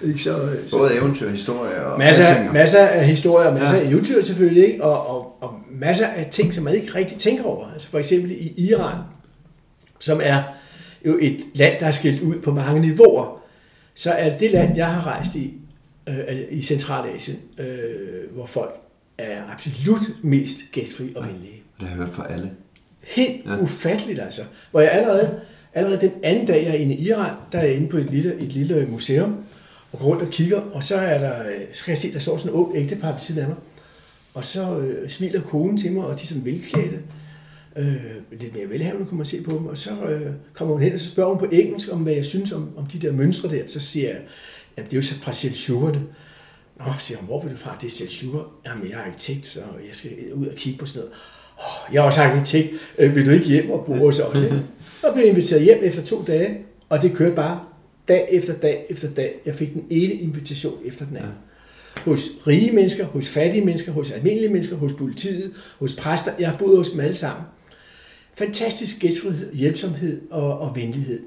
[0.08, 0.78] Ikke så, så.
[0.78, 3.82] Både eventyr, historie og Masser, alting, masser af historier, masser Ja.
[3.82, 4.84] af eventyr selvfølgelig, ikke?
[4.84, 7.72] Og, og, og masser af ting, som man ikke rigtig tænker over.
[7.74, 8.98] Altså for eksempel i Iran,
[9.98, 10.42] som er
[11.06, 13.40] jo et land, der er skilt ud på mange niveauer,
[13.94, 15.54] så er det land, jeg har rejst i,
[16.08, 16.16] øh,
[16.50, 18.74] i Centralasien, øh, hvor folk
[19.18, 21.62] er absolut mest gæstfri og venlige.
[21.80, 22.50] Det har jeg hørt fra alle.
[23.00, 23.60] Helt Ja.
[23.60, 24.42] ufatteligt altså.
[24.70, 25.40] Hvor jeg allerede,
[25.74, 28.10] allerede den anden dag, jeg er inde i Iran, der er jeg inde på et
[28.10, 29.36] lille, et lille museum,
[29.92, 31.34] og går rundt og kigger, og så, er der,
[31.72, 33.56] så kan jeg se, der står sådan en ung ægtepar ved siden af mig.
[34.34, 36.98] Og så øh, smiler konen til mig, og de er sådan velklædte.
[37.76, 37.94] Øh,
[38.40, 39.66] lidt mere velhavende kunne man se på dem.
[39.66, 42.24] Og så øh, kommer hun hen, og så spørger hun på engelsk, om hvad jeg
[42.24, 43.62] synes om, om de der mønstre der.
[43.66, 44.18] Så siger jeg,
[44.76, 46.02] at det er jo så fra Seldsjukerne.
[46.78, 47.76] Nå, siger hun, hvor vil du fra?
[47.80, 48.60] Det er Seldsjukker.
[48.66, 51.14] Jamen, jeg er arkitekt, så jeg skal ud og kigge på sådan noget.
[51.58, 52.72] Oh, jeg er også arkitekt.
[52.98, 54.40] Øh, vil du ikke hjem og bo hos os?
[54.40, 54.62] ikke?
[55.02, 56.58] Og blev inviteret hjem efter to dage,
[56.88, 57.60] og det kørte bare
[58.08, 59.40] dag efter dag efter dag.
[59.46, 61.32] Jeg fik den ene invitation efter den anden.
[62.04, 66.32] Hos rige mennesker, hos fattige mennesker, hos almindelige mennesker, hos politiet, hos præster.
[66.38, 67.44] Jeg har boet hos dem alle sammen.
[68.34, 71.20] Fantastisk gæstfrihed, hjælpsomhed og, og venlighed.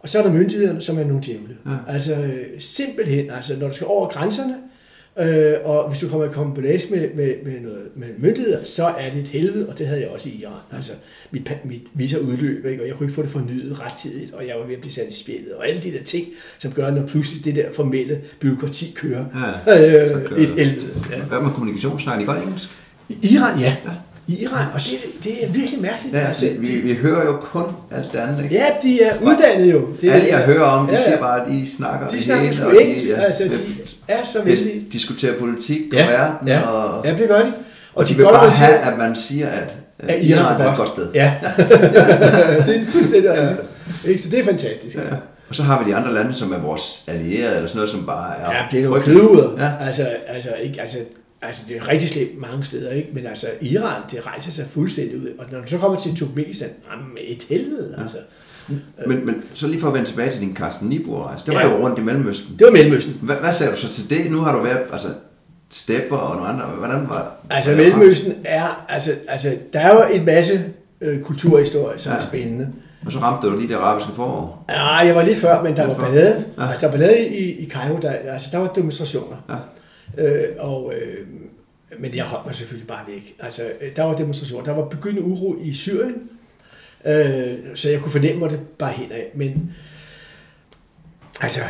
[0.00, 1.56] Og så er der myndighederne, som er nogle djævle.
[1.66, 1.70] Ja.
[1.70, 1.76] Ja.
[1.88, 4.54] Altså øh, simpelthen, altså når du skal over grænserne,
[5.18, 9.10] øh, og hvis du kommer i kombination med, med, med, noget, med myndigheder, så er
[9.10, 10.52] det et helvede, og det havde jeg også i Iran.
[10.72, 10.92] Altså
[11.30, 12.82] mit, mit visa udløb, ikke?
[12.82, 15.08] og jeg kunne ikke få det fornyet rettidigt, og jeg var ved at blive sat
[15.08, 16.26] i spjældet, og alle de der ting,
[16.58, 19.24] som gør, når pludselig det der formelle byråkrati kører.
[19.34, 19.76] Ja.
[19.80, 21.04] Øh, kører et helvede.
[21.10, 21.22] Ja.
[21.22, 22.00] Hvad med kommunikation?
[22.00, 22.68] Snakker I godt engelsk?
[23.08, 23.76] I Iran, ja.
[23.84, 23.90] Ja.
[24.30, 26.14] I Iran, og det, det er virkelig mærkeligt.
[26.14, 28.54] Ja, altså, vi, vi hører jo kun alt det andet, ikke?
[28.54, 29.88] ja, de er uddannet jo.
[30.00, 31.04] Det er, Alle jeg hører om, de Ja, ja.
[31.04, 33.50] siger bare, at de snakker De det snakker sgu og engelsk, altså de
[34.08, 36.60] er så de diskuterer politik og Ja, verden, ja.
[36.60, 37.52] og, Ja, det gør de.
[37.94, 40.70] og de, de vil går bare have, at man siger, at, at Iran Iran er
[40.70, 41.08] et godt sted.
[41.14, 41.32] Ja,
[42.66, 43.58] det er fuldstændig rigtigt.
[44.08, 44.22] Ikke?
[44.22, 44.96] Så det er fantastisk.
[44.96, 45.00] Ja.
[45.48, 48.06] Og så har vi de andre lande, som er vores allierede, eller sådan noget, som
[48.06, 49.50] bare er Ja, det er kødhuder.
[49.58, 49.86] Ja.
[49.86, 50.98] Altså, altså, ikke, altså,
[51.42, 53.08] altså, det er rigtig slemt mange steder, ikke?
[53.12, 55.28] men altså, Iran, det rejser sig fuldstændig ud.
[55.38, 58.16] Og når du så kommer til Turkmenistan, jamen, et helvede, altså.
[59.06, 61.68] Men, men så lige for at vende tilbage til din Carsten Niebuhr-rejse, det var Ja.
[61.76, 62.56] jo rundt i Mellemøsten.
[62.58, 63.18] Det var Mellemøsten.
[63.22, 64.30] Hvad, hvad sagde du så til det?
[64.32, 65.08] Nu har du været, altså,
[65.70, 66.64] stepper og nogle andre.
[66.66, 70.64] Hvordan var Altså, var- Mellemøsten er, altså, altså, der er jo en masse
[71.00, 72.16] øh, kulturhistorie, som ja.
[72.18, 72.26] er Ja.
[72.28, 72.68] spændende.
[73.06, 74.64] Og så ramte du lige det arabiske forår.
[74.68, 76.12] Ja, jeg var lidt før, men der Lidt var før.
[76.12, 76.44] ballade.
[76.58, 76.62] Ja.
[76.64, 76.68] Ja.
[76.70, 79.36] Altså, der var ballade i, i Cairo, der, altså, der var demonstrationer.
[79.48, 79.54] Ja.
[80.18, 81.26] Øh, og, øh,
[81.98, 83.36] men jeg holdt mig selvfølgelig bare væk.
[83.38, 84.64] Altså, øh, der var demonstrationer.
[84.64, 86.30] Der var begyndende uro i Syrien,
[87.04, 89.30] øh, så jeg kunne fornemme, hvor det bare hen af.
[89.34, 89.74] Men
[91.40, 91.60] altså,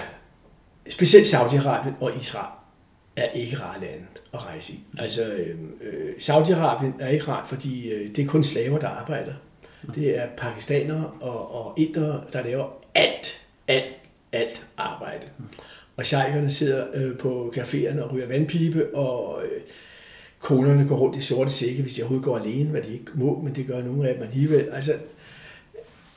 [0.89, 2.49] specielt Saudi-Arabien og Israel
[3.17, 4.81] er ikke rare lande at rejse i.
[4.99, 9.33] Altså, øh, øh, Saudi-Arabien er ikke rart, fordi øh, det er kun slaver, der arbejder.
[9.95, 13.97] Det er pakistanere og, og indere, der laver alt, alt,
[14.33, 15.27] alt arbejde.
[16.01, 19.61] Og sheikherne sidder øh, på caféerne og ryger vandpibe, og øh,
[20.39, 23.41] konerne går rundt i sorte sække, hvis de overhovedet går alene, hvad de ikke må,
[23.45, 24.69] men det gør nogle af dem alligevel.
[24.73, 24.93] Altså,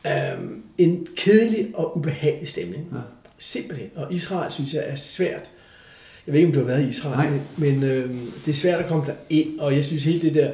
[0.07, 2.87] Øhm, en kedelig og ubehagelig stemning.
[2.93, 2.97] Ja.
[3.37, 3.87] Simpelthen.
[3.95, 5.51] Og Israel synes jeg er svært.
[6.27, 7.29] Jeg ved ikke, om du har været i Israel, Nej.
[7.29, 10.33] men, men øhm, det er svært at komme der ind, og jeg synes hele det
[10.33, 10.51] der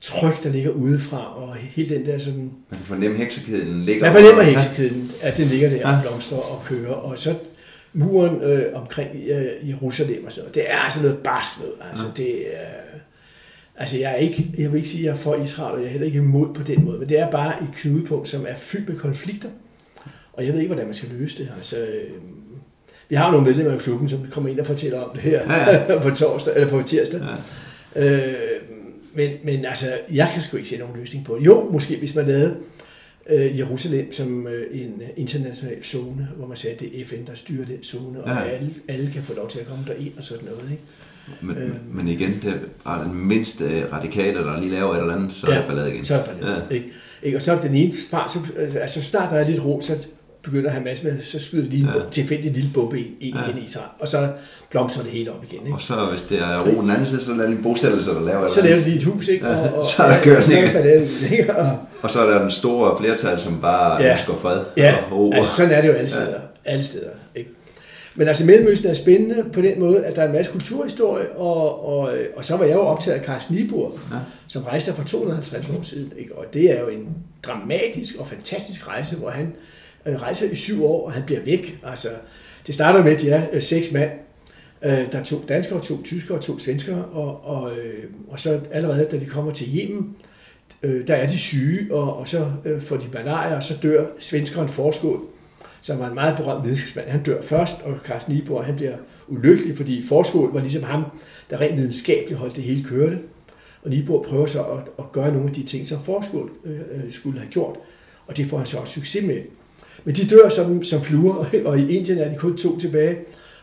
[0.00, 2.40] tryk, der ligger udefra, og hele den der sådan...
[2.70, 4.02] Man kan fornemme heksekæden ligger...
[4.04, 5.96] Man fornemmer heksekæden, at den ligger der Ja.
[5.96, 7.34] og blomstrer og kører, og så
[7.92, 10.54] muren øh, omkring øh, Jerusalem og sådan noget.
[10.54, 11.74] Det er altså noget barsk noget.
[11.90, 12.10] Altså, Ja.
[12.16, 12.66] det er,
[13.76, 15.86] altså jeg, er ikke, jeg vil ikke sige, at jeg er for Israel, og jeg
[15.86, 18.54] er heller ikke imod på den måde, men det er bare et knudepunkt, som er
[18.56, 19.48] fyldt med konflikter,
[20.32, 21.48] og jeg ved ikke, hvordan man skal løse det.
[21.56, 22.10] Altså, øh,
[23.08, 25.98] vi har nogle medlemmer af klubben, som kommer ind og fortæller om det her Ja,
[26.08, 27.20] på torsdag, eller på tirsdag.
[27.96, 28.16] Ja.
[28.16, 28.34] Øh,
[29.14, 31.46] men, men altså, jeg kan sgu ikke se nogen løsning på det.
[31.46, 32.56] Jo, måske hvis man lavede
[33.28, 37.34] øh, Jerusalem som øh, en international zone, hvor man sagde, at det er FN, der
[37.34, 38.48] styrer den zone, og Ja.
[38.50, 40.70] alle, alle kan få lov til at komme derind og sådan noget.
[40.70, 40.82] Ikke?
[41.42, 41.94] Men, Øh.
[41.96, 45.46] men igen, det er bare den mindste radikale, der lige laver et eller andet, så
[45.46, 46.04] er Ja, det ballade igen.
[46.04, 46.46] Så er det.
[46.70, 46.74] Ja.
[46.74, 46.86] Ikke?
[47.22, 47.36] Ikke?
[47.38, 48.38] Og så er det den ene part, så,
[48.80, 50.06] altså så snart der er lidt ro, så
[50.42, 52.00] begynder han masse med, så skyder de lige en Ja.
[52.10, 53.44] tilfældig lille bombe ind, ind Ja.
[53.50, 54.28] igen i Israel, og så
[54.70, 55.60] blomstrer det hele op igen.
[55.60, 55.72] Ikke?
[55.74, 58.20] Og så hvis det er ro den anden side, så lader de en bosættelse, der
[58.20, 59.46] laver Så laver de et hus, ikke?
[59.46, 60.52] Ja, Og, og, så er der kørt,
[61.32, 61.56] ikke?
[61.56, 64.10] Og, Og så er der den store flertal, som bare Ja.
[64.12, 65.32] ønsker fred Ja, og ro.
[65.32, 66.30] altså sådan er det jo alle steder.
[66.30, 66.72] Ja.
[66.72, 67.50] Alle steder ikke?
[68.14, 71.86] Men altså Mellemøsten er spændende på den måde, at der er en masse kulturhistorie, og,
[71.88, 74.16] og, og så var jeg jo optaget af Carsten Niebuhr, Ja.
[74.48, 76.12] som rejste for 250 år siden.
[76.18, 76.34] Ikke?
[76.38, 77.08] Og det er jo en
[77.42, 79.52] dramatisk og fantastisk rejse, hvor han øh,
[80.06, 81.78] Øh, rejser i syv år, og han bliver væk.
[81.84, 82.08] Altså,
[82.66, 84.10] det starter med, at de er øh, seks mand.
[84.84, 88.60] Øh, der er to danskere, to tyskere og to svenskere, og, og, øh, og så
[88.72, 90.16] allerede, da de kommer til Yemen,
[90.82, 94.06] øh, der er de syge, og, og så øh, får de malaria, og så dør
[94.18, 95.18] svenskeren forskud,
[95.80, 97.08] som var en meget berømt videnskabsmand.
[97.08, 98.96] Han dør først, og Carsten Niebuhr, han bliver
[99.28, 101.04] ulykkelig, fordi forskud var ligesom ham,
[101.50, 103.18] der rent videnskabeligt holdt det hele kørende.
[103.82, 107.12] Og Niebuhr prøver så at, at gøre nogle af de ting, som forskud øh, øh,
[107.12, 107.76] skulle have gjort,
[108.26, 109.42] og det får han så også succes med.
[110.04, 111.34] Men de dør som, som fluer,
[111.66, 113.16] og i Indien er de kun to tilbage.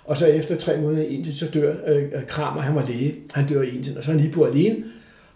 [0.05, 3.15] Og så efter tre måneder i Indien, så dør øh, øh, Kramer, han var læge,
[3.33, 4.75] han dør i Indien, og så er Niebuhr alene.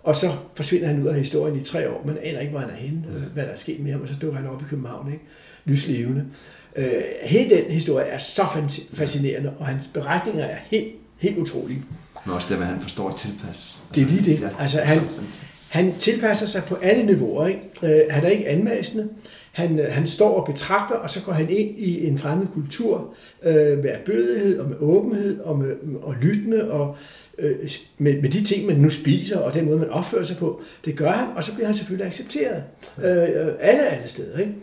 [0.03, 2.03] Og så forsvinder han ud af historien i tre år.
[2.05, 4.07] Man aner ikke, hvor han er henne, øh, hvad der er sket med ham, og
[4.07, 5.23] så dukker han op i København, ikke?
[5.65, 6.25] lyslevende.
[6.75, 6.91] Øh,
[7.23, 8.43] hele den historie er så
[8.93, 11.83] fascinerende, og hans beretninger er helt, helt utrolige.
[12.25, 13.77] Men også det at han forstår at tilpasse.
[13.95, 14.41] Det er lige det.
[14.41, 14.49] Ja.
[14.59, 15.01] Altså, han,
[15.69, 17.47] han tilpasser sig på alle niveauer.
[17.47, 17.61] Ikke?
[17.83, 19.09] Øh, han er ikke anmassende.
[19.51, 23.13] Han, øh, han står og betragter, og så går han ind i en fremmed kultur
[23.43, 26.95] øh, med erbødighed og med åbenhed og, med, og lyttende og
[27.39, 27.55] øh,
[27.97, 30.61] med, med de ting, man nu spiser og den måde, man opfører sig på.
[30.85, 32.63] Det gør han, og så bliver han selvfølgelig accepteret.
[33.03, 34.39] Øh, øh, alle alle steder.
[34.39, 34.53] Ikke?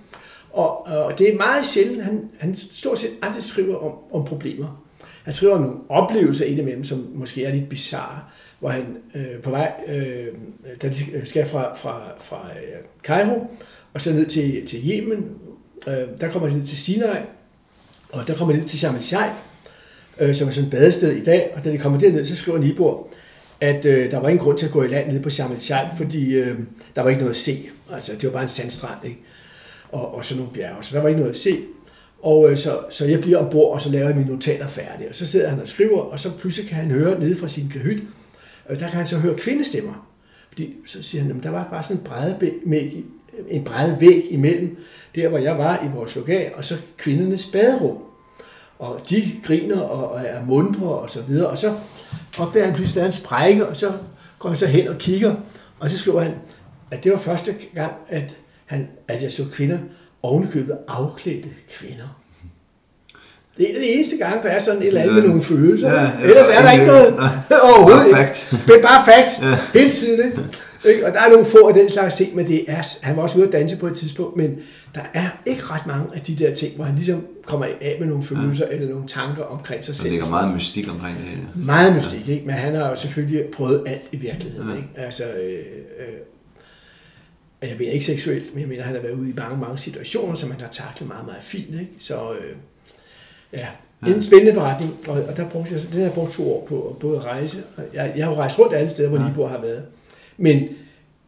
[0.50, 4.82] Og, og det er meget sjældent, han, han stort set aldrig skriver om, om problemer.
[5.24, 8.20] Han skriver om nogle oplevelser indimellem, som måske er lidt bizarre,
[8.58, 8.84] hvor han
[9.14, 10.26] øh, på vej, øh,
[10.82, 13.50] da de skal fra, fra, fra øh, Cairo
[13.94, 15.30] og så ned til, til Yemen,
[15.88, 17.18] øh, der kommer de ned til Sinai,
[18.12, 19.34] og der kommer de ned til Sharm el-Sheikh,
[20.20, 22.58] øh, som er sådan et badested i dag, og da de kommer derned, så skriver
[22.58, 23.08] Nibor,
[23.60, 25.96] at øh, der var ingen grund til at gå i land nede på Sharm el-Sheikh,
[25.96, 26.58] fordi øh,
[26.96, 27.68] der var ikke noget at se.
[27.92, 29.18] Altså, det var bare en sandstrand, ikke?
[29.92, 31.58] Og, og sådan nogle bjerge, så der var ikke noget at se.
[32.22, 35.08] Og øh, så, så jeg bliver ombord, og så laver jeg mine notater færdige.
[35.08, 37.68] Og så sidder han og skriver, og så pludselig kan han høre nede fra sin
[37.72, 38.02] kahyt,
[38.68, 40.08] og der kan han så høre kvindestemmer.
[40.48, 42.50] Fordi så siger han, at der var bare sådan en bred,
[43.48, 44.78] en bred væg imellem
[45.14, 47.98] der, hvor jeg var i vores lokal, og så kvindernes baderum.
[48.78, 51.48] Og de griner og, og er mundre og så videre.
[51.48, 51.76] Og så
[52.38, 53.92] opdager han pludselig, at der er en sprække, og så
[54.38, 55.34] går han så hen og kigger,
[55.78, 56.34] og så skriver han,
[56.90, 58.36] at det var første gang, at,
[58.66, 59.78] han, at jeg så kvinder
[60.22, 62.22] ovenikøbet afklædte kvinder.
[63.58, 65.92] Det er det eneste gang, der er sådan et eller andet med nogle følelser.
[65.92, 67.58] Ja, Ja, ja, Ellers er der ja, ikke ja, noget nej.
[67.70, 68.06] overhovedet.
[68.12, 68.38] Bare ikke.
[68.40, 68.66] fact.
[68.66, 69.58] Det er bare facts Ja.
[69.80, 70.32] hele tiden.
[70.84, 71.06] Ikke?
[71.06, 73.38] Og der er nogle få af den slags ting, men det er, han var også
[73.38, 74.56] ude at danse på et tidspunkt, men
[74.94, 78.08] der er ikke ret mange af de der ting, hvor han ligesom kommer af med
[78.08, 80.10] nogle følelser eller nogle tanker omkring sig Der selv.
[80.10, 81.24] ligger meget mystik omkring det.
[81.24, 81.64] Ja.
[81.66, 82.46] Meget mystik, ikke?
[82.46, 84.68] men han har jo selvfølgelig prøvet alt i virkeligheden.
[84.70, 84.76] Ja.
[84.76, 84.88] Ikke?
[84.96, 85.58] Altså, øh,
[87.62, 89.78] øh, jeg mener ikke seksuelt, men jeg mener, han har været ude i mange, mange
[89.78, 91.70] situationer, som han har taklet meget, meget fint.
[91.74, 91.90] Ikke?
[91.98, 92.56] Så øh,
[93.52, 93.66] ja,
[94.06, 96.96] en spændende beretning, og, og der brugte jeg, den har jeg brugt to år på
[97.00, 99.28] både at rejse, og jeg, jeg har jo rejst rundt alle steder, hvor Ja.
[99.28, 99.82] Libor har været,
[100.36, 100.68] men,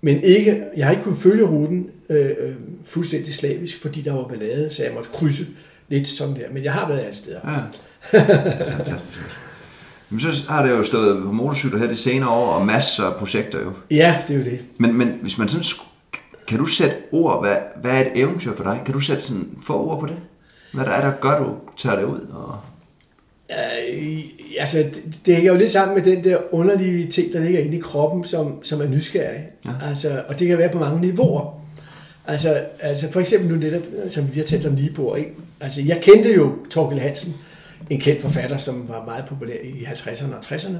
[0.00, 2.54] men ikke, jeg har ikke kunnet følge ruten øh, øh,
[2.84, 5.46] fuldstændig slavisk, fordi der var ballade, så jeg måtte krydse
[5.88, 7.40] lidt sådan der, men jeg har været alle steder.
[7.44, 7.60] Ja.
[8.76, 9.18] Fantastisk.
[10.10, 13.16] Men så har det jo stået på motorcykler her de senere år, og masser af
[13.16, 13.72] projekter jo.
[13.90, 14.60] Ja, det er jo det.
[14.78, 15.64] Men, men hvis man sådan
[16.46, 18.80] kan du sætte ord, hvad, hvad er et eventyr for dig?
[18.84, 20.16] Kan du sætte sådan få ord på det?
[20.72, 22.20] Hvad der er, der gør, du tager det ud?
[22.20, 22.58] Og...
[23.50, 24.18] Øh,
[24.58, 27.76] altså, det, det hænger jo lidt sammen med den der underlige ting, der ligger inde
[27.76, 29.44] i kroppen, som, som er nysgerrig.
[29.64, 29.70] Ja.
[29.88, 31.58] Altså, og det kan være på mange niveauer.
[32.28, 35.30] Altså, altså for eksempel nu netop, som vi lige har talt om Nibor, ikke?
[35.60, 37.34] Altså, jeg kendte jo Torkel Hansen,
[37.90, 40.76] en kendt forfatter, som var meget populær i 50'erne og 60'erne,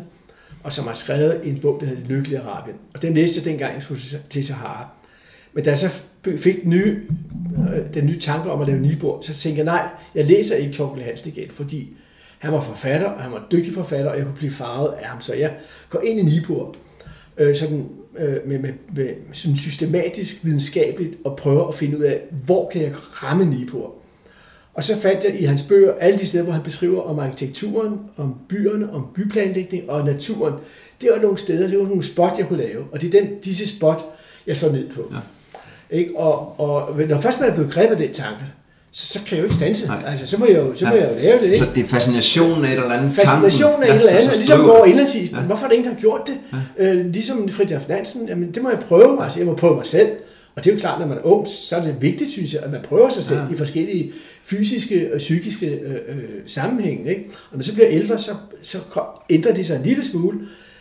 [0.63, 2.77] og som har skrevet en bog, der hedder Lykkelig Arabien.
[2.95, 4.01] Og den læste jeg dengang, jeg skulle
[4.31, 4.89] til Sahara.
[5.53, 6.03] Men da jeg så
[6.37, 7.01] fik den nye,
[7.59, 10.73] øh, den nye tanke om at lave Nibor, så tænkte jeg, nej, jeg læser ikke
[10.73, 11.89] Torkel Hansen igen, fordi
[12.39, 15.21] han var forfatter, og han var dygtig forfatter, og jeg kunne blive farvet af ham.
[15.21, 15.53] Så jeg
[15.91, 16.75] går ind i Nibor,
[17.39, 17.87] øh, sådan,
[18.19, 22.83] øh, med, med, med sådan systematisk, videnskabeligt, og prøver at finde ud af, hvor kan
[22.83, 22.93] jeg
[23.23, 23.95] ramme Nibor.
[24.75, 27.99] Og så fandt jeg i hans bøger alle de steder, hvor han beskriver om arkitekturen,
[28.17, 30.55] om byerne, om byplanlægning og naturen.
[31.01, 32.85] Det var nogle steder, det var nogle spot, jeg kunne lave.
[32.93, 34.05] Og det er den, disse spot,
[34.47, 35.11] jeg slår ned på.
[35.13, 35.17] Ja.
[35.91, 36.17] Ikke?
[36.17, 38.45] Og, og når først man er blevet grebet af den tanke,
[38.91, 39.87] så, så kan jeg jo ikke stanse.
[39.87, 40.03] Nej.
[40.07, 41.45] Altså, så må jeg jo, så må jeg jo lave det.
[41.45, 41.59] Ikke?
[41.59, 44.29] Så det er fascinationen af et eller andet Fascinationen af et eller andet.
[44.29, 45.37] Ja, ligesom går indlandsisen.
[45.37, 45.43] Ja.
[45.43, 46.35] Hvorfor er der ingen, der har gjort det?
[46.79, 46.95] Ja.
[46.95, 48.29] Øh, ligesom Fridtjof Nansen.
[48.29, 49.25] Jamen, det må jeg prøve.
[49.25, 50.09] Altså, jeg må prøve mig selv.
[50.57, 52.63] Og det er jo klart, når man er ung, så er det vigtigt, synes jeg,
[52.63, 53.55] at man prøver sig selv ja.
[53.55, 54.13] i forskellige
[54.45, 57.11] fysiske og psykiske øh, øh, sammenhænge.
[57.11, 57.25] Ikke?
[57.31, 58.31] Og når man så bliver ældre, så,
[58.63, 58.79] så
[59.31, 60.39] ændrer det sig en lille smule,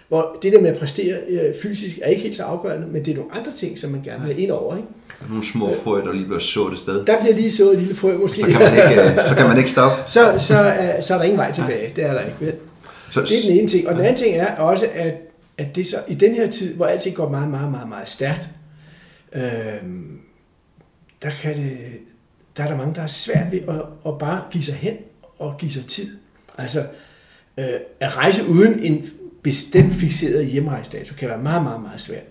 [0.07, 3.11] hvor det der med at præstere øh, fysisk er ikke helt så afgørende, men det
[3.11, 4.75] er nogle andre ting, som man gerne vil have ind over.
[4.75, 4.87] Ikke?
[5.19, 7.05] Der er nogle små frø, der lige bliver sået et sted.
[7.05, 8.41] Der bliver lige sået et lille frø, måske.
[8.41, 9.97] Så kan man ikke, øh, så kan man ikke stoppe.
[10.15, 10.59] så, så,
[10.97, 11.91] uh, så er der ingen vej tilbage.
[11.95, 12.37] Det er der ikke.
[12.39, 12.53] Vel?
[13.11, 13.87] Så, det er den ene ting.
[13.87, 15.13] Og den anden ting er også, at,
[15.57, 18.49] at det så, i den her tid, hvor alting går meget, meget, meget, meget stærkt,
[19.35, 19.41] øh,
[21.21, 21.77] der, kan det,
[22.57, 24.93] der er der mange, der er svært ved at, at bare give sig hen
[25.39, 26.17] og give sig tid.
[26.57, 26.79] Altså,
[27.57, 27.65] øh,
[27.99, 29.09] at rejse uden en
[29.47, 32.23] bestemt fixeret hjemrejsdato kan være meget, meget, meget svært.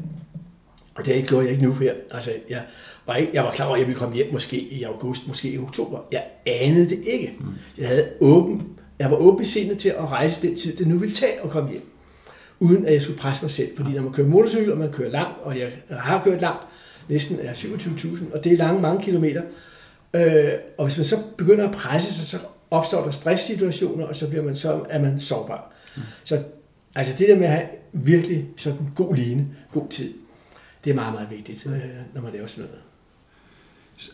[0.94, 1.92] Og det gjorde jeg ikke nu her.
[2.10, 2.62] Altså, jeg
[3.06, 5.50] var, ikke, jeg var klar over, at jeg ville komme hjem måske i august, måske
[5.50, 5.98] i oktober.
[6.12, 7.36] Jeg anede det ikke.
[7.40, 7.46] Mm.
[7.78, 8.68] Jeg, havde åben,
[8.98, 11.70] jeg var åben sindet til at rejse den tid, det nu ville tage at komme
[11.70, 11.90] hjem.
[12.60, 13.76] Uden at jeg skulle presse mig selv.
[13.76, 16.62] Fordi når man kører motorcykel, og man kører langt, og jeg har kørt langt,
[17.08, 19.42] næsten er 27.000, og det er lange mange kilometer.
[20.14, 22.38] Øh, og hvis man så begynder at presse sig, så
[22.70, 25.72] opstår der stresssituationer, og så bliver man så, er man sårbar.
[25.96, 26.02] Mm.
[26.24, 26.42] Så
[26.96, 30.12] altså det der med at have virkelig sådan god line, god tid,
[30.84, 31.72] det er meget, meget vigtigt, øh,
[32.14, 32.82] når man laver sådan noget.
[33.96, 34.10] Så,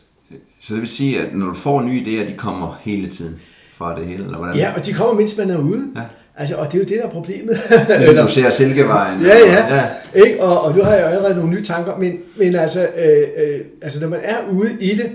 [0.60, 3.40] så det vil sige, at når du får nye idéer, de kommer hele tiden
[3.74, 4.56] fra det hele, eller hvordan?
[4.56, 5.92] Ja, og de kommer, mens man er ude.
[5.96, 6.02] Ja.
[6.36, 7.56] Altså, og det er jo det, der er problemet.
[7.98, 9.22] Ligesom du ser Silkevejen.
[9.22, 9.74] ja, ja.
[9.74, 9.88] ja.
[10.14, 10.42] Ikke?
[10.42, 13.60] Og, og nu har jeg jo allerede nogle nye tanker, men, men altså, øh, øh,
[13.82, 15.10] altså, når man er ude i det,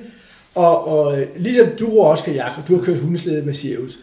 [0.56, 3.98] og, og øh, ligesom du kajak, og du har kørt hundeslæde med Sirius,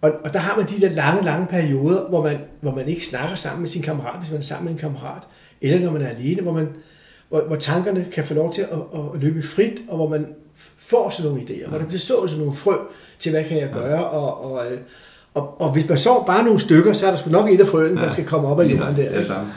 [0.00, 3.04] og, og der har man de der lange, lange perioder, hvor man, hvor man ikke
[3.04, 5.22] snakker sammen med sin kammerat, hvis man er sammen med en kammerat,
[5.60, 6.68] eller når man er alene, hvor, man,
[7.28, 10.26] hvor, hvor tankerne kan få lov til at, at løbe frit, og hvor man
[10.78, 11.68] får sådan nogle idéer, ja.
[11.68, 12.76] hvor der bliver så sådan nogle frø
[13.18, 14.78] til, hvad kan jeg gøre, og, og, øh,
[15.34, 17.66] og, og hvis man så bare nogle stykker, så er der sgu nok et af
[17.66, 18.06] frøene, ja.
[18.06, 19.08] der skal komme op af jorden der.
[19.08, 19.52] Det er samme.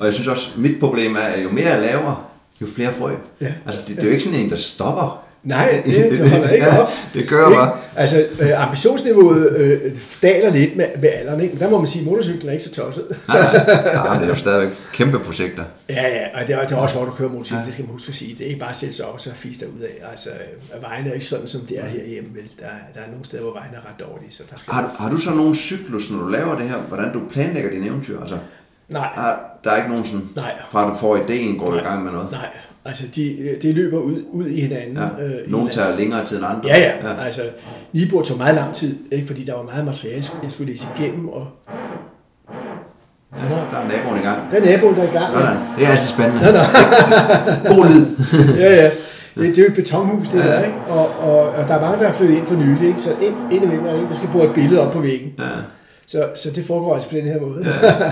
[0.00, 2.30] og jeg synes også, mit problem er, at jo mere jeg laver,
[2.60, 3.12] jo flere frø.
[3.40, 3.52] Ja.
[3.66, 5.27] Altså, det, det er jo ikke sådan en, der stopper.
[5.42, 6.90] Nej, det, det holder ikke ja, op.
[7.14, 7.76] Det gør bare.
[7.96, 11.54] Altså, øh, ambitionsniveauet øh, daler lidt med, med alderen, ikke?
[11.54, 13.04] Men der må man sige, at motorcyklen er ikke så tosset.
[13.28, 15.64] nej, nej, nej, det er jo stadigvæk kæmpe projekter.
[15.88, 17.64] Ja, ja, og det er, det er også hårdt at køre motorcykel, ja.
[17.64, 18.34] det skal man huske at sige.
[18.38, 20.10] Det er ikke bare at sætte sig op og så fisk ud af.
[20.10, 20.30] Altså,
[20.76, 22.30] øh, vejene er ikke sådan, som det er herhjemme.
[22.34, 22.44] Vel?
[22.58, 24.30] Der, der er nogle steder, hvor vejene er ret dårlige.
[24.30, 26.76] Så der skal har, du, har du så nogen cyklus, når du laver det her,
[26.76, 28.20] hvordan du planlægger dine eventyr?
[28.20, 28.38] Altså,
[28.88, 29.08] Nej.
[29.14, 30.52] Har, der er ikke nogen sådan, Nej.
[30.70, 32.30] fra du får idéen, går du i gang med noget?
[32.30, 32.48] Nej,
[32.84, 34.96] Altså, de, de løber ud, ud i hinanden.
[34.96, 35.24] Ja.
[35.24, 36.68] Øh, Nogle tager længere tid end andre.
[36.68, 37.08] Ja, ja.
[37.08, 37.24] ja.
[37.24, 37.42] Altså,
[37.92, 39.26] Nibor tog meget lang tid, ikke?
[39.26, 41.28] fordi der var meget materiale, jeg skulle læse igennem.
[41.28, 41.46] Og...
[43.36, 44.50] Ja, der er naboen i gang.
[44.50, 45.30] Der er naboen, der er i gang.
[45.30, 45.56] Sådan.
[45.78, 46.44] Det er altid spændende.
[46.44, 47.74] Nå, nå.
[47.74, 48.06] God lyd.
[48.62, 48.90] ja, ja.
[49.34, 50.46] Det, det er jo et betonhus, det ja.
[50.46, 50.78] der, ikke?
[50.88, 53.00] Og, og, og, der er mange, der er flyttet ind for nylig, ikke?
[53.00, 55.32] Så ind, indimellem er der en, der skal bruge et billede op på væggen.
[55.38, 55.44] Ja.
[56.06, 57.66] Så, så det foregår altså på den her måde.
[57.68, 57.94] Ja.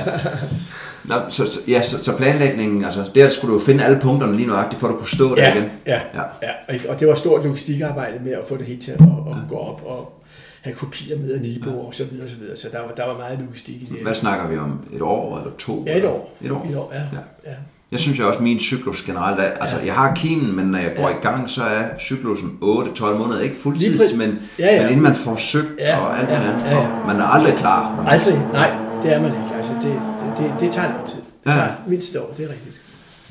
[1.08, 4.36] Nå, så, så, ja, så, så planlægningen, altså der skulle du jo finde alle punkterne
[4.36, 5.70] lige nøjagtigt, for at du kunne stå der ja, igen.
[5.86, 6.22] Ja, ja.
[6.42, 9.48] ja, og det var stort logistikarbejde med at få det helt til at, at ja.
[9.48, 10.22] gå op og
[10.62, 11.76] have kopier med af Nibo ja.
[11.76, 12.56] og så videre, og så videre.
[12.56, 14.02] Så der var, der var meget logistik i det.
[14.02, 14.80] Hvad snakker vi om?
[14.92, 15.84] Et år eller to?
[15.86, 16.36] Ja, et år.
[16.42, 16.66] Et år?
[16.70, 17.00] Et år, ja.
[17.00, 17.50] ja.
[17.50, 17.56] ja.
[17.92, 20.78] Jeg synes jo også, at min cyklus generelt er, altså jeg har kinen, men når
[20.78, 21.16] jeg går ja.
[21.16, 24.82] i gang, så er cyklusen 8-12 måneder, ikke fuldtids, men, ja, ja.
[24.82, 26.88] men inden man får søgt ja, og alt ja, andet, ja, ja.
[27.06, 28.04] man er aldrig klar.
[28.08, 29.56] Aldrig, nej, det er man ikke.
[29.56, 30.00] Altså det,
[30.38, 31.18] det, det, tager lang tid.
[31.44, 31.72] Det tager ja.
[31.86, 32.80] mindst et år, det er rigtigt.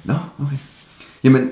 [0.03, 0.57] Nå, okay.
[1.23, 1.51] Jamen,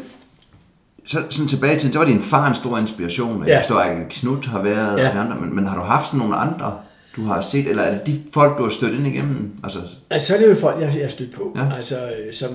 [1.06, 3.48] så sådan tilbage til, det var din far en stor inspiration.
[3.48, 3.54] Ja.
[3.54, 5.20] Jeg forstår, at Knut har været ja.
[5.20, 6.78] andre, men, men har du haft sådan nogle andre
[7.16, 9.52] du har set, eller er det de folk, du har stødt ind igennem?
[9.64, 11.76] Altså, altså så er det jo folk, jeg, jeg har stødt på, ja.
[11.76, 12.50] altså, som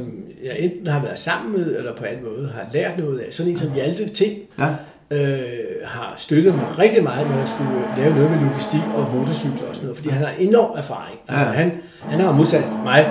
[0.44, 3.32] jeg enten har været sammen med, eller på anden måde har lært noget af.
[3.32, 4.74] Sådan en som Hjalte Ting ja.
[5.10, 5.48] Øh,
[5.84, 9.74] har støttet mig rigtig meget, når jeg skulle lave noget med logistik og motorcykler og
[9.74, 11.18] sådan noget, fordi han har enorm erfaring.
[11.28, 11.50] Altså, ja.
[11.52, 13.10] han, han har modsat mig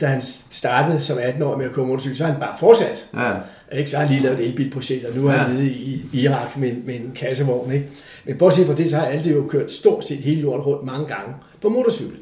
[0.00, 0.20] da han
[0.50, 3.06] startede som 18-årig med at køre motorcykel, så har han bare fortsat.
[3.14, 3.30] Ja.
[3.78, 3.90] Ikke?
[3.90, 5.52] Så har han lige lavet et elbilprojekt, og nu er han Ja.
[5.54, 7.72] nede i, Irak med, med en kassevogn.
[7.72, 7.88] Ikke?
[8.24, 11.06] Men bortset fra det, så har Aldi jo kørt stort set hele lortet rundt mange
[11.06, 12.16] gange på motorcykel.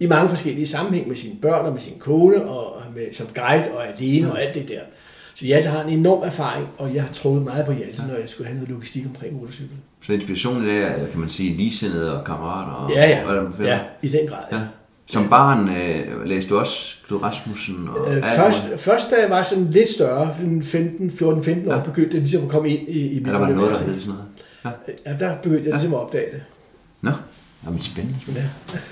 [0.00, 3.64] I mange forskellige sammenhæng med sine børn og med sin kone, og med, som guide
[3.76, 4.80] og alene og alt det der.
[5.34, 8.28] Så Hjalte har en enorm erfaring, og jeg har troet meget på Hjalte, når jeg
[8.28, 9.76] skulle have noget logistik omkring motorcykel.
[10.06, 12.72] Så inspirationen er, kan man sige, ligesindede og kammerater.
[12.72, 13.24] Og, Ja, ja.
[13.42, 14.38] man finder- ja i den grad.
[14.52, 14.56] Ja.
[14.56, 14.62] ja.
[15.06, 17.88] Som barn øh, læste du også Knud Rasmussen?
[17.88, 18.82] Og Øh, først, muligt?
[18.82, 21.80] først da jeg var sådan lidt større, 15, 14-15 år, Ja.
[21.84, 24.00] begyndte jeg ligesom at komme ind i, i mit Ja, der var noget, der hed
[24.00, 24.24] sådan noget.
[25.06, 25.10] Ja.
[25.12, 26.42] Ja, der begyndte jeg ligesom at opdage det.
[27.00, 27.10] Nå,
[27.66, 28.18] jamen spændende.
[28.34, 28.42] Ja.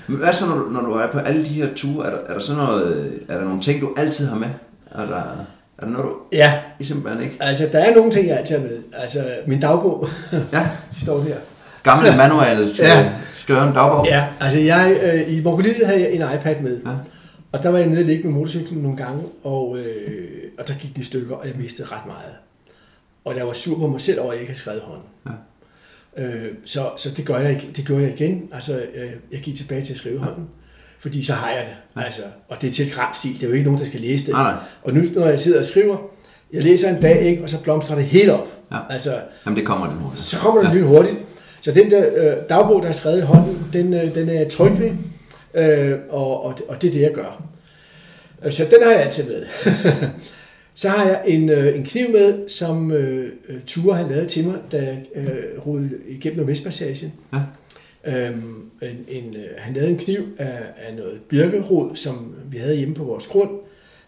[0.07, 2.05] Men hvad så, når du, når du er på alle de her ture?
[2.07, 4.49] Er der, er der sådan noget, er der nogle ting, du altid har med?
[4.91, 5.21] Er der,
[5.77, 7.37] er der noget, du ja, I simpelthen ikke?
[7.39, 8.83] altså der er nogle ting, jeg altid har med.
[8.93, 10.07] Altså min dagbog,
[10.51, 11.35] Ja, de står her.
[11.83, 12.99] gamle manuals, Ja.
[12.99, 13.11] ja.
[13.33, 14.05] skriver en dagbog.
[14.07, 16.79] Ja, altså jeg, øh, i Mongoliet havde jeg en iPad med.
[16.85, 16.91] Ja.
[17.51, 20.73] Og der var jeg nede og ligge med motorcyklen nogle gange, og, øh, og der
[20.73, 22.31] gik de stykker, og jeg mistede ret meget.
[23.25, 25.03] Og jeg var sur på mig selv over, at jeg ikke havde skrevet hånden.
[26.17, 26.23] Ja.
[26.23, 28.49] Øh, så, så det, gør jeg, ikke- det gjorde jeg igen.
[28.53, 30.47] Altså, øh, jeg gik tilbage til at skrive hånden.
[31.03, 32.03] Fordi så har jeg det.
[32.03, 33.33] Altså, og det er til et stil.
[33.33, 34.33] Det er jo ikke nogen, der skal læse det.
[34.33, 34.53] Nej.
[34.83, 35.97] Og nu, når jeg sidder og skriver,
[36.53, 38.47] jeg læser en dag, ikke, og så blomstrer det helt op.
[38.71, 38.77] Ja.
[38.89, 40.11] Altså, Jamen, det kommer det nu.
[40.15, 40.77] så kommer den ja.
[40.77, 41.15] lyn hurtigt.
[41.61, 44.49] Så den der øh, dagbog, der er skrevet i hånden, den, øh, den er jeg
[44.49, 44.91] tryg ved,
[45.53, 47.43] øh, og, og, og det er det, jeg gør.
[48.45, 49.45] Øh, Så den har jeg altid med.
[50.75, 54.45] så har jeg en, øh, en kniv med, som øh, øh, Ture han lavede til
[54.45, 57.13] mig, da jeg øh, rodede igennem Nordvestpassagen.
[57.33, 57.39] Ja.
[58.07, 62.75] Øhm, en, en, øh, han lavede en kniv af, af noget birkerod, som vi havde
[62.75, 63.49] hjemme på vores grund,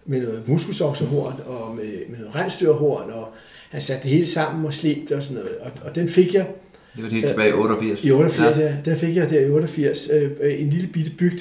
[0.05, 3.27] med noget muskelsokserhorn og med, med noget rensdyrhorn, og
[3.69, 5.57] han satte det hele sammen og slæbte og sådan noget.
[5.57, 6.47] Og, og den fik jeg
[6.95, 8.05] Det var helt tilbage i 88.
[8.05, 8.76] i 88, ja.
[8.85, 11.39] der fik jeg der i 88 øh, øh, en lille bitte bygd,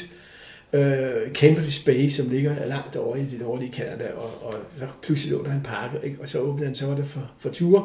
[0.73, 5.33] øh, Cambridge Bay, som ligger langt over i det nordlige Canada, og, og så pludselig
[5.33, 6.17] lå der en pakke, ikke?
[6.21, 7.83] og så åbnede han, så var det for, for ture,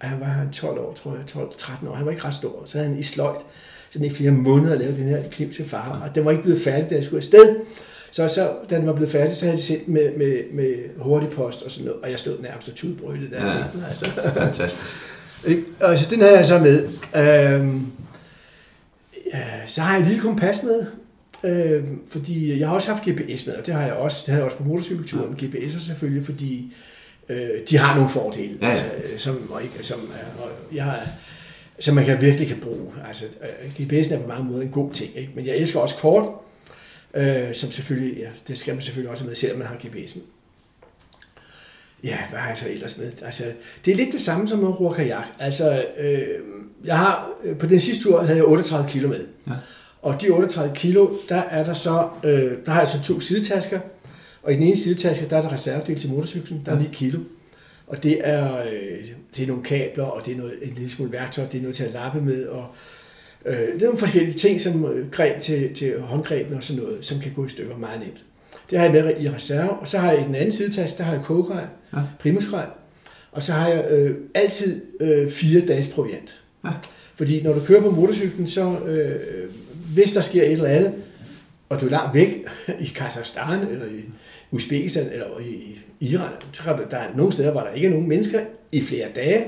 [0.00, 2.62] og han var han 12 år, tror jeg, 12-13 år, han var ikke ret stor,
[2.64, 3.40] så havde han i sløjt,
[3.92, 6.62] sådan i flere måneder lavet den her kniv til far, og den var ikke blevet
[6.62, 7.56] færdig, da jeg skulle afsted.
[8.10, 11.28] Så, så da den var blevet færdig, så havde de sendt med, med, med hurtig
[11.28, 13.46] post og sådan noget, og jeg stod nærmest og tudbrølet der.
[13.46, 13.58] Ja.
[13.58, 13.64] Ja.
[13.72, 14.06] Den, altså.
[14.34, 14.84] Fantastisk.
[15.80, 16.88] Og så den havde jeg så med.
[17.16, 17.86] Øhm,
[19.34, 20.86] ja, så har jeg et lille kompas med,
[21.44, 24.38] øhm, fordi jeg har også haft GPS med, og det har jeg også, det havde
[24.38, 26.74] jeg også på motorcykelturen, GPS'er selvfølgelig, fordi
[27.28, 28.70] øh, de har nogle fordele, Ja, ja.
[28.70, 30.00] Altså, øh, som, og ikke, som,
[30.38, 31.00] og jeg har,
[31.82, 32.92] som man kan, virkelig kan bruge.
[33.06, 35.32] Altså, øh, GPS'en er på mange måder en god ting, ikke?
[35.34, 36.28] men jeg elsker også kort,
[37.14, 40.20] øh, som selvfølgelig, ja, det skal man selvfølgelig også med, selvom man har GPS'en.
[42.04, 43.12] Ja, hvad har jeg så ellers med?
[43.22, 43.44] Altså,
[43.84, 45.24] det er lidt det samme som at ro kajak.
[45.38, 46.26] Altså, øh,
[46.84, 49.24] jeg har, øh, på den sidste tur havde jeg 38 kilo med.
[49.46, 49.52] Ja.
[50.02, 53.80] Og de 38 kilo, der er der så, øh, der har jeg så to sidetasker,
[54.42, 57.18] og i den ene sidetaske, der er der reservedel til motorcyklen, der er 9 kilo.
[57.92, 59.06] Og det er, øh,
[59.36, 61.76] det er nogle kabler, og det er noget, en lille smule værktøj, det er noget
[61.76, 62.66] til at lappe med, og
[63.46, 67.04] øh, det er nogle forskellige ting, som øh, greb til, til håndgrebene og sådan noget,
[67.04, 68.24] som kan gå i stykker meget nemt.
[68.70, 71.04] Det har jeg med i reserve, og så har jeg i den anden sidetaske, der
[71.04, 71.64] har jeg kogegrej,
[71.94, 71.98] Ja.
[72.20, 72.66] primusgrej,
[73.32, 76.40] og så har jeg øh, altid øh, fire dages proviant.
[76.64, 76.70] Ja.
[77.14, 79.50] Fordi når du kører på motorcyklen, så øh,
[79.94, 80.92] hvis der sker et eller andet,
[81.68, 82.28] og du er langt væk
[82.86, 84.04] i Kazakhstan, eller i
[84.50, 87.90] Uzbekistan, eller i Iran, så kan du, der er nogle steder, hvor der ikke er
[87.90, 88.40] nogen mennesker
[88.72, 89.44] i flere dage,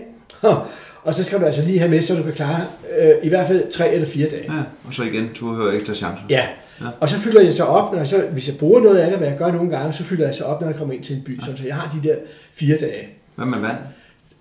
[1.02, 2.66] og så skal du altså lige have med, så du kan klare
[3.00, 4.52] øh, i hvert fald tre eller fire dage.
[4.52, 6.24] Ja, og så igen, du hører ekstra chancer.
[6.30, 6.46] Ja.
[6.80, 6.86] Ja.
[7.00, 9.18] Og så fylder jeg så op, når jeg så, hvis jeg bruger noget af det,
[9.18, 11.16] hvad jeg gør nogle gange, så fylder jeg så op, når jeg kommer ind til
[11.16, 11.40] en by.
[11.40, 12.14] Så jeg har de der
[12.54, 13.08] fire dage.
[13.36, 13.76] Hvad med vand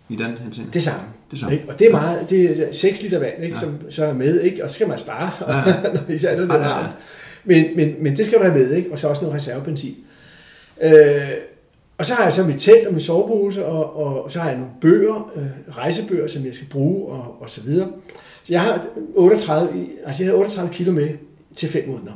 [0.10, 0.72] i den henseende?
[0.74, 1.02] Det samme.
[1.32, 1.56] Det samme.
[1.56, 1.70] Ikke?
[1.70, 3.60] Og det er meget, det er 6 liter vand, ikke, Ja.
[3.60, 4.64] som så er med, ikke?
[4.64, 5.32] og så skal man spare,
[6.08, 6.14] Ja.
[6.14, 6.76] især når det Ja, er ja, ja.
[6.76, 6.94] varmt.
[7.44, 8.92] Men, men, men det skal du have med, ikke?
[8.92, 9.96] og så også noget reservebenzin.
[10.84, 10.92] Øh,
[12.04, 14.58] og så har jeg så mit telt og min sovepose, og, og så har jeg
[14.58, 17.92] nogle bøger, øh, rejsebøger, som jeg skal bruge, og, og så videre.
[18.44, 18.86] Så jeg har
[19.16, 21.10] 38, i- altså jeg havde 38 kilo med
[21.56, 22.12] til 5 måneder.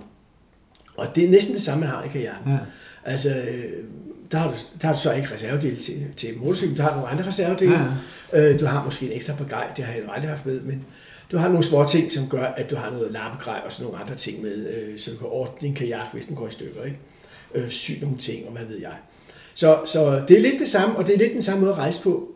[0.98, 2.52] Og det er næsten det samme, man har i kajakken.
[2.52, 2.58] Ja.
[3.06, 3.64] Altså, øh,
[4.32, 7.08] der har, du, der har du så ikke reservedele til, til motorcyklen, du har nogle
[7.10, 7.92] andre reservedele.
[8.34, 8.52] Ja.
[8.54, 10.86] Øh, du har måske en ekstra bagaj, det har jeg jo aldrig haft med, men
[11.32, 14.02] du har nogle små ting, som gør, at du har noget lappegrej og sådan nogle
[14.04, 16.84] andre ting med, øh, så du kan ordne din kajak, hvis den går i stykker,
[16.84, 17.00] ikke?
[17.56, 18.92] Øh, sy nogle ting, og hvad ved jeg.
[19.58, 21.78] Så, så det er lidt det samme, og det er lidt den samme måde at
[21.78, 22.32] rejse på,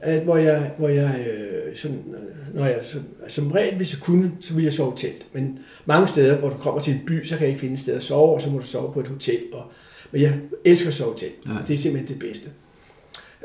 [0.00, 4.00] at hvor jeg, hvor jeg øh, sådan, øh, når jeg som, som regel, hvis jeg
[4.00, 5.26] kunne, så ville jeg sove telt.
[5.32, 7.80] Men mange steder, hvor du kommer til en by, så kan jeg ikke finde et
[7.80, 9.38] sted at sove, og så må du sove på et hotel.
[9.52, 9.62] Og,
[10.10, 11.34] men jeg elsker at sove telt.
[11.48, 11.52] Ja.
[11.66, 12.48] Det er simpelthen det bedste.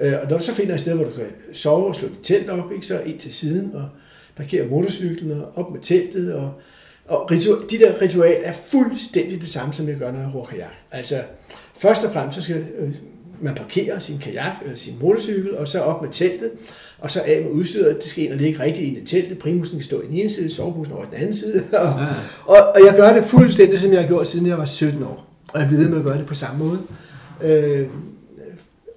[0.02, 2.18] Øh, og når du så finder et sted, hvor du kan sove og slå dit
[2.24, 3.90] telt op, ikke, så ind til siden og
[4.36, 6.54] parkere motorcyklen og op med teltet og,
[7.08, 10.46] Og ritu- de der ritualer er fuldstændig det samme, som jeg gør, når jeg roer
[10.46, 10.72] kajak.
[10.92, 11.24] Altså,
[11.78, 12.90] først og fremmest så skal øh,
[13.42, 16.52] man parkere sin kajak eller sin motorcykel, og så op med teltet,
[17.00, 17.98] og så af med udstyret.
[18.02, 19.40] Det skal ind og ligge rigtigt i det teltet.
[19.40, 21.64] Primusen skal stå i den ene side, soveposen over den anden side.
[21.74, 22.08] Og, ja.
[22.46, 25.28] og, og jeg gør det fuldstændig, som jeg har gjort, siden jeg var 17 år.
[25.54, 26.80] Og jeg bliver ved med at gøre det på samme måde.
[27.44, 27.88] Øh,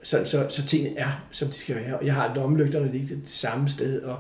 [0.02, 1.98] så, så, så tingene er, som de skal være.
[1.98, 4.18] Og jeg har lommelygterne liggende det samme sted, og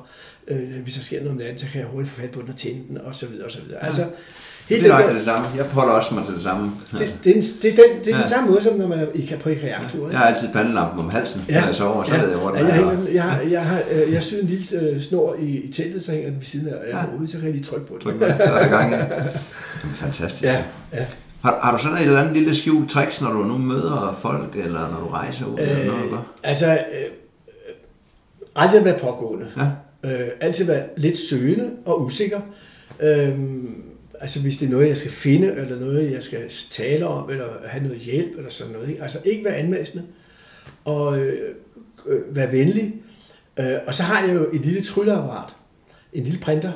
[0.48, 2.48] øh, hvis der sker noget om natten, så kan jeg hurtigt få fat på den
[2.48, 3.78] og tænde den, og så videre, og så videre.
[3.80, 3.86] Ja.
[3.86, 4.06] Altså,
[4.70, 5.46] Helt det er nok det samme.
[5.56, 6.72] Jeg holder også mig til det samme.
[6.92, 8.22] Det, det, er, den, det er, den, det er ja.
[8.22, 10.06] den samme måde, som når man er i, på kajaktur.
[10.06, 10.10] Ja.
[10.10, 11.60] Jeg har altid pandelampen om halsen, ja.
[11.60, 12.20] når jeg sover, så ja.
[12.20, 14.46] ved jeg, hvor den ja, jeg, hænger, jeg, har, jeg, har, øh, jeg syr en
[14.46, 17.18] lille øh, snor i, i teltet, så hænger den ved siden af, og jeg ja.
[17.18, 18.02] ude, så kan jeg lige trykke på den.
[18.02, 18.92] Tryk med, så er det gang.
[18.92, 19.04] Ja.
[19.94, 20.42] Fantastisk.
[20.42, 20.62] Ja,
[20.94, 21.04] ja.
[21.42, 24.56] Har, har du sådan et eller andet lille skjult tricks, når du nu møder folk,
[24.56, 25.58] eller når du rejser ud?
[25.58, 26.34] Øh, eller noget, eller?
[26.42, 27.10] altså, øh,
[28.56, 29.46] aldrig være pågående.
[29.56, 30.10] Ja.
[30.10, 32.40] Øh, altid være lidt søgende og usikker.
[33.00, 33.38] Øh,
[34.20, 36.40] altså hvis det er noget, jeg skal finde, eller noget, jeg skal
[36.70, 38.88] tale om, eller have noget hjælp, eller sådan noget.
[38.88, 39.02] Ikke?
[39.02, 40.04] Altså ikke være anmæssende,
[40.84, 41.54] og øh,
[42.06, 42.94] øh, være venlig.
[43.58, 45.56] Øh, og så har jeg jo et lille trylleapparat,
[46.12, 46.72] en lille printer.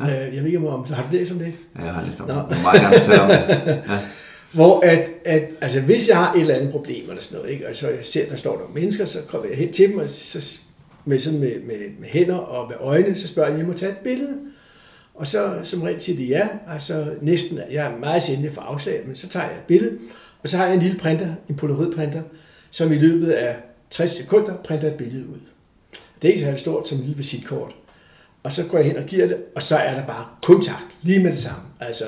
[0.00, 0.26] Ja.
[0.26, 1.54] Øh, jeg ved ikke, om har du læst om det?
[1.78, 2.34] Ja, jeg har læst om det.
[2.34, 3.68] Jeg meget gerne om det.
[3.68, 3.98] Ja.
[4.52, 7.68] Hvor at, at, altså hvis jeg har et eller andet problem eller sådan noget, ikke,
[7.68, 10.10] og så jeg ser, der står nogle mennesker, så kommer jeg hen til dem, og
[10.10, 10.60] så
[11.04, 13.72] med, sådan med, med, med hænder og med øjne, så spørger jeg, om jeg må
[13.72, 14.34] tage et billede.
[15.18, 19.02] Og så som regel siger de ja, altså næsten, jeg er meget sjældent for afslag,
[19.06, 19.98] men så tager jeg et billede,
[20.42, 22.22] og så har jeg en lille printer, en polaroidprinter,
[22.70, 23.56] som i løbet af
[23.90, 25.38] 60 sekunder printer et billede ud.
[26.22, 27.76] Det er ikke så stort som et lille visitkort.
[28.42, 31.22] Og så går jeg hen og giver det, og så er der bare kontakt, lige
[31.22, 31.62] med det samme.
[31.80, 32.04] Altså,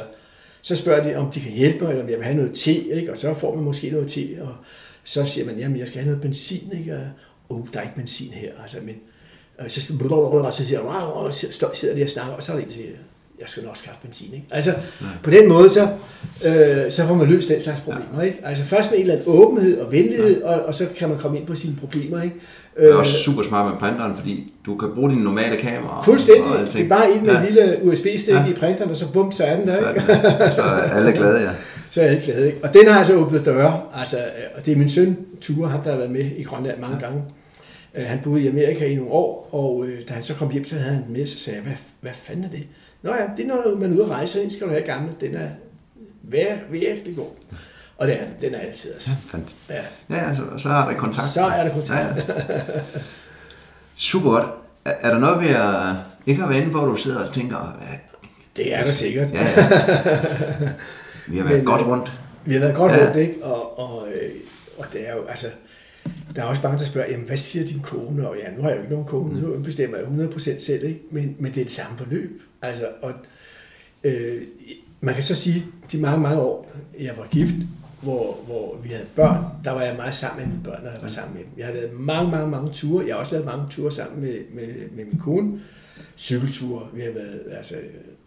[0.63, 2.73] så spørger de, om de kan hjælpe mig, eller om jeg vil have noget te,
[2.73, 3.13] ikke?
[3.13, 4.55] og så får man måske noget te, og
[5.05, 6.95] så siger man, jamen jeg skal have noget benzin, ikke?
[6.95, 7.07] og
[7.49, 8.97] oh, der er ikke benzin her, altså, men
[9.61, 9.81] og så,
[10.51, 12.75] så siger jeg, og så sidder de og snakker, og så er der en, der
[12.75, 12.89] siger,
[13.41, 14.35] jeg skal nok skaffe benzin.
[14.35, 14.47] Ikke?
[14.51, 15.11] Altså, Nej.
[15.23, 15.89] på den måde, så,
[16.45, 18.19] øh, så får man løst den slags problemer.
[18.19, 18.23] Ja.
[18.23, 18.39] Ikke?
[18.45, 20.49] Altså først med en eller anden åbenhed og venlighed, ja.
[20.49, 22.23] og, og så kan man komme ind på sine problemer.
[22.23, 22.37] Ikke?
[22.77, 26.03] Det er også super smart med printeren, fordi du kan bruge dine normale kameraer.
[26.03, 26.53] Fuldstændig.
[26.53, 27.41] Og det er bare ind med ja.
[27.41, 28.47] en lille USB-stik ja.
[28.47, 29.91] i printeren, og så bum, så er den der.
[29.91, 30.55] Ikke?
[30.55, 31.51] Så er alle glade, ja.
[31.91, 32.47] så er alle glade.
[32.47, 32.59] Ikke?
[32.63, 33.81] Og den har altså åbnet døre.
[33.95, 34.17] Altså,
[34.57, 37.07] og det er min søn, Ture, ham der har været med i Grønland mange ja.
[37.07, 37.23] gange.
[37.95, 40.65] Øh, han boede i Amerika i nogle år, og øh, da han så kom hjem,
[40.65, 42.67] så havde han med, så sagde jeg, hvad, hvad fanden er det?
[43.03, 45.13] Nå ja, det er når man er ude at rejse, så skal du have gamle.
[45.21, 45.49] Den er
[46.71, 47.31] virkelig god.
[47.97, 48.93] Og det er den er altid.
[48.93, 49.11] Altså.
[49.69, 49.83] Ja, ja.
[50.11, 51.29] ja altså, så er der kontakt.
[51.29, 52.29] Så er der kontakt.
[52.29, 52.61] Ja, ja.
[53.97, 54.45] Super godt.
[54.85, 55.97] Er, er der noget, vi er,
[56.27, 57.99] ikke har været inde på, hvor du sidder og tænker, hvad,
[58.57, 59.33] det er der sikkert.
[59.33, 59.69] Ja, ja.
[61.29, 62.21] Vi har været Men, godt rundt.
[62.45, 63.05] Vi har været godt ja.
[63.05, 63.45] rundt, ikke?
[63.45, 64.31] Og, og, øh,
[64.79, 65.47] og det er jo, altså,
[66.37, 68.29] der er også mange, der spørger, jamen, hvad siger din kone?
[68.29, 71.01] Og ja, nu har jeg jo ikke nogen kone, nu bestemmer jeg 100% selv, ikke?
[71.11, 72.43] Men, men det er det samme forløb.
[72.63, 73.13] Altså, og,
[74.05, 74.43] øh,
[75.01, 77.55] man kan så sige, de mange, mange år, jeg var gift,
[78.03, 81.03] hvor, hvor vi havde børn, der var jeg meget sammen med mine børn, når jeg
[81.03, 81.51] var sammen med dem.
[81.57, 83.07] Jeg har lavet mange, mange, mange ture.
[83.07, 84.67] Jeg har også lavet mange ture sammen med, med,
[84.97, 85.61] med min kone.
[86.17, 86.87] Cykelture.
[86.95, 87.75] Vi har været altså,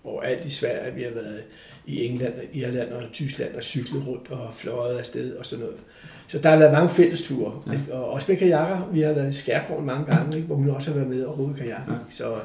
[0.03, 0.95] overalt i Sverige.
[0.95, 1.43] Vi har været
[1.85, 5.79] i England, Irland og Tyskland og cyklet rundt og fløjet afsted og sådan noget.
[6.27, 7.71] Så der har været mange fællesture, ja.
[7.71, 7.93] Ikke?
[7.93, 8.89] og også med kajakker.
[8.93, 10.47] Vi har været i Skærgården mange gange, ikke?
[10.47, 11.81] hvor hun også har været med og rode kajak.
[11.87, 11.93] Ja.
[12.09, 12.35] Så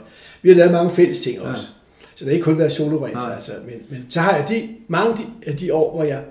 [0.42, 1.62] vi har lavet mange fælles ting også.
[1.62, 1.74] Ja.
[2.14, 3.32] Så det har ikke kun været solo ja.
[3.34, 3.52] altså.
[3.64, 6.22] Men, men så har jeg de, mange af de år, hvor jeg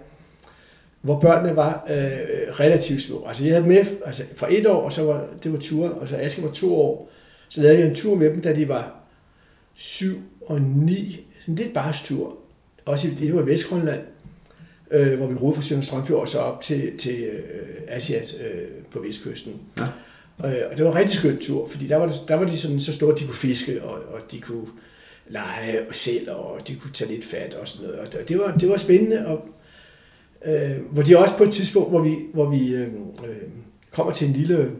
[1.01, 1.95] hvor børnene var øh,
[2.59, 3.25] relativt små.
[3.27, 6.07] Altså jeg havde med altså, fra et år, og så var det var tur, og
[6.07, 7.09] så Aske var to år.
[7.49, 8.95] Så lavede jeg en tur med dem, da de var
[9.75, 11.25] syv og ni.
[11.41, 12.37] Sådan lidt bare tur.
[12.85, 14.01] Også i, det var i Vestgrønland
[14.91, 17.41] øh, hvor vi rodede fra Søren Strømfjord så op til, til øh,
[17.87, 19.53] Asiat øh, på vestkysten.
[19.77, 19.83] Ja.
[20.45, 22.79] Øh, og det var en rigtig skøn tur, fordi der var, der var de sådan
[22.79, 24.67] så store, at de kunne fiske, og, og de kunne
[25.27, 27.99] lege selv, og de kunne tage lidt fat og sådan noget.
[27.99, 29.49] Og det var, det var spændende, og
[30.45, 32.87] øh, hvor de også på et tidspunkt, hvor vi, hvor vi øh,
[33.27, 33.35] øh,
[33.91, 34.71] kommer til en lille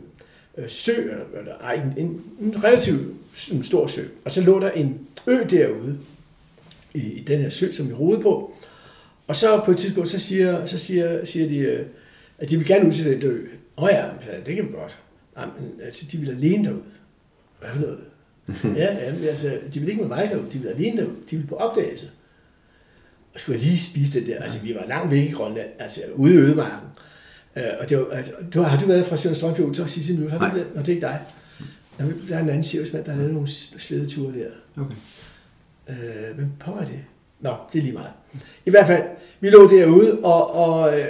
[0.57, 0.91] øh, sø,
[1.39, 3.01] eller, ej, en, en, en relativt
[3.51, 5.97] en stor sø, og så lå der en ø derude,
[6.93, 8.53] i, i den her sø, som vi rodede på,
[9.27, 11.85] og så på et tidspunkt, så siger, så siger, siger de, øh,
[12.37, 13.45] at de vil gerne ud til den der ø.
[13.77, 14.05] Åh oh ja,
[14.45, 14.97] det kan vi godt.
[15.37, 16.81] Jamen, altså, de vil alene derud.
[17.59, 17.99] Hvad for noget?
[18.77, 21.15] ja, ja, altså, de vil ikke med mig derud, de vil alene derud.
[21.29, 22.09] De vil på opdagelse.
[23.33, 24.43] Og skulle jeg lige spise det der.
[24.43, 26.89] Altså, vi var langt væk i Grønland, altså ude i Ødemarken.
[27.55, 28.23] Uh, og det var,
[28.53, 30.31] du, har du været fra Søren Strømfjord til sidste minut?
[30.31, 30.67] Har du det?
[30.75, 31.21] Nå, det er ikke dig.
[32.29, 34.49] Der er en anden cirkusmand, der har lavet nogle slædeture der.
[34.77, 34.95] Okay.
[35.87, 36.99] Uh, hvem på er det?
[37.39, 38.11] Nå, det er lige meget.
[38.65, 39.03] I hvert fald,
[39.39, 41.05] vi lå derude, og, og, øh,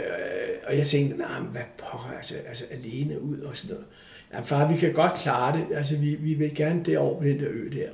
[0.67, 3.87] og jeg tænkte, nej, hvad pokker, altså, altså alene ud og sådan noget.
[4.33, 7.39] Ja, far, vi kan godt klare det, altså vi, vi vil gerne derover på den
[7.39, 7.89] der ø der.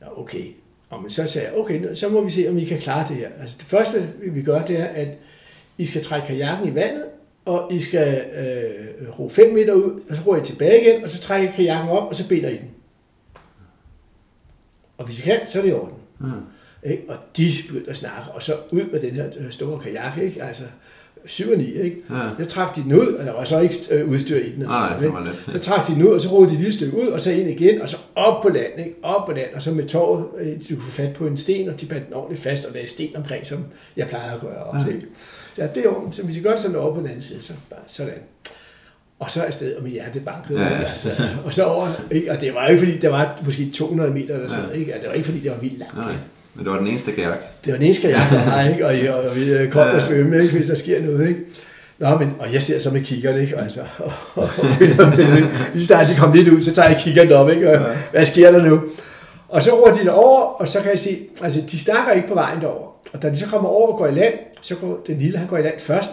[0.00, 0.44] Nå, okay.
[0.90, 3.16] Og men så sagde jeg, okay, så må vi se, om I kan klare det
[3.16, 3.28] her.
[3.40, 5.18] Altså det første, vi gør, det er, at
[5.78, 7.04] I skal trække kajakken i vandet,
[7.44, 11.10] og I skal øh, ro 5 meter ud, og så roer I tilbage igen, og
[11.10, 12.70] så trækker I kajakken op, og så binder I den.
[14.98, 15.98] Og hvis I kan, så er det i orden.
[16.18, 16.30] Mm.
[16.84, 17.02] Ikke?
[17.08, 20.42] Og de begyndte at snakke, og så ud med den her øh, store kajak, ikke?
[20.42, 20.62] altså
[21.26, 21.96] 7 og 9, ikke?
[22.10, 22.16] Ja.
[22.38, 24.62] Jeg trak de den ud, og der var så ikke øh, udstyr i den.
[24.66, 25.52] Og sådan, ikke?
[25.52, 27.30] Så trak de den ud, og så roede de et lille stykke ud, og så
[27.30, 28.94] ind igen, og så op på land, ikke?
[29.02, 31.80] op på land, og så med tåret, øh, de kunne fat på en sten, og
[31.80, 33.64] de bandt den ordentligt fast, og lagde sten omkring, som
[33.96, 34.86] jeg plejer at gøre også.
[34.88, 34.94] Ja.
[34.94, 35.06] Ikke?
[35.58, 37.52] Ja, det er jo, så hvis I gør sådan over på den anden side, så
[37.70, 38.12] bare sådan.
[39.18, 40.60] Og så afsted, og mit hjerte bankede.
[40.60, 40.66] Ja.
[40.92, 41.10] Altså,
[41.44, 42.30] og så over, ikke?
[42.32, 44.74] og det var ikke fordi, der var måske 200 meter eller sådan Ja.
[44.78, 44.94] ikke?
[44.94, 45.94] Og det var ikke fordi, det var vildt langt.
[45.96, 46.22] Nej, ikke?
[46.54, 47.38] Men det var den eneste kajak.
[47.64, 48.86] Det var den eneste kajak, der var, ikke?
[48.86, 50.54] Og, og, og vi øh, kom og svømme, ikke?
[50.54, 51.28] hvis der sker noget.
[51.28, 51.40] Ikke?
[51.98, 53.58] Nå, men, og jeg ser så med kiggerne, ikke?
[53.58, 54.48] Altså, og, og,
[54.78, 55.36] følger med.
[55.36, 55.48] ikke?
[55.72, 57.70] Lige så snart de kom lidt ud, så tager jeg kiggeren op, ikke?
[57.70, 57.96] Og, Ja.
[58.10, 58.82] hvad sker der nu?
[59.48, 62.34] Og så roer de derover, og så kan jeg se, altså de snakker ikke på
[62.34, 62.88] vejen derover.
[63.12, 65.48] Og da de så kommer over og går i land, så går den lille, han
[65.48, 66.12] går i land først,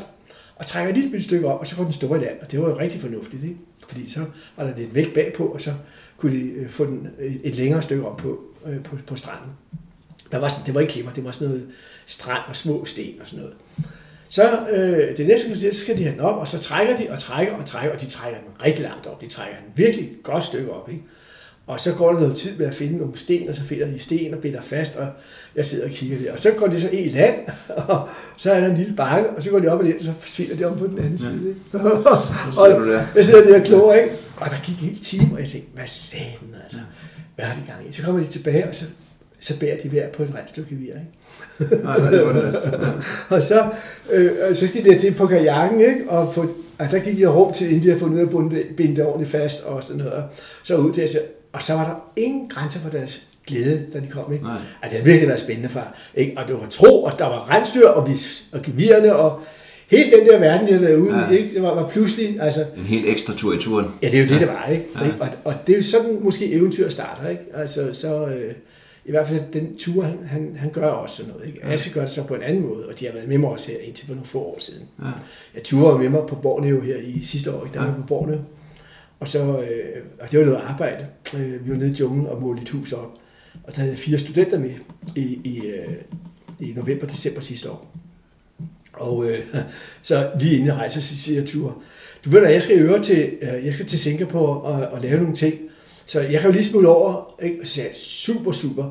[0.56, 2.34] og trækker et lille stykke op, og så går den store i land.
[2.42, 3.56] Og det var jo rigtig fornuftigt, ikke?
[3.90, 4.20] Fordi så
[4.58, 5.72] var der lidt vægt bagpå, og så
[6.18, 9.52] kunne de øh, få den et- et længere stykke op på, øh, på, på stranden.
[10.32, 11.66] Der var, sådan- det var ikke klipper, det var sådan noget
[12.06, 13.54] strand og små sten og sådan noget.
[14.30, 17.20] Så øh, det næste, så skal de have den op, og så trækker de og
[17.20, 19.22] trækker og trækker, og de trækker den rigtig langt op.
[19.22, 21.04] De trækker den virkelig et godt stykke op, ikke?
[21.68, 24.00] Og så går der noget tid med at finde nogle sten, og så finder de
[24.00, 25.08] sten og binder fast, og
[25.56, 26.32] jeg sidder og kigger der.
[26.32, 27.36] Og så går de så i land,
[27.88, 30.04] og så er der en lille bakke, og så går de op og ind, og
[30.04, 31.48] så forsvinder de om på den anden side.
[31.50, 31.60] Ikke?
[32.92, 33.06] Der.
[33.16, 34.16] Jeg sidder der og kloger, ikke?
[34.38, 36.78] Og der gik en hel time, og jeg tænkte, hvad satan, altså?
[37.36, 37.92] Hvad har de gang i?
[37.92, 38.86] Så kommer de tilbage, og så,
[39.42, 41.84] så bærer de hver på et rent stykke vir, ikke?
[41.86, 42.60] Nej, det var det.
[43.36, 43.66] Og så,
[44.12, 46.10] øh, så skal de til på kajakken, ikke?
[46.10, 46.42] Og, få,
[46.80, 49.06] og der gik jeg rum til, inden de havde fundet ud af at binde det
[49.06, 50.14] ordentligt fast og sådan noget.
[50.14, 50.24] Og
[50.64, 51.10] så ud til,
[51.54, 54.46] og så var der ingen grænser for deres glæde, da de kom, ikke?
[54.46, 54.58] Nej.
[54.84, 55.98] Ej, det har virkelig været spændende, far.
[56.16, 56.34] Ikke?
[56.38, 58.18] Og det var tro, og der var rensdyr, og, vi,
[58.52, 59.42] og gevirerne, og
[59.92, 61.30] hele den der verden, de havde været ude Ja.
[61.30, 61.54] ikke?
[61.56, 63.86] Det var, var pludselig, altså, En helt ekstra tur i turen.
[64.04, 64.86] Ja, det er jo det, det var, ikke?
[65.02, 65.06] Ja.
[65.06, 65.12] Ja.
[65.20, 67.42] Og, og det er jo sådan, måske eventyr starter, ikke?
[67.54, 68.54] Altså, så øh,
[69.06, 71.60] i hvert fald den tur, han, han, han gør også sådan noget, ikke?
[71.64, 71.72] Ja.
[71.74, 73.72] Asse gør det så på en anden måde, og de har været med mig også
[73.72, 74.88] her indtil for nogle få år siden.
[75.00, 75.06] Ja.
[75.56, 77.74] Jeg turde med mig på Borneo her i sidste år, ikke?
[77.74, 77.94] der var Ja.
[77.96, 78.40] på Borneo.
[79.20, 81.06] Og, så, øh, og det var noget arbejde.
[81.34, 83.14] Øh, vi var nede i junglen og målte et hus op.
[83.64, 84.72] Og der havde jeg fire studenter med
[85.16, 85.94] i, i, øh,
[86.60, 87.92] i november-december sidste år.
[88.94, 89.40] Og øh,
[90.02, 91.74] så lige inden jeg rejser, så siger jeg Ture,
[92.26, 95.20] du ved da, jeg skal øve til, øh, jeg skal til Singapore og, og lave
[95.20, 95.56] nogle ting.
[96.12, 97.58] Så jeg kan jo lige smutte over, ikke?
[97.62, 98.90] Og så sagde jeg, super, super.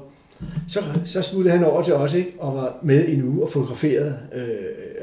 [0.68, 2.32] Så, så smuttede han over til os, ikke?
[2.38, 4.42] og var med i en uge og fotograferet øh,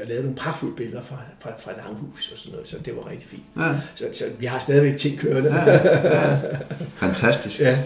[0.00, 3.10] og lavede nogle pragtfulde billeder fra, fra, fra Langhus og sådan noget, så det var
[3.10, 3.42] rigtig fint.
[3.56, 3.62] Ja,
[3.94, 5.54] Så, så vi har stadigvæk ting kørende.
[5.54, 5.74] ja,
[6.30, 6.36] ja.
[6.96, 7.60] Fantastisk.
[7.60, 7.78] ja.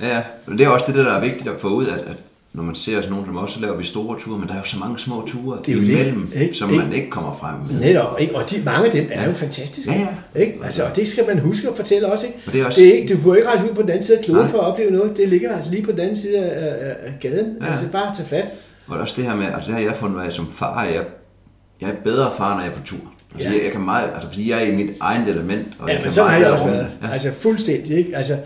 [0.00, 0.22] Ja, ja.
[0.46, 2.16] Men det er også det, der er vigtigt at få ud, at, at
[2.52, 4.58] når man ser sådan nogen som os, så laver vi store ture, men der er
[4.58, 6.54] jo så mange små ture Det er jo det, imellem, ikke?
[6.54, 6.84] som Ikke?
[6.84, 7.80] man ikke kommer frem med.
[7.80, 8.36] Netop, ikke?
[8.36, 9.92] og de, mange af dem er jo fantastiske.
[9.92, 10.40] Ja, ja.
[10.40, 10.54] Ikke?
[10.64, 12.26] Altså, og det skal man huske at fortælle også.
[12.26, 12.38] Ikke?
[12.46, 14.02] Og det er også- det er ikke, du burde ikke rejse ud på den anden
[14.02, 14.50] side af kloden Nej.
[14.50, 15.16] for at opleve noget.
[15.16, 17.56] Det ligger altså lige på den anden side af, af, gaden.
[17.60, 17.66] Ja.
[17.66, 18.54] Altså bare tage fat.
[18.86, 21.02] Og også det her med, altså det har jeg fundet ud af som far, jeg,
[21.80, 22.98] jeg er bedre far, når jeg er på tur.
[23.34, 23.54] Altså, Ja.
[23.54, 25.66] jeg, jeg kan meget, altså fordi jeg er i mit eget element.
[25.78, 26.88] Og Ja, jeg men kan så har jeg også været.
[27.02, 27.08] Ja.
[27.12, 27.96] Altså fuldstændig.
[27.98, 28.16] Ikke?
[28.16, 28.36] Altså,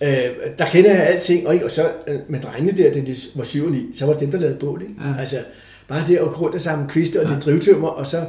[0.00, 0.10] øh,
[0.58, 1.46] der kender jeg alting.
[1.46, 1.64] Og, ikke?
[1.66, 4.20] og så øh, med drengene der, da de var 7 og 9, så var det
[4.20, 4.82] dem, der lavede bål.
[4.82, 4.94] Ikke?
[5.14, 5.20] Ja.
[5.20, 5.36] Altså,
[5.88, 7.32] bare det at gå rundt og samle kviste og Ja.
[7.34, 8.24] lidt drivtømmer, og så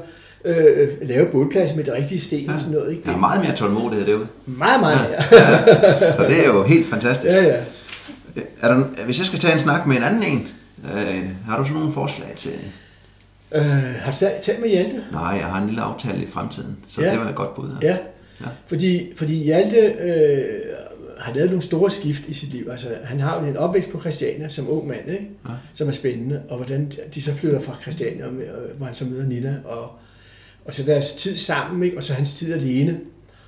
[0.46, 2.54] øh, lave bålplads med det rigtige sten Ja.
[2.54, 2.92] og sådan noget.
[2.92, 3.08] Ikke?
[3.08, 4.28] Har er meget mere tålmodighed derude.
[4.46, 5.22] meget, meget mere.
[6.18, 7.36] Så det er jo helt fantastisk.
[7.36, 7.58] Ja, ja.
[8.62, 10.48] Er der, hvis jeg skal tage en snak med en anden en,
[10.96, 12.52] øh, har du så nogle forslag til?
[13.56, 13.62] Øh,
[14.02, 15.02] har du talt- talt med Hjalte?
[15.12, 17.12] Nej, jeg har en lille aftale i fremtiden, så Ja.
[17.12, 17.70] det var et godt bud.
[17.82, 17.98] Ja,
[18.42, 18.46] Ja.
[18.68, 20.44] fordi, fordi Hjalte øh,
[21.20, 22.68] har lavet nogle store skift i sit liv.
[22.72, 25.30] Altså, han har jo en opvækst på Christiania som ung mand, ikke?
[25.46, 25.52] Ja.
[25.74, 29.28] som er spændende, og hvordan de så flytter fra Christiania, øh, hvor han så møder
[29.28, 29.92] Nina, og,
[30.66, 31.98] og så deres tid sammen, ikke?
[31.98, 33.00] og så hans tid alene,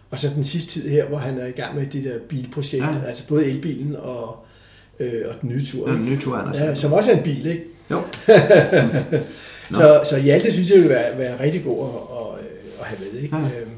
[0.09, 2.83] og så den sidste tid her, hvor han er i gang med det der bilprojekt,
[2.83, 2.89] Ja.
[2.89, 3.07] ja.
[3.07, 4.45] altså både elbilen og,
[4.99, 6.07] øh, og den nye tur, Det er ikke?
[6.11, 6.59] en ny tur, Anders.
[6.59, 7.63] ja, som også er en bil, ikke?
[7.91, 8.01] Jo.
[9.73, 12.45] Så, så Hjalte synes jeg vil være, være rigtig god at, at,
[12.81, 13.21] at have med.
[13.21, 13.35] Ikke?
[13.37, 13.41] Ja.
[13.43, 13.71] Øhm,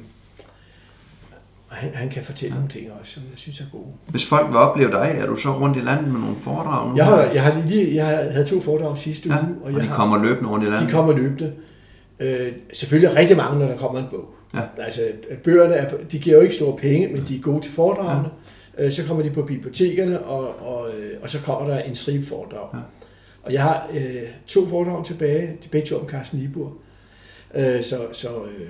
[1.73, 3.85] og han, han kan fortælle nogle ting også, som jeg synes er gode.
[4.07, 6.95] Hvis folk vil opleve dig, er du så rundt i landet med nogle foredrag nu?
[6.95, 9.87] Jeg, har, jeg, har lige, jeg havde to foredrag sidste ja, uge, og, jeg de
[9.87, 10.87] har, kommer løbende rundt i landet?
[10.87, 11.53] de kommer løbende.
[12.19, 14.29] Øh, selvfølgelig rigtig mange, når der kommer en bog.
[14.53, 14.59] Ja.
[14.77, 15.01] Altså,
[15.43, 18.29] bøgerne er, de giver jo ikke store penge, men de er gode til foredragene.
[18.77, 18.85] Ja.
[18.85, 22.25] Øh, så kommer de på bibliotekerne, og, og, øh, og så kommer der en stribe
[22.25, 22.67] foredrag.
[22.73, 22.79] Ja.
[23.43, 26.73] Og jeg har øh, to foredrag tilbage, de begge to om Carsten Libur.
[27.55, 28.69] Øh, så så øh,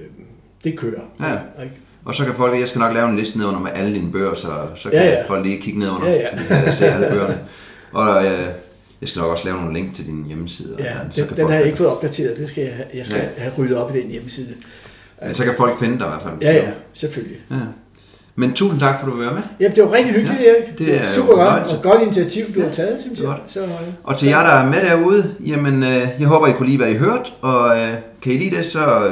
[0.63, 1.01] det kører.
[1.19, 1.63] Ja.
[1.63, 1.75] Ikke?
[2.05, 4.33] Og så kan folk, jeg skal nok lave en liste nedenunder med alle dine bøger,
[4.33, 5.17] så, så kan Ja, ja, ja.
[5.17, 5.23] ja.
[5.27, 6.27] folk lige kigge nedenunder, Ja, ja.
[6.37, 7.37] så de kan se alle bøgerne.
[7.91, 8.31] Og øh,
[9.01, 10.73] Jeg skal nok også lave nogle link til din hjemmeside.
[10.73, 12.37] og Ja, sådan, så den, kan den folk- har jeg ikke fået opdateret.
[12.37, 13.41] Det skal jeg, jeg skal Ja.
[13.43, 14.47] have ryddet op i den hjemmeside.
[15.25, 16.33] Men så kan folk finde dig i hvert fald.
[16.41, 17.37] Ja, ja, selvfølgelig.
[17.51, 17.55] ja.
[18.35, 19.43] Men tusind tak, for at du vil være med.
[19.59, 20.69] Jamen, det var rigtig hyggeligt, Ja, Erik.
[20.69, 23.27] det Det, er er super godt, og godt initiativ, du har taget, synes jeg.
[23.27, 23.41] godt.
[23.47, 23.69] Så, øh,
[24.03, 26.89] Og til jer, der er med derude, jamen, øh, jeg håber, I kunne lide, hvad
[26.89, 29.11] I hørte, og øh, kan I lide det, så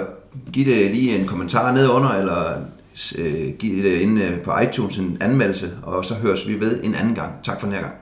[0.53, 2.43] giv det lige en kommentar ned under, eller
[3.17, 6.83] Øh, give det øh, inde øh, på iTunes en anmeldelse, og så høres vi ved
[6.83, 7.43] en anden gang.
[7.43, 7.95] Tak for den her gang.